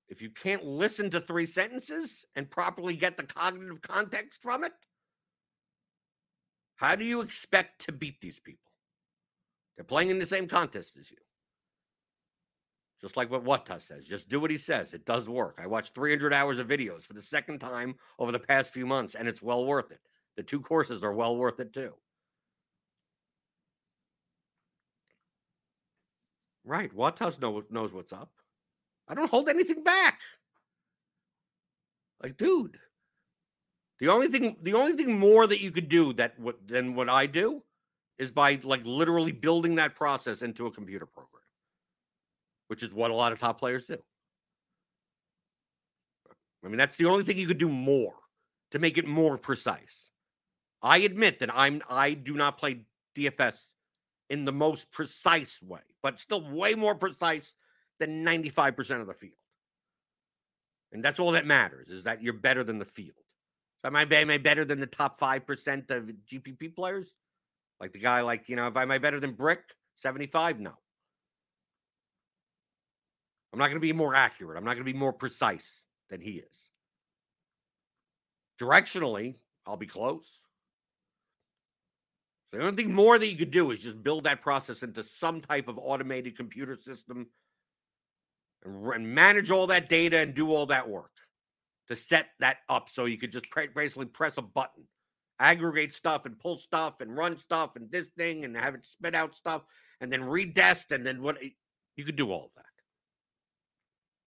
If 0.08 0.20
you 0.20 0.28
can't 0.28 0.64
listen 0.64 1.08
to 1.10 1.20
three 1.20 1.46
sentences 1.46 2.26
and 2.36 2.50
properly 2.50 2.94
get 2.94 3.16
the 3.16 3.22
cognitive 3.22 3.80
context 3.80 4.42
from 4.42 4.62
it, 4.62 4.72
how 6.82 6.96
do 6.96 7.04
you 7.04 7.20
expect 7.20 7.86
to 7.86 7.92
beat 7.92 8.20
these 8.20 8.40
people? 8.40 8.72
They're 9.76 9.84
playing 9.84 10.10
in 10.10 10.18
the 10.18 10.26
same 10.26 10.48
contest 10.48 10.96
as 10.96 11.12
you. 11.12 11.16
Just 13.00 13.16
like 13.16 13.30
what 13.30 13.44
Wata 13.44 13.80
says, 13.80 14.04
just 14.04 14.28
do 14.28 14.40
what 14.40 14.50
he 14.50 14.56
says. 14.56 14.92
It 14.92 15.06
does 15.06 15.28
work. 15.28 15.60
I 15.62 15.68
watched 15.68 15.94
300 15.94 16.32
hours 16.32 16.58
of 16.58 16.66
videos 16.66 17.02
for 17.04 17.12
the 17.12 17.20
second 17.20 17.60
time 17.60 17.94
over 18.18 18.32
the 18.32 18.38
past 18.40 18.72
few 18.72 18.84
months, 18.84 19.14
and 19.14 19.28
it's 19.28 19.40
well 19.40 19.64
worth 19.64 19.92
it. 19.92 20.00
The 20.36 20.42
two 20.42 20.60
courses 20.60 21.04
are 21.04 21.12
well 21.12 21.36
worth 21.36 21.60
it 21.60 21.72
too. 21.72 21.94
Right. 26.64 26.92
Watas 26.92 27.40
know, 27.40 27.62
knows 27.70 27.92
what's 27.92 28.12
up. 28.12 28.32
I 29.06 29.14
don't 29.14 29.30
hold 29.30 29.48
anything 29.48 29.84
back. 29.84 30.18
Like, 32.20 32.36
dude, 32.36 32.78
the 34.02 34.08
only 34.08 34.26
thing 34.26 34.56
the 34.62 34.74
only 34.74 34.92
thing 34.92 35.18
more 35.18 35.46
that 35.46 35.62
you 35.62 35.70
could 35.70 35.88
do 35.88 36.12
that 36.14 36.34
than 36.66 36.94
what 36.94 37.08
I 37.08 37.26
do 37.26 37.62
is 38.18 38.30
by 38.30 38.58
like 38.62 38.82
literally 38.84 39.32
building 39.32 39.76
that 39.76 39.94
process 39.94 40.42
into 40.42 40.66
a 40.66 40.70
computer 40.70 41.06
program 41.06 41.42
which 42.72 42.82
is 42.82 42.94
what 42.94 43.10
a 43.10 43.14
lot 43.14 43.32
of 43.32 43.38
top 43.38 43.58
players 43.58 43.84
do. 43.84 43.98
I 46.64 46.68
mean, 46.68 46.78
that's 46.78 46.96
the 46.96 47.04
only 47.04 47.22
thing 47.22 47.36
you 47.36 47.46
could 47.46 47.58
do 47.58 47.68
more 47.68 48.14
to 48.70 48.78
make 48.78 48.96
it 48.96 49.06
more 49.06 49.36
precise. 49.36 50.10
I 50.80 51.00
admit 51.00 51.40
that 51.40 51.50
I'm 51.54 51.82
I 51.90 52.14
do 52.14 52.32
not 52.32 52.56
play 52.56 52.86
DFS 53.14 53.74
in 54.30 54.46
the 54.46 54.52
most 54.52 54.90
precise 54.90 55.60
way, 55.60 55.82
but 56.02 56.18
still 56.18 56.50
way 56.50 56.74
more 56.74 56.94
precise 56.94 57.54
than 58.00 58.24
95% 58.24 59.02
of 59.02 59.06
the 59.06 59.12
field. 59.12 59.34
And 60.92 61.04
that's 61.04 61.20
all 61.20 61.32
that 61.32 61.44
matters 61.44 61.88
is 61.88 62.04
that 62.04 62.22
you're 62.22 62.32
better 62.32 62.64
than 62.64 62.78
the 62.78 62.86
field. 62.86 63.21
Am 63.84 63.96
I, 63.96 64.02
am 64.02 64.30
I 64.30 64.38
better 64.38 64.64
than 64.64 64.80
the 64.80 64.86
top 64.86 65.18
5% 65.18 65.90
of 65.90 66.10
GPP 66.28 66.74
players? 66.74 67.16
Like 67.80 67.92
the 67.92 67.98
guy, 67.98 68.20
like, 68.20 68.48
you 68.48 68.54
know, 68.54 68.68
if 68.68 68.76
I, 68.76 68.82
am 68.82 68.90
I 68.92 68.98
better 68.98 69.18
than 69.18 69.32
Brick? 69.32 69.62
75? 69.96 70.60
No. 70.60 70.72
I'm 73.52 73.58
not 73.58 73.66
going 73.66 73.76
to 73.76 73.80
be 73.80 73.92
more 73.92 74.14
accurate. 74.14 74.56
I'm 74.56 74.64
not 74.64 74.74
going 74.74 74.86
to 74.86 74.92
be 74.92 74.98
more 74.98 75.12
precise 75.12 75.84
than 76.10 76.20
he 76.20 76.42
is. 76.50 76.70
Directionally, 78.60 79.34
I'll 79.66 79.76
be 79.76 79.86
close. 79.86 80.38
So 82.50 82.58
the 82.58 82.66
only 82.66 82.84
thing 82.84 82.94
more 82.94 83.18
that 83.18 83.26
you 83.26 83.36
could 83.36 83.50
do 83.50 83.72
is 83.72 83.80
just 83.80 84.02
build 84.02 84.24
that 84.24 84.42
process 84.42 84.82
into 84.82 85.02
some 85.02 85.40
type 85.40 85.68
of 85.68 85.78
automated 85.78 86.36
computer 86.36 86.76
system 86.76 87.26
and, 88.64 88.86
and 88.92 89.14
manage 89.14 89.50
all 89.50 89.66
that 89.66 89.88
data 89.88 90.18
and 90.18 90.34
do 90.34 90.52
all 90.52 90.66
that 90.66 90.88
work 90.88 91.10
to 91.92 91.96
set 91.96 92.28
that 92.40 92.58
up 92.68 92.88
so 92.88 93.04
you 93.04 93.18
could 93.18 93.30
just 93.30 93.46
basically 93.74 94.06
press 94.06 94.38
a 94.38 94.42
button, 94.42 94.84
aggregate 95.38 95.92
stuff 95.92 96.24
and 96.24 96.38
pull 96.38 96.56
stuff 96.56 97.00
and 97.00 97.14
run 97.14 97.36
stuff 97.36 97.76
and 97.76 97.90
this 97.90 98.08
thing 98.16 98.44
and 98.44 98.56
have 98.56 98.74
it 98.74 98.86
spit 98.86 99.14
out 99.14 99.34
stuff 99.34 99.62
and 100.00 100.10
then 100.10 100.24
redest 100.24 100.90
and 100.92 101.06
then 101.06 101.20
what 101.20 101.36
eh, 101.42 101.50
you 101.96 102.04
could 102.04 102.16
do 102.16 102.30
all 102.30 102.46
of 102.46 102.50
that. 102.56 102.64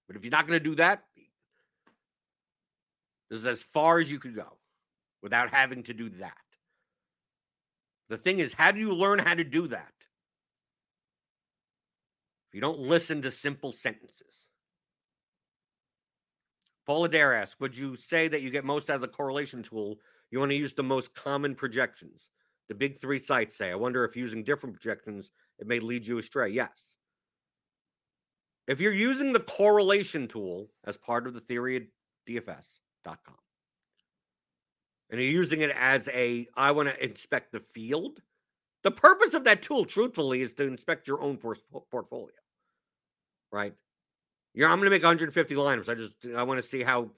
But 0.08 0.16
if 0.16 0.24
you're 0.24 0.32
not 0.32 0.48
going 0.48 0.60
to 0.60 0.64
do 0.64 0.76
that, 0.76 1.04
this 3.32 3.40
is 3.40 3.46
as 3.46 3.64
far 3.64 4.00
as 4.00 4.12
you 4.12 4.20
could 4.20 4.36
go 4.36 4.58
without 5.24 5.52
having 5.52 5.82
to 5.84 5.94
do 5.94 6.10
that. 6.10 6.38
The 8.10 8.18
thing 8.18 8.38
is, 8.38 8.54
how 8.54 8.72
do 8.72 8.80
you 8.80 8.94
learn 8.94 9.18
how 9.18 9.34
to 9.34 9.44
do 9.44 9.68
that? 9.70 9.94
If 12.50 12.54
you 12.54 12.62
don't 12.62 12.78
listen 12.78 13.24
to 13.24 13.32
simple 13.32 13.72
sentences. 13.72 14.46
Adair 16.88 17.34
asks, 17.34 17.60
would 17.60 17.76
you 17.76 17.96
say 17.96 18.28
that 18.28 18.42
you 18.42 18.50
get 18.50 18.64
most 18.64 18.90
out 18.90 18.96
of 18.96 19.02
the 19.02 19.08
correlation 19.08 19.64
tool? 19.64 20.00
You 20.32 20.40
want 20.40 20.52
to 20.52 20.58
use 20.58 20.74
the 20.74 20.84
most 20.84 21.14
common 21.14 21.56
projections. 21.56 22.32
The 22.68 22.76
big 22.76 23.00
three 23.00 23.20
sites 23.20 23.56
say. 23.56 23.72
I 23.72 23.76
wonder 23.76 24.04
if 24.06 24.16
using 24.16 24.44
different 24.44 24.76
projections, 24.76 25.32
it 25.60 25.68
may 25.68 25.80
lead 25.80 26.06
you 26.06 26.18
astray. 26.18 26.50
Yes. 26.50 26.98
If 28.68 28.82
you're 28.82 28.94
using 28.94 29.34
the 29.34 29.40
correlation 29.40 30.28
tool 30.28 30.72
as 30.86 30.98
part 30.98 31.28
of 31.28 31.34
the 31.34 31.42
theory 31.42 31.78
of 31.78 31.84
DFS, 32.28 32.80
DraftKings.com. 33.06 33.36
And 35.12 35.22
you're 35.22 35.30
using 35.30 35.62
it 35.62 35.72
as 35.72 36.10
a, 36.10 36.48
I 36.56 36.72
want 36.72 36.90
to 36.90 37.04
inspect 37.04 37.52
the 37.52 37.60
field. 37.60 38.22
The 38.84 38.92
purpose 38.92 39.34
of 39.34 39.44
that 39.46 39.62
tool, 39.62 39.86
truthfully, 39.86 40.42
is 40.42 40.54
to 40.54 40.64
inspect 40.64 41.08
your 41.08 41.22
own 41.22 41.38
portfolio, 41.38 42.34
right? 43.52 43.74
You're, 44.56 44.70
I'm 44.70 44.78
going 44.78 44.86
to 44.86 44.90
make 44.90 45.04
150 45.04 45.54
lineups. 45.56 45.90
I 45.90 45.96
just, 45.96 46.16
I 46.36 46.44
want 46.44 46.62
to 46.62 46.68
see 46.68 46.82
how, 46.82 47.12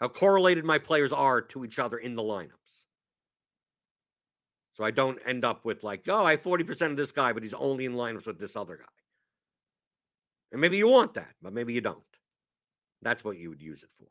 how 0.00 0.08
correlated 0.08 0.64
my 0.64 0.78
players 0.78 1.12
are 1.12 1.42
to 1.42 1.64
each 1.64 1.78
other 1.78 1.98
in 1.98 2.14
the 2.14 2.22
lineups. 2.22 2.52
So 4.74 4.84
I 4.84 4.92
don't 4.92 5.18
end 5.26 5.44
up 5.44 5.64
with 5.64 5.82
like, 5.82 6.04
oh, 6.08 6.24
I 6.24 6.30
have 6.32 6.42
40% 6.42 6.92
of 6.92 6.96
this 6.96 7.12
guy, 7.12 7.32
but 7.32 7.42
he's 7.42 7.52
only 7.52 7.84
in 7.84 7.94
lineups 7.94 8.26
with 8.26 8.38
this 8.38 8.56
other 8.56 8.76
guy. 8.76 8.84
And 10.52 10.60
maybe 10.60 10.76
you 10.76 10.88
want 10.88 11.14
that, 11.14 11.34
but 11.42 11.52
maybe 11.52 11.74
you 11.74 11.80
don't. 11.80 11.98
That's 13.02 13.24
what 13.24 13.36
you 13.36 13.50
would 13.50 13.60
use 13.60 13.82
it 13.82 13.90
for. 13.98 14.08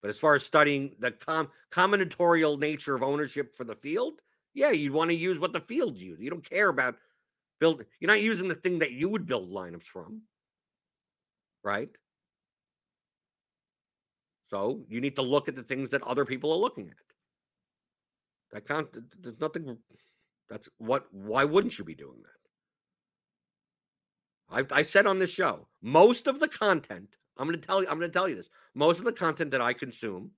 But 0.00 0.08
as 0.08 0.18
far 0.18 0.34
as 0.34 0.44
studying 0.44 0.96
the 0.98 1.12
com- 1.12 1.50
combinatorial 1.70 2.58
nature 2.58 2.94
of 2.96 3.02
ownership 3.02 3.54
for 3.56 3.64
the 3.64 3.76
field, 3.76 4.14
yeah, 4.54 4.70
you'd 4.70 4.92
want 4.92 5.10
to 5.10 5.16
use 5.16 5.38
what 5.38 5.52
the 5.52 5.60
field 5.60 6.00
use. 6.00 6.18
You 6.20 6.30
don't 6.30 6.48
care 6.48 6.70
about 6.70 6.96
build. 7.60 7.84
You're 8.00 8.10
not 8.10 8.20
using 8.20 8.48
the 8.48 8.54
thing 8.54 8.78
that 8.80 8.92
you 8.92 9.08
would 9.08 9.26
build 9.26 9.50
lineups 9.50 9.84
from, 9.84 10.22
right? 11.62 11.90
So 14.42 14.84
you 14.88 15.00
need 15.00 15.16
to 15.16 15.22
look 15.22 15.48
at 15.48 15.56
the 15.56 15.62
things 15.62 15.88
that 15.90 16.02
other 16.02 16.24
people 16.24 16.52
are 16.52 16.58
looking 16.58 16.88
at. 16.88 16.96
That 18.52 18.66
can't. 18.68 18.88
There's 19.22 19.40
nothing. 19.40 19.78
That's 20.50 20.68
what. 20.78 21.06
Why 21.12 21.44
wouldn't 21.44 21.78
you 21.78 21.84
be 21.84 21.94
doing 21.94 22.18
that? 24.50 24.66
I, 24.72 24.80
I 24.80 24.82
said 24.82 25.06
on 25.06 25.18
this 25.18 25.30
show, 25.30 25.66
most 25.80 26.26
of 26.26 26.38
the 26.38 26.48
content, 26.48 27.16
I'm 27.38 27.48
going 27.48 27.58
to 27.58 27.66
tell 27.66 27.82
you, 27.82 27.88
I'm 27.88 27.98
going 27.98 28.10
to 28.10 28.18
tell 28.18 28.28
you 28.28 28.34
this. 28.34 28.50
Most 28.74 28.98
of 28.98 29.06
the 29.06 29.12
content 29.12 29.50
that 29.52 29.62
I 29.62 29.72
consume 29.72 30.32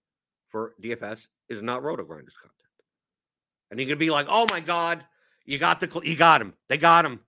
for 0.48 0.74
DFS 0.80 1.26
is 1.48 1.62
not 1.62 1.82
Roto 1.82 2.04
Grinders 2.04 2.36
content. 2.36 2.54
And 3.70 3.78
going 3.78 3.88
to 3.88 3.96
be 3.96 4.10
like, 4.10 4.26
oh 4.28 4.46
my 4.50 4.60
God, 4.60 5.04
you 5.44 5.58
got 5.58 5.80
the, 5.80 6.00
you 6.04 6.16
got 6.16 6.40
him. 6.40 6.54
They 6.68 6.78
got 6.78 7.04
him, 7.04 7.18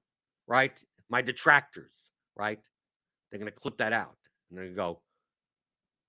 right? 0.47 0.72
My 1.09 1.22
detractors, 1.22 2.12
right? 2.36 2.61
They're 3.37 3.45
going 3.45 3.53
to 3.53 3.61
clip 3.61 3.76
that 3.76 3.93
out. 3.93 4.16
And 4.49 4.57
they're 4.57 4.64
going 4.64 4.74
to 4.74 4.80
go, 4.80 5.01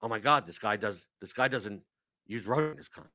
oh 0.02 0.08
my 0.08 0.20
God, 0.20 0.48
this 0.48 0.58
guy 0.58 0.78
does, 0.78 1.06
this 1.20 1.34
guy 1.34 1.50
doesn't 1.50 1.82
use 2.26 2.46
Grinders 2.46 2.88
content. 2.88 3.12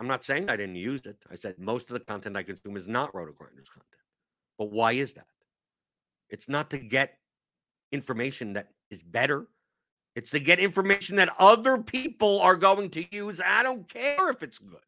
I'm 0.00 0.06
not 0.06 0.24
saying 0.24 0.48
I 0.48 0.56
didn't 0.56 0.76
use 0.76 1.04
it. 1.04 1.18
I 1.30 1.34
said 1.34 1.58
most 1.58 1.90
of 1.90 1.94
the 1.94 2.00
content 2.00 2.34
I 2.34 2.42
consume 2.42 2.78
is 2.78 2.88
not 2.88 3.14
Roto 3.14 3.32
Grinders 3.32 3.68
content. 3.68 3.90
But 4.56 4.70
why 4.70 4.92
is 4.92 5.12
that? 5.14 5.26
It's 6.30 6.48
not 6.48 6.70
to 6.70 6.78
get 6.78 7.18
information 7.92 8.54
that 8.54 8.68
is 8.90 9.02
better. 9.02 9.46
It's 10.14 10.30
to 10.30 10.40
get 10.40 10.58
information 10.58 11.16
that 11.16 11.28
other 11.38 11.76
people 11.76 12.40
are 12.40 12.56
going 12.56 12.88
to 12.90 13.04
use. 13.14 13.38
I 13.44 13.62
don't 13.62 13.86
care 13.86 14.30
if 14.30 14.42
it's 14.42 14.58
good. 14.58 14.78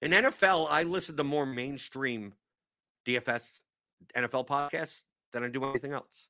In 0.00 0.12
NFL, 0.12 0.68
I 0.70 0.84
listen 0.84 1.16
to 1.16 1.24
more 1.24 1.44
mainstream 1.44 2.34
DFS 3.04 3.58
NFL 4.16 4.46
podcasts 4.46 5.02
than 5.32 5.44
I 5.44 5.48
do 5.48 5.64
anything 5.64 5.92
else. 5.92 6.28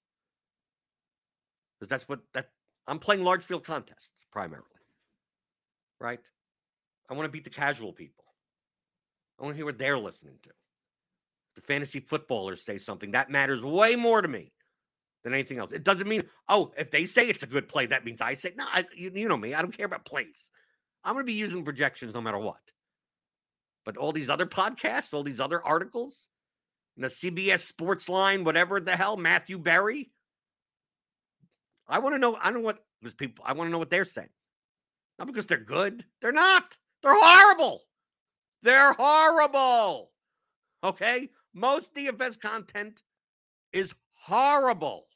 Because 1.78 1.90
that's 1.90 2.08
what 2.08 2.20
that 2.34 2.50
I'm 2.86 2.98
playing 2.98 3.24
large 3.24 3.44
field 3.44 3.64
contests 3.64 4.26
primarily. 4.32 4.66
Right? 6.00 6.20
I 7.08 7.14
want 7.14 7.26
to 7.26 7.32
beat 7.32 7.44
the 7.44 7.50
casual 7.50 7.92
people. 7.92 8.24
I 9.38 9.44
want 9.44 9.54
to 9.54 9.56
hear 9.56 9.66
what 9.66 9.78
they're 9.78 9.98
listening 9.98 10.38
to 10.42 10.50
the 11.56 11.62
fantasy 11.62 12.00
footballers 12.00 12.62
say 12.62 12.78
something, 12.78 13.10
that 13.10 13.30
matters 13.30 13.64
way 13.64 13.96
more 13.96 14.22
to 14.22 14.28
me 14.28 14.52
than 15.24 15.32
anything 15.32 15.58
else. 15.58 15.72
It 15.72 15.82
doesn't 15.82 16.06
mean, 16.06 16.22
oh, 16.48 16.72
if 16.78 16.90
they 16.90 17.06
say 17.06 17.26
it's 17.26 17.42
a 17.42 17.48
good 17.48 17.66
play, 17.66 17.86
that 17.86 18.04
means 18.04 18.20
I 18.20 18.34
say, 18.34 18.52
no, 18.56 18.64
I, 18.68 18.84
you, 18.94 19.10
you 19.12 19.26
know 19.26 19.38
me. 19.38 19.54
I 19.54 19.62
don't 19.62 19.76
care 19.76 19.86
about 19.86 20.04
plays. 20.04 20.50
I'm 21.02 21.14
going 21.14 21.24
to 21.24 21.26
be 21.26 21.32
using 21.32 21.64
projections 21.64 22.14
no 22.14 22.20
matter 22.20 22.38
what. 22.38 22.60
But 23.84 23.96
all 23.96 24.12
these 24.12 24.30
other 24.30 24.46
podcasts, 24.46 25.14
all 25.14 25.22
these 25.22 25.40
other 25.40 25.64
articles, 25.64 26.28
the 26.96 27.08
CBS 27.08 27.60
Sports 27.60 28.08
Line, 28.08 28.44
whatever 28.44 28.80
the 28.80 28.96
hell, 28.96 29.16
Matthew 29.16 29.58
Berry. 29.58 30.10
I 31.88 31.98
want 31.98 32.14
to 32.14 32.18
know. 32.18 32.36
I 32.40 32.44
don't 32.44 32.54
know 32.54 32.66
what 32.66 32.84
because 33.00 33.14
people. 33.14 33.44
I 33.46 33.52
want 33.52 33.68
to 33.68 33.72
know 33.72 33.78
what 33.78 33.90
they're 33.90 34.04
saying. 34.04 34.28
Not 35.18 35.28
because 35.28 35.46
they're 35.46 35.58
good. 35.58 36.04
They're 36.20 36.32
not. 36.32 36.76
They're 37.02 37.14
horrible. 37.14 37.82
They're 38.62 38.92
horrible. 38.94 40.10
Okay. 40.82 41.30
Most 41.54 41.94
DFS 41.94 42.38
content 42.38 43.02
is 43.72 43.94
horrible, 44.12 45.06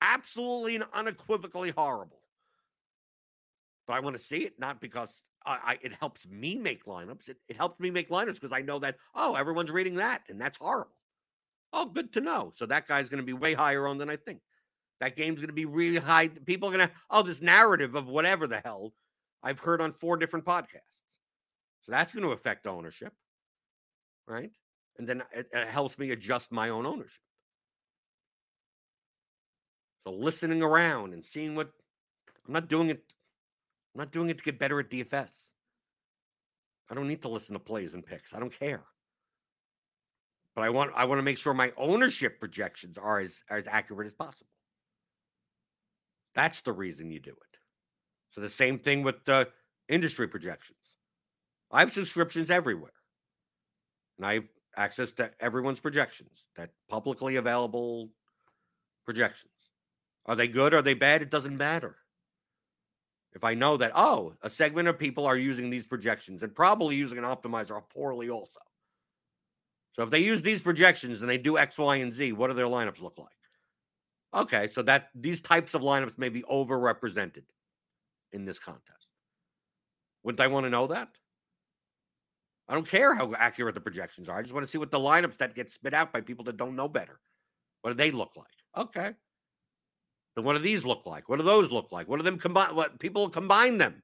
absolutely 0.00 0.74
and 0.76 0.84
unequivocally 0.92 1.70
horrible. 1.70 2.20
But 3.86 3.94
I 3.94 4.00
want 4.00 4.16
to 4.16 4.22
see 4.22 4.38
it 4.38 4.58
not 4.58 4.80
because 4.80 5.20
I, 5.46 5.58
I, 5.64 5.78
it 5.82 5.92
helps 5.98 6.26
me 6.28 6.56
make 6.56 6.84
lineups. 6.84 7.28
It, 7.28 7.36
it 7.48 7.56
helps 7.56 7.80
me 7.80 7.90
make 7.90 8.10
lineups 8.10 8.34
because 8.34 8.52
I 8.52 8.62
know 8.62 8.78
that 8.80 8.96
oh 9.14 9.34
everyone's 9.34 9.70
reading 9.70 9.96
that 9.96 10.22
and 10.28 10.40
that's 10.40 10.58
horrible. 10.58 10.92
Oh, 11.72 11.86
good 11.86 12.12
to 12.14 12.20
know. 12.20 12.52
So 12.54 12.66
that 12.66 12.86
guy's 12.86 13.08
going 13.08 13.22
to 13.22 13.26
be 13.26 13.32
way 13.32 13.54
higher 13.54 13.86
on 13.86 13.98
than 13.98 14.10
I 14.10 14.16
think. 14.16 14.40
That 15.00 15.16
game's 15.16 15.38
going 15.38 15.48
to 15.48 15.54
be 15.54 15.64
really 15.64 15.98
high. 15.98 16.28
People 16.28 16.68
are 16.68 16.76
going 16.76 16.86
to 16.86 16.94
oh 17.10 17.22
this 17.22 17.42
narrative 17.42 17.94
of 17.94 18.08
whatever 18.08 18.46
the 18.46 18.60
hell 18.60 18.92
I've 19.42 19.60
heard 19.60 19.80
on 19.80 19.92
four 19.92 20.16
different 20.16 20.44
podcasts. 20.44 21.00
So 21.80 21.90
that's 21.90 22.12
going 22.12 22.24
to 22.24 22.32
affect 22.32 22.66
ownership, 22.66 23.12
right? 24.28 24.52
and 24.98 25.08
then 25.08 25.22
it, 25.32 25.48
it 25.52 25.68
helps 25.68 25.98
me 25.98 26.10
adjust 26.10 26.52
my 26.52 26.68
own 26.68 26.86
ownership. 26.86 27.22
So 30.06 30.12
listening 30.12 30.62
around 30.62 31.12
and 31.14 31.24
seeing 31.24 31.54
what 31.54 31.70
I'm 32.46 32.54
not 32.54 32.68
doing 32.68 32.90
it. 32.90 33.02
I'm 33.94 34.00
not 34.00 34.12
doing 34.12 34.30
it 34.30 34.38
to 34.38 34.44
get 34.44 34.58
better 34.58 34.80
at 34.80 34.90
DFS. 34.90 35.32
I 36.90 36.94
don't 36.94 37.08
need 37.08 37.22
to 37.22 37.28
listen 37.28 37.54
to 37.54 37.58
plays 37.58 37.94
and 37.94 38.04
picks. 38.04 38.34
I 38.34 38.40
don't 38.40 38.58
care. 38.58 38.82
But 40.54 40.62
I 40.62 40.70
want 40.70 40.92
I 40.94 41.04
want 41.04 41.18
to 41.18 41.22
make 41.22 41.38
sure 41.38 41.54
my 41.54 41.72
ownership 41.76 42.38
projections 42.38 42.98
are 42.98 43.20
as, 43.20 43.42
as 43.50 43.66
accurate 43.66 44.06
as 44.06 44.14
possible. 44.14 44.50
That's 46.34 46.62
the 46.62 46.72
reason 46.72 47.10
you 47.10 47.20
do 47.20 47.30
it. 47.30 47.58
So 48.28 48.40
the 48.40 48.48
same 48.48 48.78
thing 48.78 49.02
with 49.02 49.24
the 49.24 49.48
industry 49.88 50.28
projections. 50.28 50.96
I 51.70 51.80
have 51.80 51.92
subscriptions 51.92 52.50
everywhere. 52.50 52.92
And 54.18 54.26
I've 54.26 54.48
access 54.76 55.12
to 55.12 55.30
everyone's 55.40 55.80
projections, 55.80 56.48
that 56.56 56.70
publicly 56.88 57.36
available 57.36 58.10
projections. 59.04 59.52
Are 60.26 60.36
they 60.36 60.48
good? 60.48 60.72
Are 60.72 60.82
they 60.82 60.94
bad? 60.94 61.22
It 61.22 61.30
doesn't 61.30 61.56
matter. 61.56 61.96
If 63.34 63.44
I 63.44 63.54
know 63.54 63.76
that, 63.78 63.92
oh, 63.94 64.34
a 64.42 64.50
segment 64.50 64.88
of 64.88 64.98
people 64.98 65.24
are 65.26 65.36
using 65.36 65.70
these 65.70 65.86
projections 65.86 66.42
and 66.42 66.54
probably 66.54 66.96
using 66.96 67.18
an 67.18 67.24
optimizer 67.24 67.82
poorly 67.88 68.28
also. 68.28 68.60
So 69.92 70.02
if 70.02 70.10
they 70.10 70.20
use 70.20 70.42
these 70.42 70.62
projections 70.62 71.20
and 71.20 71.28
they 71.28 71.38
do 71.38 71.58
X, 71.58 71.78
Y, 71.78 71.96
and 71.96 72.12
Z, 72.12 72.32
what 72.32 72.48
do 72.48 72.54
their 72.54 72.66
lineups 72.66 73.00
look 73.02 73.18
like? 73.18 73.28
Okay, 74.34 74.66
so 74.66 74.82
that 74.82 75.08
these 75.14 75.42
types 75.42 75.74
of 75.74 75.82
lineups 75.82 76.18
may 76.18 76.30
be 76.30 76.42
overrepresented 76.42 77.44
in 78.32 78.44
this 78.44 78.58
contest. 78.58 79.12
Wouldn't 80.22 80.40
I 80.40 80.46
want 80.46 80.64
to 80.64 80.70
know 80.70 80.86
that? 80.86 81.08
I 82.68 82.74
don't 82.74 82.88
care 82.88 83.14
how 83.14 83.34
accurate 83.34 83.74
the 83.74 83.80
projections 83.80 84.28
are. 84.28 84.38
I 84.38 84.42
just 84.42 84.54
want 84.54 84.64
to 84.64 84.70
see 84.70 84.78
what 84.78 84.90
the 84.90 84.98
lineups 84.98 85.36
that 85.38 85.54
get 85.54 85.70
spit 85.70 85.92
out 85.92 86.12
by 86.12 86.20
people 86.22 86.44
that 86.46 86.56
don't 86.56 86.76
know 86.76 86.88
better. 86.88 87.20
What 87.82 87.90
do 87.90 87.94
they 87.94 88.10
look 88.10 88.32
like? 88.36 88.46
Okay. 88.76 89.12
Then 90.34 90.44
what 90.44 90.56
do 90.56 90.62
these 90.62 90.84
look 90.84 91.06
like? 91.06 91.28
What 91.28 91.38
do 91.38 91.44
those 91.44 91.70
look 91.70 91.92
like? 91.92 92.08
What 92.08 92.16
do 92.16 92.22
them 92.22 92.38
combine? 92.38 92.74
What 92.74 92.98
people 92.98 93.28
combine 93.28 93.78
them? 93.78 94.02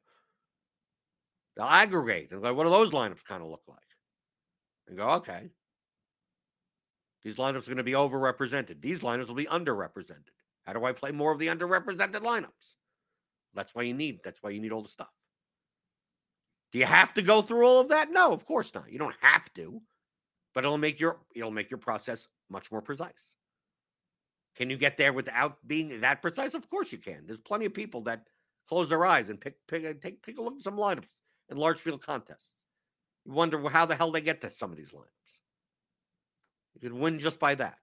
They'll 1.56 1.66
aggregate 1.66 2.30
and 2.30 2.42
like, 2.42 2.54
what 2.54 2.64
do 2.64 2.70
those 2.70 2.90
lineups 2.90 3.24
kind 3.24 3.42
of 3.42 3.48
look 3.48 3.62
like? 3.66 3.78
And 4.86 4.96
go, 4.96 5.08
okay. 5.10 5.50
These 7.24 7.36
lineups 7.36 7.62
are 7.62 7.74
going 7.74 7.78
to 7.78 7.84
be 7.84 7.92
overrepresented. 7.92 8.80
These 8.80 9.00
lineups 9.00 9.28
will 9.28 9.34
be 9.34 9.46
underrepresented. 9.46 10.30
How 10.64 10.72
do 10.72 10.84
I 10.84 10.92
play 10.92 11.10
more 11.10 11.32
of 11.32 11.38
the 11.38 11.48
underrepresented 11.48 12.20
lineups? 12.20 12.74
That's 13.54 13.74
why 13.74 13.82
you 13.82 13.94
need. 13.94 14.20
That's 14.22 14.42
why 14.42 14.50
you 14.50 14.60
need 14.60 14.72
all 14.72 14.82
the 14.82 14.88
stuff. 14.88 15.08
Do 16.72 16.78
you 16.78 16.84
have 16.84 17.14
to 17.14 17.22
go 17.22 17.42
through 17.42 17.66
all 17.66 17.80
of 17.80 17.88
that? 17.88 18.12
No, 18.12 18.32
of 18.32 18.44
course 18.44 18.74
not. 18.74 18.92
You 18.92 18.98
don't 18.98 19.16
have 19.20 19.52
to, 19.54 19.80
but 20.54 20.64
it'll 20.64 20.78
make 20.78 21.00
your 21.00 21.18
it'll 21.34 21.50
make 21.50 21.70
your 21.70 21.78
process 21.78 22.28
much 22.50 22.70
more 22.70 22.82
precise. 22.82 23.34
Can 24.58 24.70
you 24.70 24.76
get 24.76 24.96
there 24.96 25.12
without 25.12 25.56
being 25.68 26.00
that 26.00 26.20
precise? 26.20 26.52
Of 26.52 26.68
course 26.68 26.90
you 26.90 26.98
can. 26.98 27.24
There's 27.24 27.40
plenty 27.40 27.64
of 27.64 27.72
people 27.72 28.00
that 28.02 28.26
close 28.68 28.88
their 28.88 29.06
eyes 29.06 29.30
and 29.30 29.40
pick 29.40 29.54
pick 29.68 30.02
take 30.02 30.20
take 30.20 30.36
a 30.36 30.42
look 30.42 30.56
at 30.56 30.62
some 30.62 30.76
lineups 30.76 31.22
in 31.48 31.56
large 31.56 31.78
field 31.78 32.04
contests. 32.04 32.64
You 33.24 33.34
wonder 33.34 33.68
how 33.68 33.86
the 33.86 33.94
hell 33.94 34.10
they 34.10 34.20
get 34.20 34.40
to 34.40 34.50
some 34.50 34.72
of 34.72 34.76
these 34.76 34.90
lineups. 34.90 35.38
You 36.74 36.90
can 36.90 36.98
win 36.98 37.20
just 37.20 37.38
by 37.38 37.54
that. 37.54 37.78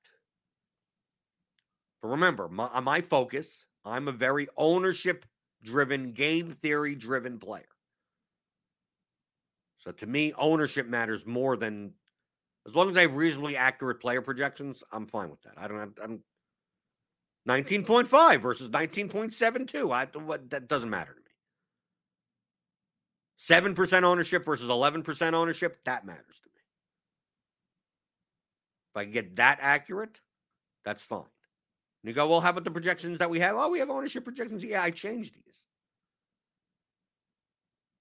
But 2.02 2.10
remember, 2.10 2.50
my, 2.50 2.70
uh, 2.74 2.82
my 2.82 3.00
focus, 3.00 3.66
I'm 3.86 4.10
a 4.10 4.12
very 4.12 4.48
ownership 4.58 5.26
driven, 5.64 6.12
game 6.12 6.50
theory 6.50 6.94
driven 6.94 7.40
player. 7.40 7.64
So 9.78 9.94
to 9.94 10.06
me, 10.06 10.34
ownership 10.38 10.88
matters 10.88 11.26
more 11.26 11.56
than 11.56 11.94
as 12.68 12.76
long 12.76 12.90
as 12.90 12.98
I 12.98 13.04
have 13.04 13.16
reasonably 13.16 13.56
accurate 13.56 14.02
player 14.02 14.22
projections. 14.22 14.84
I'm 14.92 15.08
fine 15.08 15.30
with 15.30 15.42
that. 15.44 15.54
I 15.56 15.70
don't. 15.70 15.98
I 16.04 16.08
don't. 16.08 16.22
19.5 17.48 18.41
versus 18.41 18.70
19.72. 18.70 19.93
I, 19.93 20.06
what, 20.18 20.50
that 20.50 20.68
doesn't 20.68 20.89
matter 20.89 21.14
to 21.14 21.20
me. 21.20 21.26
7% 23.38 24.04
ownership 24.04 24.43
versus 24.43 24.70
11% 24.70 25.34
ownership, 25.34 25.78
that 25.86 26.06
matters 26.06 26.41
to 26.41 26.50
me. 26.50 26.62
If 28.91 28.98
I 29.00 29.04
can 29.04 29.14
get 29.14 29.36
that 29.36 29.60
accurate, 29.62 30.22
that's 30.84 31.04
fine. 31.04 31.20
And 31.20 32.10
you 32.10 32.14
go, 32.14 32.28
well, 32.28 32.41
how 32.41 32.52
about 32.52 32.64
the 32.64 32.72
projections 32.72 33.20
that 33.20 33.30
we 33.30 33.39
have? 33.39 33.56
Oh, 33.58 33.70
we 33.70 33.80
have 33.80 33.89
ownership 33.89 34.24
projections. 34.24 34.64
Yeah, 34.64 34.82
I 34.82 34.91
changed 34.91 35.36
these. 35.36 35.64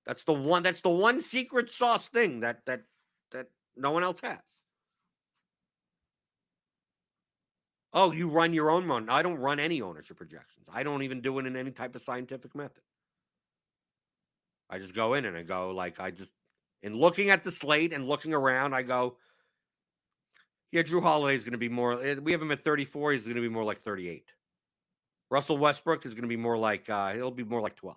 That's 0.07 0.25
the 0.25 0.35
one. 0.35 0.63
That's 0.63 0.83
the 0.83 0.91
one 0.91 1.21
secret 1.21 1.71
sauce 1.71 2.09
thing 2.09 2.41
that 2.41 2.67
that 2.67 2.83
that 3.33 3.47
no 3.77 3.91
one 3.91 4.05
else 4.05 4.21
has. 4.21 4.64
Oh, 7.97 8.11
you 8.11 8.29
run 8.29 8.53
your 8.53 8.71
own 8.71 8.87
run. 8.87 9.09
I 9.09 9.23
don't 9.23 9.39
run 9.39 9.61
any 9.61 9.81
ownership 9.81 10.17
projections. 10.17 10.67
I 10.73 10.83
don't 10.83 11.03
even 11.03 11.21
do 11.21 11.39
it 11.39 11.47
in 11.47 11.57
any 11.57 11.71
type 11.71 11.95
of 11.95 12.03
scientific 12.03 12.55
method. 12.55 12.83
I 14.69 14.79
just 14.79 14.95
go 14.95 15.15
in 15.15 15.25
and 15.25 15.37
I 15.37 15.43
go 15.43 15.71
like 15.71 16.01
I 16.01 16.11
just 16.11 16.33
in 16.83 16.97
looking 16.97 17.31
at 17.31 17.45
the 17.45 17.53
slate 17.53 17.93
and 17.93 18.09
looking 18.09 18.35
around, 18.35 18.75
I 18.75 18.83
go, 18.83 19.17
yeah, 20.73 20.83
Jrue 20.83 21.03
Holiday 21.03 21.37
is 21.37 21.45
going 21.45 21.53
to 21.53 21.59
be 21.59 21.69
more. 21.69 22.03
Eh, 22.03 22.17
we 22.21 22.33
have 22.33 22.43
him 22.43 22.51
at 22.51 22.65
34. 22.65 23.13
He's 23.13 23.23
going 23.23 23.37
to 23.37 23.41
be 23.41 23.49
more 23.49 23.65
like 23.65 23.79
38. 23.79 24.25
Russell 25.31 25.57
Westbrook 25.57 26.05
is 26.05 26.15
going 26.15 26.23
to 26.23 26.29
be 26.29 26.37
more 26.37 26.59
like 26.59 26.91
uh, 26.91 27.13
he'll 27.13 27.31
be 27.31 27.45
more 27.45 27.61
like 27.61 27.77
12. 27.77 27.97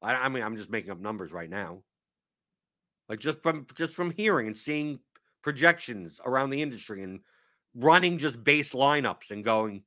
I, 0.00 0.14
I 0.14 0.28
mean, 0.28 0.42
I'm 0.42 0.56
just 0.56 0.70
making 0.70 0.90
up 0.90 1.00
numbers 1.00 1.32
right 1.32 1.50
now. 1.50 1.82
Like 3.08 3.18
just 3.18 3.42
from 3.42 3.66
just 3.74 3.94
from 3.94 4.10
hearing 4.10 4.46
and 4.46 4.56
seeing 4.56 5.00
projections 5.42 6.20
around 6.24 6.50
the 6.50 6.62
industry 6.62 7.02
and 7.02 7.20
running 7.76 8.18
just 8.18 8.42
base 8.42 8.72
lineups 8.72 9.30
and 9.30 9.44
going, 9.44 9.82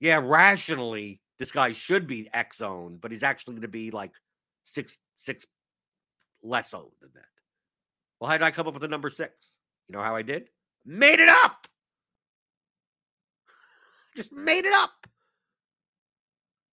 yeah, 0.00 0.20
rationally, 0.22 1.20
this 1.38 1.50
guy 1.50 1.72
should 1.72 2.06
be 2.06 2.28
X 2.32 2.60
owned, 2.60 3.00
but 3.00 3.10
he's 3.10 3.22
actually 3.22 3.54
going 3.54 3.62
to 3.62 3.68
be 3.68 3.90
like 3.90 4.12
six 4.64 4.98
six 5.16 5.46
less 6.42 6.74
owned 6.74 6.92
than 7.00 7.10
that. 7.14 7.24
Well, 8.20 8.30
how 8.30 8.36
did 8.36 8.44
I 8.44 8.50
come 8.50 8.66
up 8.66 8.74
with 8.74 8.82
the 8.82 8.88
number 8.88 9.10
six? 9.10 9.32
You 9.88 9.94
know 9.94 10.02
how 10.02 10.14
I 10.14 10.22
did? 10.22 10.48
Made 10.84 11.20
it 11.20 11.28
up. 11.28 11.66
Just 14.16 14.32
made 14.32 14.64
it 14.64 14.74
up. 14.74 15.06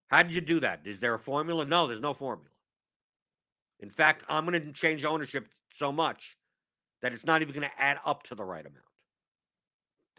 How 0.09 0.23
did 0.25 0.35
you 0.35 0.41
do 0.41 0.61
that? 0.61 0.81
Is 0.85 0.99
there 0.99 1.15
a 1.15 1.19
formula? 1.19 1.65
No, 1.65 1.87
there's 1.87 2.01
no 2.01 2.13
formula. 2.13 2.51
In 3.79 3.89
fact, 3.91 4.25
I'm 4.29 4.45
going 4.45 4.61
to 4.61 4.73
change 4.73 5.05
ownership 5.05 5.49
so 5.71 5.93
much 5.93 6.37
that 7.01 7.13
it's 7.13 7.25
not 7.25 7.43
even 7.43 7.55
going 7.55 7.69
to 7.69 7.83
add 7.83 7.99
up 8.05 8.25
to 8.25 8.35
the 8.35 8.45
right 8.45 8.67
amount. 8.67 8.85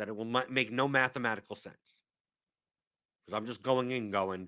That 0.01 0.07
it 0.07 0.15
will 0.15 0.25
make 0.25 0.71
no 0.71 0.87
mathematical 0.87 1.55
sense. 1.55 1.75
Because 3.23 3.37
I'm 3.37 3.45
just 3.45 3.61
going 3.61 3.91
in 3.91 4.09
going, 4.09 4.47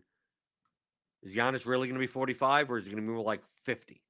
is 1.22 1.36
Giannis 1.36 1.68
really 1.68 1.88
going 1.88 1.94
to 1.94 2.00
be 2.00 2.08
45 2.08 2.72
or 2.72 2.80
is 2.80 2.88
he 2.88 2.92
going 2.92 3.04
to 3.04 3.08
be 3.08 3.14
more 3.14 3.24
like 3.24 3.44
50? 3.62 3.94
Is 3.94 4.02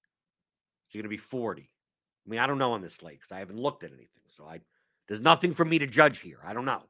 he 0.88 1.00
going 1.00 1.04
to 1.04 1.10
be 1.10 1.18
40? 1.18 1.64
I 1.64 2.30
mean, 2.30 2.40
I 2.40 2.48
don't 2.48 2.60
know 2.60 2.72
on 2.72 2.82
this 2.82 2.94
slate 2.94 3.20
because 3.20 3.34
I 3.34 3.40
haven't 3.40 3.60
looked 3.60 3.84
at 3.84 3.90
anything. 3.90 4.24
So 4.28 4.46
I 4.46 4.62
there's 5.10 5.20
nothing 5.20 5.54
for 5.54 5.66
me 5.66 5.80
to 5.80 5.86
judge 5.86 6.20
here. 6.20 6.40
I 6.46 6.54
don't 6.54 6.64
know. 6.64 6.84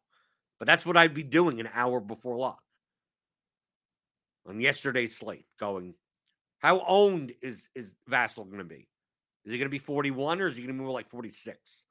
But 0.60 0.68
that's 0.68 0.86
what 0.86 0.97
I'd 0.97 1.16
be 1.16 1.24
doing 1.24 1.60
an 1.60 1.70
hour 1.74 1.99
before 1.99 2.38
lock 2.38 2.62
on 4.47 4.62
yesterday's 4.62 5.18
slate 5.18 5.47
going, 5.60 5.95
how 6.60 6.86
owned 6.88 7.34
is 7.41 7.72
is 7.74 7.95
Vassell 8.08 8.45
going 8.45 8.60
to 8.60 8.64
be? 8.64 8.88
Is 9.45 9.51
he 9.51 9.58
going 9.58 9.66
to 9.66 9.70
be 9.70 9.80
41 9.80 10.41
or 10.41 10.47
is 10.47 10.56
he 10.56 10.62
going 10.62 10.76
to 10.76 10.80
be 10.80 10.86
more 10.86 10.93
like 10.93 11.10
46? 11.10 11.83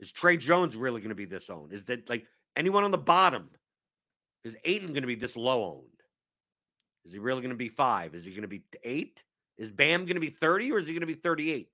Is 0.00 0.12
Tre 0.12 0.36
Jones 0.36 0.76
really 0.76 1.00
going 1.00 1.10
to 1.10 1.14
be 1.14 1.24
this 1.24 1.48
owned? 1.50 1.72
Is 1.72 1.86
that 1.86 2.08
like 2.08 2.26
anyone 2.54 2.84
on 2.84 2.90
the 2.90 2.98
bottom? 2.98 3.48
Is 4.44 4.56
Ayton 4.64 4.88
going 4.88 5.02
to 5.02 5.08
be 5.08 5.14
this 5.14 5.36
low 5.36 5.64
owned? 5.64 6.02
Is 7.04 7.12
he 7.12 7.18
really 7.18 7.40
going 7.40 7.50
to 7.50 7.56
be 7.56 7.68
five? 7.68 8.14
Is 8.14 8.24
he 8.24 8.32
going 8.32 8.42
to 8.42 8.48
be 8.48 8.62
eight? 8.82 9.24
Is 9.58 9.70
Bam 9.70 10.04
going 10.04 10.16
to 10.16 10.20
be 10.20 10.28
30 10.28 10.72
or 10.72 10.78
is 10.78 10.86
he 10.86 10.92
going 10.92 11.00
to 11.00 11.06
be 11.06 11.14
38? 11.14 11.68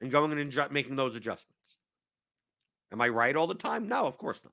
And 0.00 0.10
going 0.10 0.32
and 0.32 0.72
making 0.72 0.96
those 0.96 1.14
adjustments. 1.14 1.54
Am 2.92 3.00
I 3.00 3.08
right 3.08 3.36
all 3.36 3.46
the 3.46 3.54
time? 3.54 3.88
No, 3.88 4.04
of 4.04 4.18
course 4.18 4.42
not. 4.44 4.52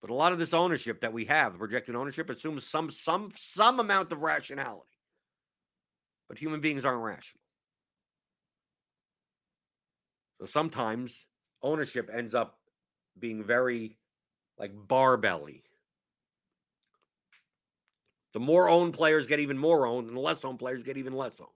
But 0.00 0.10
a 0.10 0.14
lot 0.14 0.32
of 0.32 0.38
this 0.38 0.54
ownership 0.54 1.02
that 1.02 1.12
we 1.12 1.26
have, 1.26 1.58
projected 1.58 1.94
ownership, 1.94 2.30
assumes 2.30 2.66
some 2.66 2.90
some 2.90 3.30
some 3.34 3.80
amount 3.80 4.12
of 4.12 4.22
rationality. 4.22 4.88
But 6.28 6.38
human 6.38 6.60
beings 6.60 6.84
aren't 6.84 7.02
rational. 7.02 7.42
So 10.40 10.46
sometimes 10.46 11.26
ownership 11.62 12.10
ends 12.12 12.34
up 12.34 12.58
being 13.18 13.44
very 13.44 13.96
like 14.58 14.72
barbelly. 14.74 15.62
The 18.32 18.40
more 18.40 18.68
owned 18.68 18.94
players 18.94 19.26
get 19.26 19.40
even 19.40 19.58
more 19.58 19.86
owned, 19.86 20.08
and 20.08 20.16
the 20.16 20.20
less 20.20 20.44
owned 20.44 20.58
players 20.58 20.82
get 20.82 20.96
even 20.96 21.12
less 21.12 21.40
owned. 21.40 21.50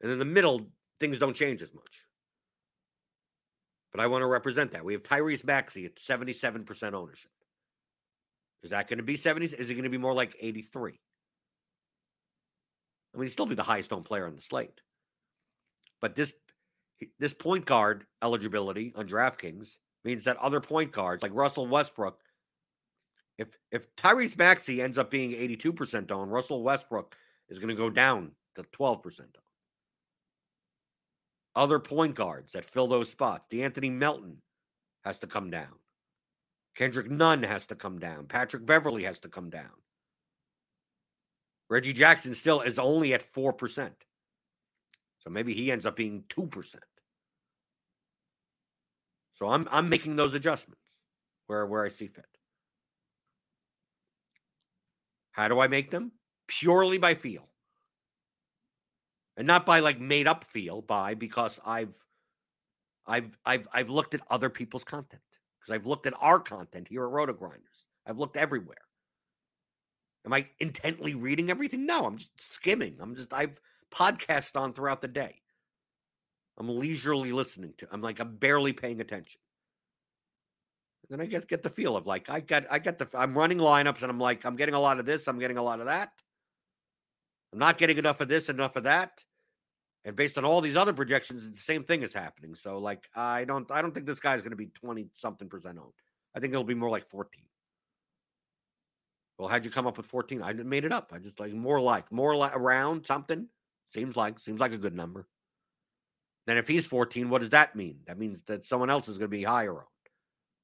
And 0.00 0.12
in 0.12 0.18
the 0.18 0.24
middle, 0.24 0.68
things 1.00 1.18
don't 1.18 1.34
change 1.34 1.62
as 1.62 1.72
much 1.74 2.08
but 3.92 4.00
I 4.00 4.06
want 4.06 4.22
to 4.22 4.26
represent 4.26 4.72
that. 4.72 4.84
We 4.84 4.92
have 4.92 5.02
Tyrese 5.02 5.44
Maxey 5.44 5.84
at 5.84 5.96
77% 5.96 6.92
ownership. 6.92 7.30
Is 8.62 8.70
that 8.70 8.88
going 8.88 8.98
to 8.98 9.04
be 9.04 9.16
70? 9.16 9.46
Is 9.46 9.70
it 9.70 9.74
going 9.74 9.84
to 9.84 9.90
be 9.90 9.98
more 9.98 10.14
like 10.14 10.36
83? 10.40 10.92
I 13.14 13.18
mean, 13.18 13.26
he'd 13.26 13.32
still 13.32 13.46
be 13.46 13.54
the 13.54 13.62
highest 13.62 13.92
owned 13.92 14.04
player 14.04 14.26
on 14.26 14.34
the 14.34 14.40
slate. 14.40 14.80
But 16.00 16.14
this 16.14 16.32
this 17.18 17.34
point 17.34 17.64
guard 17.64 18.06
eligibility 18.22 18.92
on 18.96 19.08
DraftKings 19.08 19.78
means 20.04 20.24
that 20.24 20.36
other 20.38 20.60
point 20.60 20.92
guards 20.92 21.22
like 21.22 21.34
Russell 21.34 21.66
Westbrook, 21.66 22.18
if 23.38 23.56
if 23.70 23.94
Tyrese 23.96 24.36
Maxey 24.36 24.82
ends 24.82 24.98
up 24.98 25.10
being 25.10 25.30
82% 25.30 26.10
owned, 26.10 26.32
Russell 26.32 26.62
Westbrook 26.62 27.14
is 27.48 27.58
going 27.58 27.68
to 27.68 27.74
go 27.74 27.90
down 27.90 28.32
to 28.56 28.62
12% 28.62 29.20
owned 29.20 29.28
other 31.58 31.80
point 31.80 32.14
guards 32.14 32.52
that 32.52 32.64
fill 32.64 32.86
those 32.86 33.10
spots. 33.10 33.48
De'Anthony 33.50 33.90
Melton 33.90 34.36
has 35.04 35.18
to 35.18 35.26
come 35.26 35.50
down. 35.50 35.74
Kendrick 36.76 37.10
Nunn 37.10 37.42
has 37.42 37.66
to 37.66 37.74
come 37.74 37.98
down. 37.98 38.26
Patrick 38.26 38.64
Beverley 38.64 39.02
has 39.02 39.18
to 39.20 39.28
come 39.28 39.50
down. 39.50 39.72
Reggie 41.68 41.92
Jackson 41.92 42.32
still 42.32 42.60
is 42.60 42.78
only 42.78 43.12
at 43.12 43.22
4%. 43.22 43.90
So 45.18 45.30
maybe 45.30 45.54
he 45.54 45.70
ends 45.70 45.86
up 45.86 45.96
being 45.96 46.24
2%. 46.28 46.76
So 49.34 49.48
I'm 49.48 49.68
I'm 49.70 49.88
making 49.88 50.16
those 50.16 50.34
adjustments 50.34 50.82
where 51.46 51.64
where 51.66 51.84
I 51.84 51.88
see 51.88 52.08
fit. 52.08 52.26
How 55.32 55.46
do 55.46 55.60
I 55.60 55.68
make 55.68 55.90
them? 55.90 56.12
Purely 56.48 56.98
by 56.98 57.14
feel 57.14 57.48
and 59.38 59.46
not 59.46 59.64
by 59.64 59.78
like 59.78 60.00
made 60.00 60.26
up 60.26 60.44
feel 60.44 60.82
by 60.82 61.14
because 61.14 61.58
I've 61.64 61.94
I've 63.06 63.38
I've 63.46 63.68
I've 63.72 63.88
looked 63.88 64.14
at 64.14 64.20
other 64.28 64.50
people's 64.50 64.84
content 64.84 65.22
because 65.58 65.72
I've 65.72 65.86
looked 65.86 66.06
at 66.06 66.14
our 66.20 66.40
content 66.40 66.88
here 66.88 67.04
at 67.04 67.10
Roto 67.10 67.32
Grinders. 67.32 67.86
I've 68.04 68.18
looked 68.18 68.36
everywhere. 68.36 68.76
Am 70.26 70.32
I 70.32 70.46
intently 70.58 71.14
reading 71.14 71.50
everything? 71.50 71.86
No, 71.86 72.04
I'm 72.04 72.16
just 72.18 72.38
skimming. 72.40 72.96
I'm 73.00 73.14
just 73.14 73.32
I've 73.32 73.60
podcast 73.90 74.58
on 74.58 74.72
throughout 74.72 75.00
the 75.00 75.08
day. 75.08 75.40
I'm 76.58 76.68
leisurely 76.68 77.32
listening 77.32 77.74
to. 77.78 77.88
I'm 77.90 78.02
like 78.02 78.20
I'm 78.20 78.36
barely 78.36 78.72
paying 78.72 79.00
attention. 79.00 79.40
And 81.08 81.18
then 81.18 81.26
I 81.26 81.28
get 81.28 81.48
get 81.48 81.62
the 81.62 81.70
feel 81.70 81.96
of 81.96 82.06
like 82.06 82.28
I 82.28 82.40
got 82.40 82.64
I 82.70 82.78
got 82.78 82.98
the 82.98 83.08
I'm 83.14 83.36
running 83.36 83.58
lineups 83.58 84.02
and 84.02 84.10
I'm 84.10 84.18
like 84.18 84.44
I'm 84.44 84.56
getting 84.56 84.74
a 84.74 84.80
lot 84.80 84.98
of 84.98 85.06
this. 85.06 85.28
I'm 85.28 85.38
getting 85.38 85.58
a 85.58 85.62
lot 85.62 85.80
of 85.80 85.86
that. 85.86 86.10
I'm 87.52 87.58
not 87.58 87.78
getting 87.78 87.96
enough 87.96 88.20
of 88.20 88.28
this, 88.28 88.48
enough 88.48 88.76
of 88.76 88.84
that. 88.84 89.24
And 90.04 90.16
based 90.16 90.38
on 90.38 90.44
all 90.44 90.60
these 90.60 90.76
other 90.76 90.92
projections, 90.92 91.50
the 91.50 91.56
same 91.56 91.84
thing 91.84 92.02
is 92.02 92.12
happening. 92.12 92.54
So 92.54 92.78
like 92.78 93.08
I 93.14 93.44
don't 93.44 93.70
I 93.70 93.80
don't 93.80 93.92
think 93.92 94.06
this 94.06 94.20
guy's 94.20 94.40
going 94.40 94.50
to 94.50 94.56
be 94.56 94.66
20 94.66 95.06
something 95.14 95.48
percent 95.48 95.78
owned. 95.78 95.92
I 96.34 96.40
think 96.40 96.52
it'll 96.52 96.64
be 96.64 96.74
more 96.74 96.90
like 96.90 97.04
14. 97.04 97.42
Well, 99.38 99.48
how'd 99.48 99.64
you 99.64 99.70
come 99.70 99.86
up 99.86 99.96
with 99.96 100.06
14? 100.06 100.42
I 100.42 100.52
made 100.52 100.84
it 100.84 100.92
up. 100.92 101.12
I 101.14 101.18
just 101.18 101.38
like 101.38 101.52
more 101.52 101.80
like 101.80 102.10
more 102.10 102.34
like 102.36 102.56
around 102.56 103.06
something. 103.06 103.48
Seems 103.90 104.16
like 104.16 104.38
seems 104.38 104.60
like 104.60 104.72
a 104.72 104.78
good 104.78 104.94
number. 104.94 105.26
Then 106.46 106.56
if 106.56 106.68
he's 106.68 106.86
14, 106.86 107.28
what 107.28 107.40
does 107.40 107.50
that 107.50 107.76
mean? 107.76 107.98
That 108.06 108.18
means 108.18 108.42
that 108.44 108.64
someone 108.64 108.90
else 108.90 109.08
is 109.08 109.18
going 109.18 109.30
to 109.30 109.36
be 109.36 109.44
higher 109.44 109.74
owned. 109.74 109.84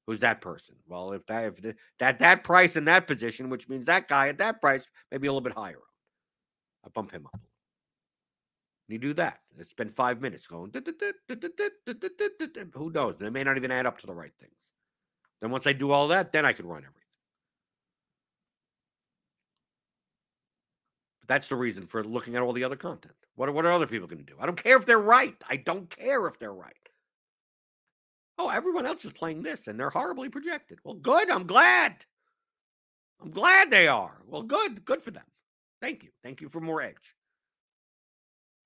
Who's 0.07 0.19
that 0.19 0.41
person? 0.41 0.75
Well, 0.87 1.13
if 1.13 1.25
that 1.27 1.45
if 1.45 1.61
the, 1.61 1.75
that 1.99 2.19
that 2.19 2.43
price 2.43 2.75
in 2.75 2.85
that 2.85 3.07
position, 3.07 3.49
which 3.49 3.69
means 3.69 3.85
that 3.85 4.07
guy 4.07 4.27
at 4.27 4.37
that 4.39 4.61
price 4.61 4.89
maybe 5.11 5.27
a 5.27 5.31
little 5.31 5.41
bit 5.41 5.53
higher 5.53 5.75
owned. 5.75 5.83
I 6.85 6.89
bump 6.89 7.11
him 7.11 7.25
up. 7.33 7.39
You 8.87 8.99
do 8.99 9.13
that. 9.15 9.39
It's 9.57 9.73
been 9.73 9.89
five 9.89 10.21
minutes 10.21 10.45
going. 10.45 10.71
Who 12.73 12.89
knows? 12.91 13.17
They 13.17 13.29
may 13.31 13.43
not 13.43 13.57
even 13.57 13.71
add 13.71 13.87
up 13.87 13.97
to 13.99 14.07
the 14.07 14.13
right 14.13 14.33
things. 14.39 14.53
Then 15.41 15.49
once 15.49 15.65
I 15.65 15.73
do 15.73 15.91
all 15.91 16.07
that, 16.09 16.31
then 16.31 16.45
I 16.45 16.53
can 16.53 16.67
run 16.67 16.83
everything. 16.83 17.04
That's 21.27 21.47
the 21.47 21.55
reason 21.55 21.87
for 21.87 22.03
looking 22.03 22.35
at 22.35 22.41
all 22.41 22.53
the 22.53 22.63
other 22.63 22.75
content. 22.75 23.15
What 23.35 23.49
are, 23.49 23.51
what 23.51 23.65
are 23.65 23.71
other 23.71 23.87
people 23.87 24.07
going 24.07 24.23
to 24.23 24.25
do? 24.25 24.37
I 24.39 24.45
don't 24.45 24.61
care 24.61 24.77
if 24.77 24.85
they're 24.85 24.99
right. 24.99 25.35
I 25.49 25.57
don't 25.57 25.89
care 25.89 26.25
if 26.27 26.39
they're 26.39 26.53
right. 26.53 26.73
Oh, 28.37 28.49
everyone 28.49 28.85
else 28.85 29.05
is 29.05 29.13
playing 29.13 29.43
this 29.43 29.67
and 29.67 29.79
they're 29.79 29.89
horribly 29.89 30.29
projected. 30.29 30.79
Well, 30.83 30.95
good. 30.95 31.29
I'm 31.29 31.47
glad. 31.47 32.05
I'm 33.21 33.31
glad 33.31 33.71
they 33.71 33.87
are. 33.87 34.21
Well, 34.27 34.43
good. 34.43 34.83
Good 34.85 35.01
for 35.01 35.11
them. 35.11 35.23
Thank 35.81 36.03
you. 36.03 36.09
Thank 36.23 36.41
you 36.41 36.49
for 36.49 36.59
more 36.59 36.81
edge. 36.81 37.15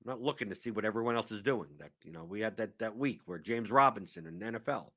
I'm 0.03 0.11
not 0.11 0.21
looking 0.21 0.49
to 0.49 0.55
see 0.55 0.71
what 0.71 0.85
everyone 0.85 1.15
else 1.15 1.31
is 1.31 1.43
doing. 1.43 1.69
That 1.79 1.91
you 2.03 2.11
know, 2.11 2.23
we 2.23 2.39
had 2.39 2.57
that 2.57 2.79
that 2.79 2.97
week 2.97 3.21
where 3.25 3.37
James 3.37 3.69
Robinson 3.69 4.25
in 4.25 4.39
NFL. 4.39 4.91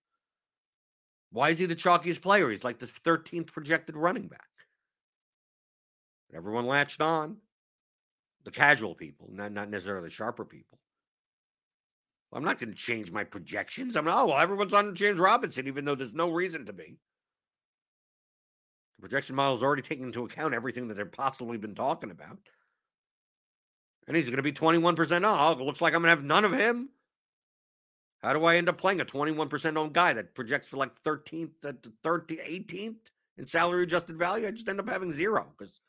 Why 1.33 1.49
is 1.51 1.59
he 1.59 1.67
the 1.67 1.75
chalkiest 1.75 2.23
player? 2.23 2.51
He's 2.51 2.65
like 2.65 2.79
the 2.79 2.87
13th 2.87 3.49
projected 3.49 3.97
running 3.97 4.29
back. 4.29 4.49
Everyone 6.35 6.67
latched 6.67 7.01
on. 7.01 7.39
The 8.45 8.51
casual 8.51 8.95
people, 8.95 9.29
not, 9.33 9.53
not 9.53 9.71
necessarily 9.71 10.09
the 10.09 10.15
sharper 10.15 10.45
people. 10.45 10.79
I'm 12.33 12.45
not 12.45 12.59
going 12.59 12.71
to 12.71 12.77
change 12.77 13.13
my 13.13 13.25
projections. 13.25 13.95
I'm 13.95 14.07
not, 14.07 14.23
oh, 14.23 14.27
well, 14.29 14.39
everyone's 14.39 14.73
on 14.73 14.95
James 14.95 15.21
Robinson, 15.21 15.67
even 15.67 15.85
though 15.85 15.95
there's 15.95 16.15
no 16.15 16.31
reason 16.31 16.65
to 16.67 16.73
be. 16.73 16.97
The 18.97 19.03
projection 19.03 19.37
model 19.37 19.55
is 19.55 19.63
already 19.63 19.83
taking 19.83 20.07
into 20.07 20.25
account 20.25 20.55
everything 20.55 20.89
that 20.89 20.97
they've 20.97 21.13
possibly 21.13 21.59
been 21.59 21.75
talking 21.75 22.11
about. 22.11 22.39
And 24.09 24.17
he's 24.17 24.27
going 24.27 24.39
to 24.39 24.43
be 24.43 24.53
21% 24.53 25.25
off. 25.25 25.57
Oh, 25.59 25.61
it 25.61 25.65
looks 25.65 25.81
like 25.81 25.95
I'm 25.95 26.03
going 26.03 26.17
to 26.17 26.21
have 26.21 26.25
none 26.25 26.45
of 26.45 26.53
him. 26.53 26.89
How 28.23 28.33
do 28.33 28.45
I 28.45 28.57
end 28.57 28.69
up 28.69 28.79
playing 28.79 29.01
a 29.01 29.05
21% 29.05 29.77
owned 29.77 29.93
guy 29.93 30.13
that 30.13 30.35
projects 30.35 30.69
for 30.69 30.77
like 30.77 30.91
13th, 31.03 31.51
uh, 31.65 31.73
13th, 32.05 32.67
18th 32.69 33.11
in 33.37 33.47
salary 33.47 33.83
adjusted 33.83 34.17
value? 34.17 34.47
I 34.47 34.53
just 34.53 34.69
end 34.69 34.81
up 34.81 34.89
having 34.89 35.13
zero 35.13 35.53
because 35.57 35.81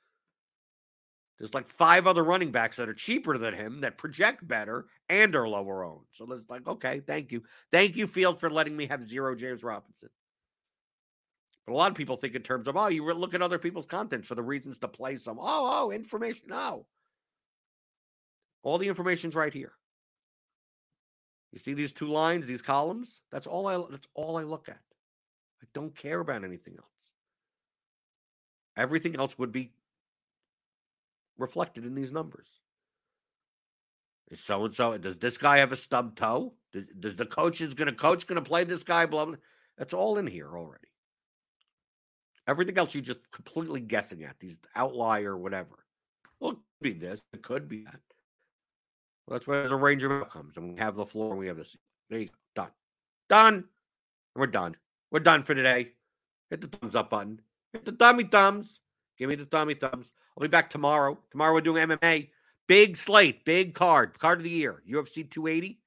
there's 1.44 1.54
like 1.54 1.68
five 1.68 2.08
other 2.08 2.24
running 2.24 2.52
backs 2.52 2.78
that 2.78 2.88
are 2.88 2.94
cheaper 2.94 3.38
than 3.38 3.54
him 3.54 3.82
that 3.82 3.98
project 3.98 4.48
better 4.48 4.86
and 5.10 5.36
are 5.36 5.46
lower 5.46 5.84
owned. 5.84 6.06
So 6.12 6.26
it's 6.32 6.50
like, 6.50 6.66
okay, 6.66 7.02
thank 7.02 7.34
you. 7.34 7.44
Thank 7.70 7.98
you, 7.98 8.08
Field, 8.08 8.40
for 8.40 8.50
letting 8.50 8.78
me 8.78 8.86
have 8.86 9.04
zero 9.04 9.36
James 9.36 9.62
Robinson. 9.62 10.08
But 11.68 11.74
a 11.74 11.76
lot 11.76 11.92
of 11.92 11.98
people 11.98 12.16
think 12.16 12.36
in 12.36 12.44
terms 12.44 12.70
of, 12.70 12.78
oh, 12.78 12.88
you 12.88 13.04
look 13.12 13.34
at 13.34 13.42
other 13.42 13.60
people's 13.60 13.86
content 13.86 14.26
for 14.26 14.36
the 14.36 14.42
reasons 14.42 14.78
to 14.78 14.88
play 14.88 15.18
some. 15.18 15.38
Oh, 15.38 15.70
oh, 15.74 15.92
information. 15.92 16.46
Oh. 16.54 16.86
All 18.64 18.78
the 18.78 18.88
information's 18.88 19.36
right 19.36 19.54
here. 19.54 19.74
You 21.52 21.60
see 21.60 21.74
these 21.74 21.92
two 21.92 22.08
lines, 22.08 22.48
these 22.48 22.62
columns? 22.62 23.22
That's 23.32 23.48
all 23.48 23.68
I 23.68 23.84
that's 23.92 24.08
all 24.14 24.38
I 24.38 24.44
look 24.44 24.70
at. 24.70 24.80
I 25.62 25.66
don't 25.74 25.94
care 25.94 26.22
about 26.22 26.46
anything 26.46 26.76
else. 26.78 26.88
Everything 28.78 29.18
else 29.18 29.38
would 29.38 29.52
be 29.52 29.74
reflected 31.38 31.86
in 31.86 31.96
these 31.96 32.12
numbers. 32.12 32.60
Is 34.32 34.40
so 34.40 34.66
and 34.66 34.74
so 34.74 34.98
does 34.98 35.18
this 35.18 35.38
guy 35.38 35.58
have 35.58 35.72
a 35.72 35.78
stub 35.78 36.16
toe? 36.16 36.54
Does, 36.72 36.88
does 37.00 37.16
the 37.16 37.26
coach 37.26 37.62
is 37.62 37.74
going 37.74 37.90
to 37.90 37.94
coach 37.94 38.26
going 38.26 38.42
to 38.42 38.48
play 38.48 38.64
this 38.64 38.84
guy? 38.84 39.06
Blah, 39.06 39.26
blah. 39.26 39.36
That's 39.78 39.94
all 39.94 40.18
in 40.18 40.28
here 40.28 40.58
already. 40.58 40.88
Everything 42.48 42.78
else 42.78 42.94
you're 42.94 43.04
just 43.04 43.32
completely 43.32 43.80
guessing 43.80 44.24
at 44.24 44.40
these 44.40 44.60
outlier 44.76 45.38
whatever. 45.38 45.86
Well, 46.40 46.52
it 46.52 46.56
could 46.56 46.84
be 46.84 46.94
this. 46.94 47.24
It 47.34 47.42
could 47.42 47.68
be 47.68 47.84
that. 47.84 48.00
Well, 49.26 49.38
that's 49.38 49.48
why 49.48 49.56
there's 49.56 49.72
a 49.72 49.78
range 49.78 50.04
of 50.04 50.12
outcomes, 50.12 50.58
and 50.58 50.74
we 50.74 50.80
have 50.80 50.96
the 50.96 51.06
floor 51.06 51.32
and 51.32 51.40
we 51.40 51.48
have 51.48 51.58
this. 51.58 51.78
There 52.10 52.20
you 52.20 52.26
go. 52.26 52.34
Done. 52.56 52.72
Done. 53.30 53.66
We're 54.36 54.48
done. 54.48 54.76
We're 55.12 55.20
done 55.20 55.44
for 55.44 55.56
today. 55.56 55.92
Hit 56.50 56.62
the 56.62 56.68
thumbs 56.68 56.96
up 56.96 57.10
button. 57.10 57.40
Hit 57.72 57.86
the 57.86 57.92
thummy 57.92 58.24
thumbs. 58.26 58.80
Give 59.18 59.30
me 59.30 59.36
the 59.36 59.46
thummy 59.46 59.76
thumbs. 59.76 60.12
I'll 60.38 60.42
be 60.42 60.48
back 60.48 60.70
tomorrow. 60.70 61.18
Tomorrow 61.32 61.54
we're 61.54 61.62
doing 61.62 61.88
MMA. 61.88 62.30
Big 62.68 62.98
slate, 62.98 63.46
big 63.46 63.74
card, 63.76 64.18
card 64.18 64.40
of 64.40 64.44
the 64.44 64.50
year. 64.50 64.82
UFC 64.90 65.30
280. 65.30 65.80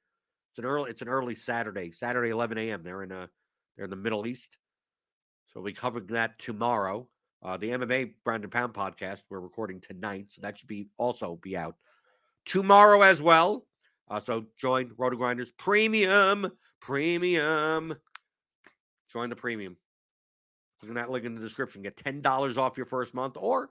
It's 0.51 0.59
an 0.59 0.65
early. 0.65 0.91
It's 0.91 1.03
an 1.03 1.09
early 1.09 1.35
Saturday. 1.35 1.91
Saturday 1.91 2.31
11 2.31 2.57
a.m. 2.59 2.83
They're 2.83 3.03
in 3.03 3.13
uh 3.13 3.27
they're 3.77 3.85
in 3.85 3.91
the 3.91 3.97
Middle 3.97 4.27
East, 4.27 4.57
so 5.47 5.61
we'll 5.61 5.67
be 5.67 5.73
covering 5.73 6.07
that 6.09 6.39
tomorrow. 6.39 7.09
Uh, 7.43 7.57
the 7.57 7.71
MMA 7.71 8.15
Brandon 8.25 8.49
Pound 8.49 8.73
podcast 8.73 9.23
we're 9.29 9.41
recording 9.41 9.81
tonight, 9.81 10.31
so 10.31 10.41
that 10.43 10.59
should 10.59 10.69
be 10.69 10.89
also 10.97 11.37
be 11.43 11.57
out 11.57 11.77
tomorrow 12.45 13.03
as 13.03 13.21
well. 13.21 13.67
Uh, 14.09 14.21
so 14.21 14.47
join 14.59 14.89
RotoGrinders 14.91 15.51
Premium, 15.59 16.51
Premium. 16.81 17.95
Join 19.13 19.29
the 19.29 19.37
Premium. 19.37 19.77
Click 20.81 20.91
on 20.91 20.95
that 20.95 21.11
link 21.11 21.25
in 21.27 21.35
the 21.35 21.41
description. 21.41 21.83
Get 21.83 21.97
ten 21.97 22.23
dollars 22.23 22.57
off 22.57 22.77
your 22.77 22.87
first 22.87 23.13
month, 23.13 23.37
or 23.39 23.71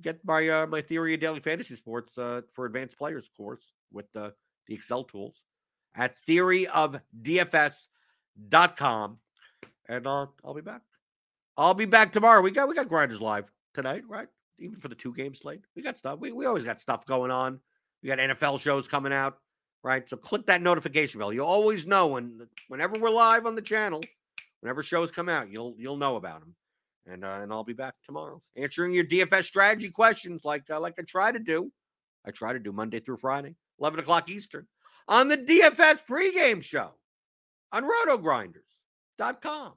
get 0.00 0.18
my 0.24 0.48
uh, 0.48 0.66
my 0.66 0.80
theory 0.80 1.14
of 1.14 1.20
daily 1.20 1.40
fantasy 1.40 1.74
sports 1.74 2.16
uh, 2.18 2.42
for 2.52 2.66
advanced 2.66 2.98
players 2.98 3.28
course 3.36 3.72
with 3.92 4.10
the 4.12 4.32
the 4.66 4.74
Excel 4.74 5.04
tools 5.04 5.44
at 5.94 6.16
theoryofdfs.com. 6.28 9.18
And 9.88 10.06
uh, 10.06 10.26
I'll 10.44 10.54
be 10.54 10.60
back. 10.60 10.82
I'll 11.56 11.74
be 11.74 11.86
back 11.86 12.12
tomorrow. 12.12 12.42
We 12.42 12.50
got 12.50 12.68
we 12.68 12.74
got 12.74 12.88
grinders 12.88 13.20
live 13.20 13.50
tonight, 13.74 14.02
right? 14.08 14.28
Even 14.58 14.76
for 14.76 14.88
the 14.88 14.94
two 14.94 15.12
game 15.12 15.34
slate, 15.34 15.62
we 15.74 15.82
got 15.82 15.96
stuff. 15.96 16.18
We 16.18 16.32
we 16.32 16.46
always 16.46 16.64
got 16.64 16.80
stuff 16.80 17.06
going 17.06 17.30
on. 17.30 17.60
We 18.02 18.08
got 18.08 18.18
NFL 18.18 18.60
shows 18.60 18.88
coming 18.88 19.12
out, 19.12 19.38
right? 19.82 20.08
So 20.08 20.16
click 20.16 20.46
that 20.46 20.62
notification 20.62 21.20
bell. 21.20 21.32
You'll 21.32 21.46
always 21.46 21.86
know 21.86 22.08
when 22.08 22.46
whenever 22.68 22.98
we're 22.98 23.10
live 23.10 23.46
on 23.46 23.54
the 23.54 23.62
channel. 23.62 24.02
Whenever 24.60 24.82
shows 24.82 25.12
come 25.12 25.28
out, 25.28 25.50
you'll 25.50 25.74
you'll 25.78 25.96
know 25.96 26.16
about 26.16 26.40
them. 26.40 26.54
And 27.06 27.24
uh, 27.24 27.38
and 27.40 27.52
I'll 27.52 27.64
be 27.64 27.72
back 27.72 27.94
tomorrow 28.04 28.42
answering 28.56 28.92
your 28.92 29.04
DFS 29.04 29.44
strategy 29.44 29.90
questions 29.90 30.44
like 30.44 30.64
uh, 30.70 30.80
like 30.80 30.94
I 30.98 31.02
try 31.02 31.30
to 31.30 31.38
do. 31.38 31.70
I 32.26 32.32
try 32.32 32.52
to 32.52 32.58
do 32.58 32.72
Monday 32.72 32.98
through 32.98 33.18
Friday, 33.18 33.54
11 33.78 34.00
o'clock 34.00 34.28
Eastern, 34.28 34.66
on 35.06 35.28
the 35.28 35.38
DFS 35.38 36.04
pregame 36.04 36.62
show 36.62 36.90
on 37.72 37.88
rotogrinders.com. 37.88 39.74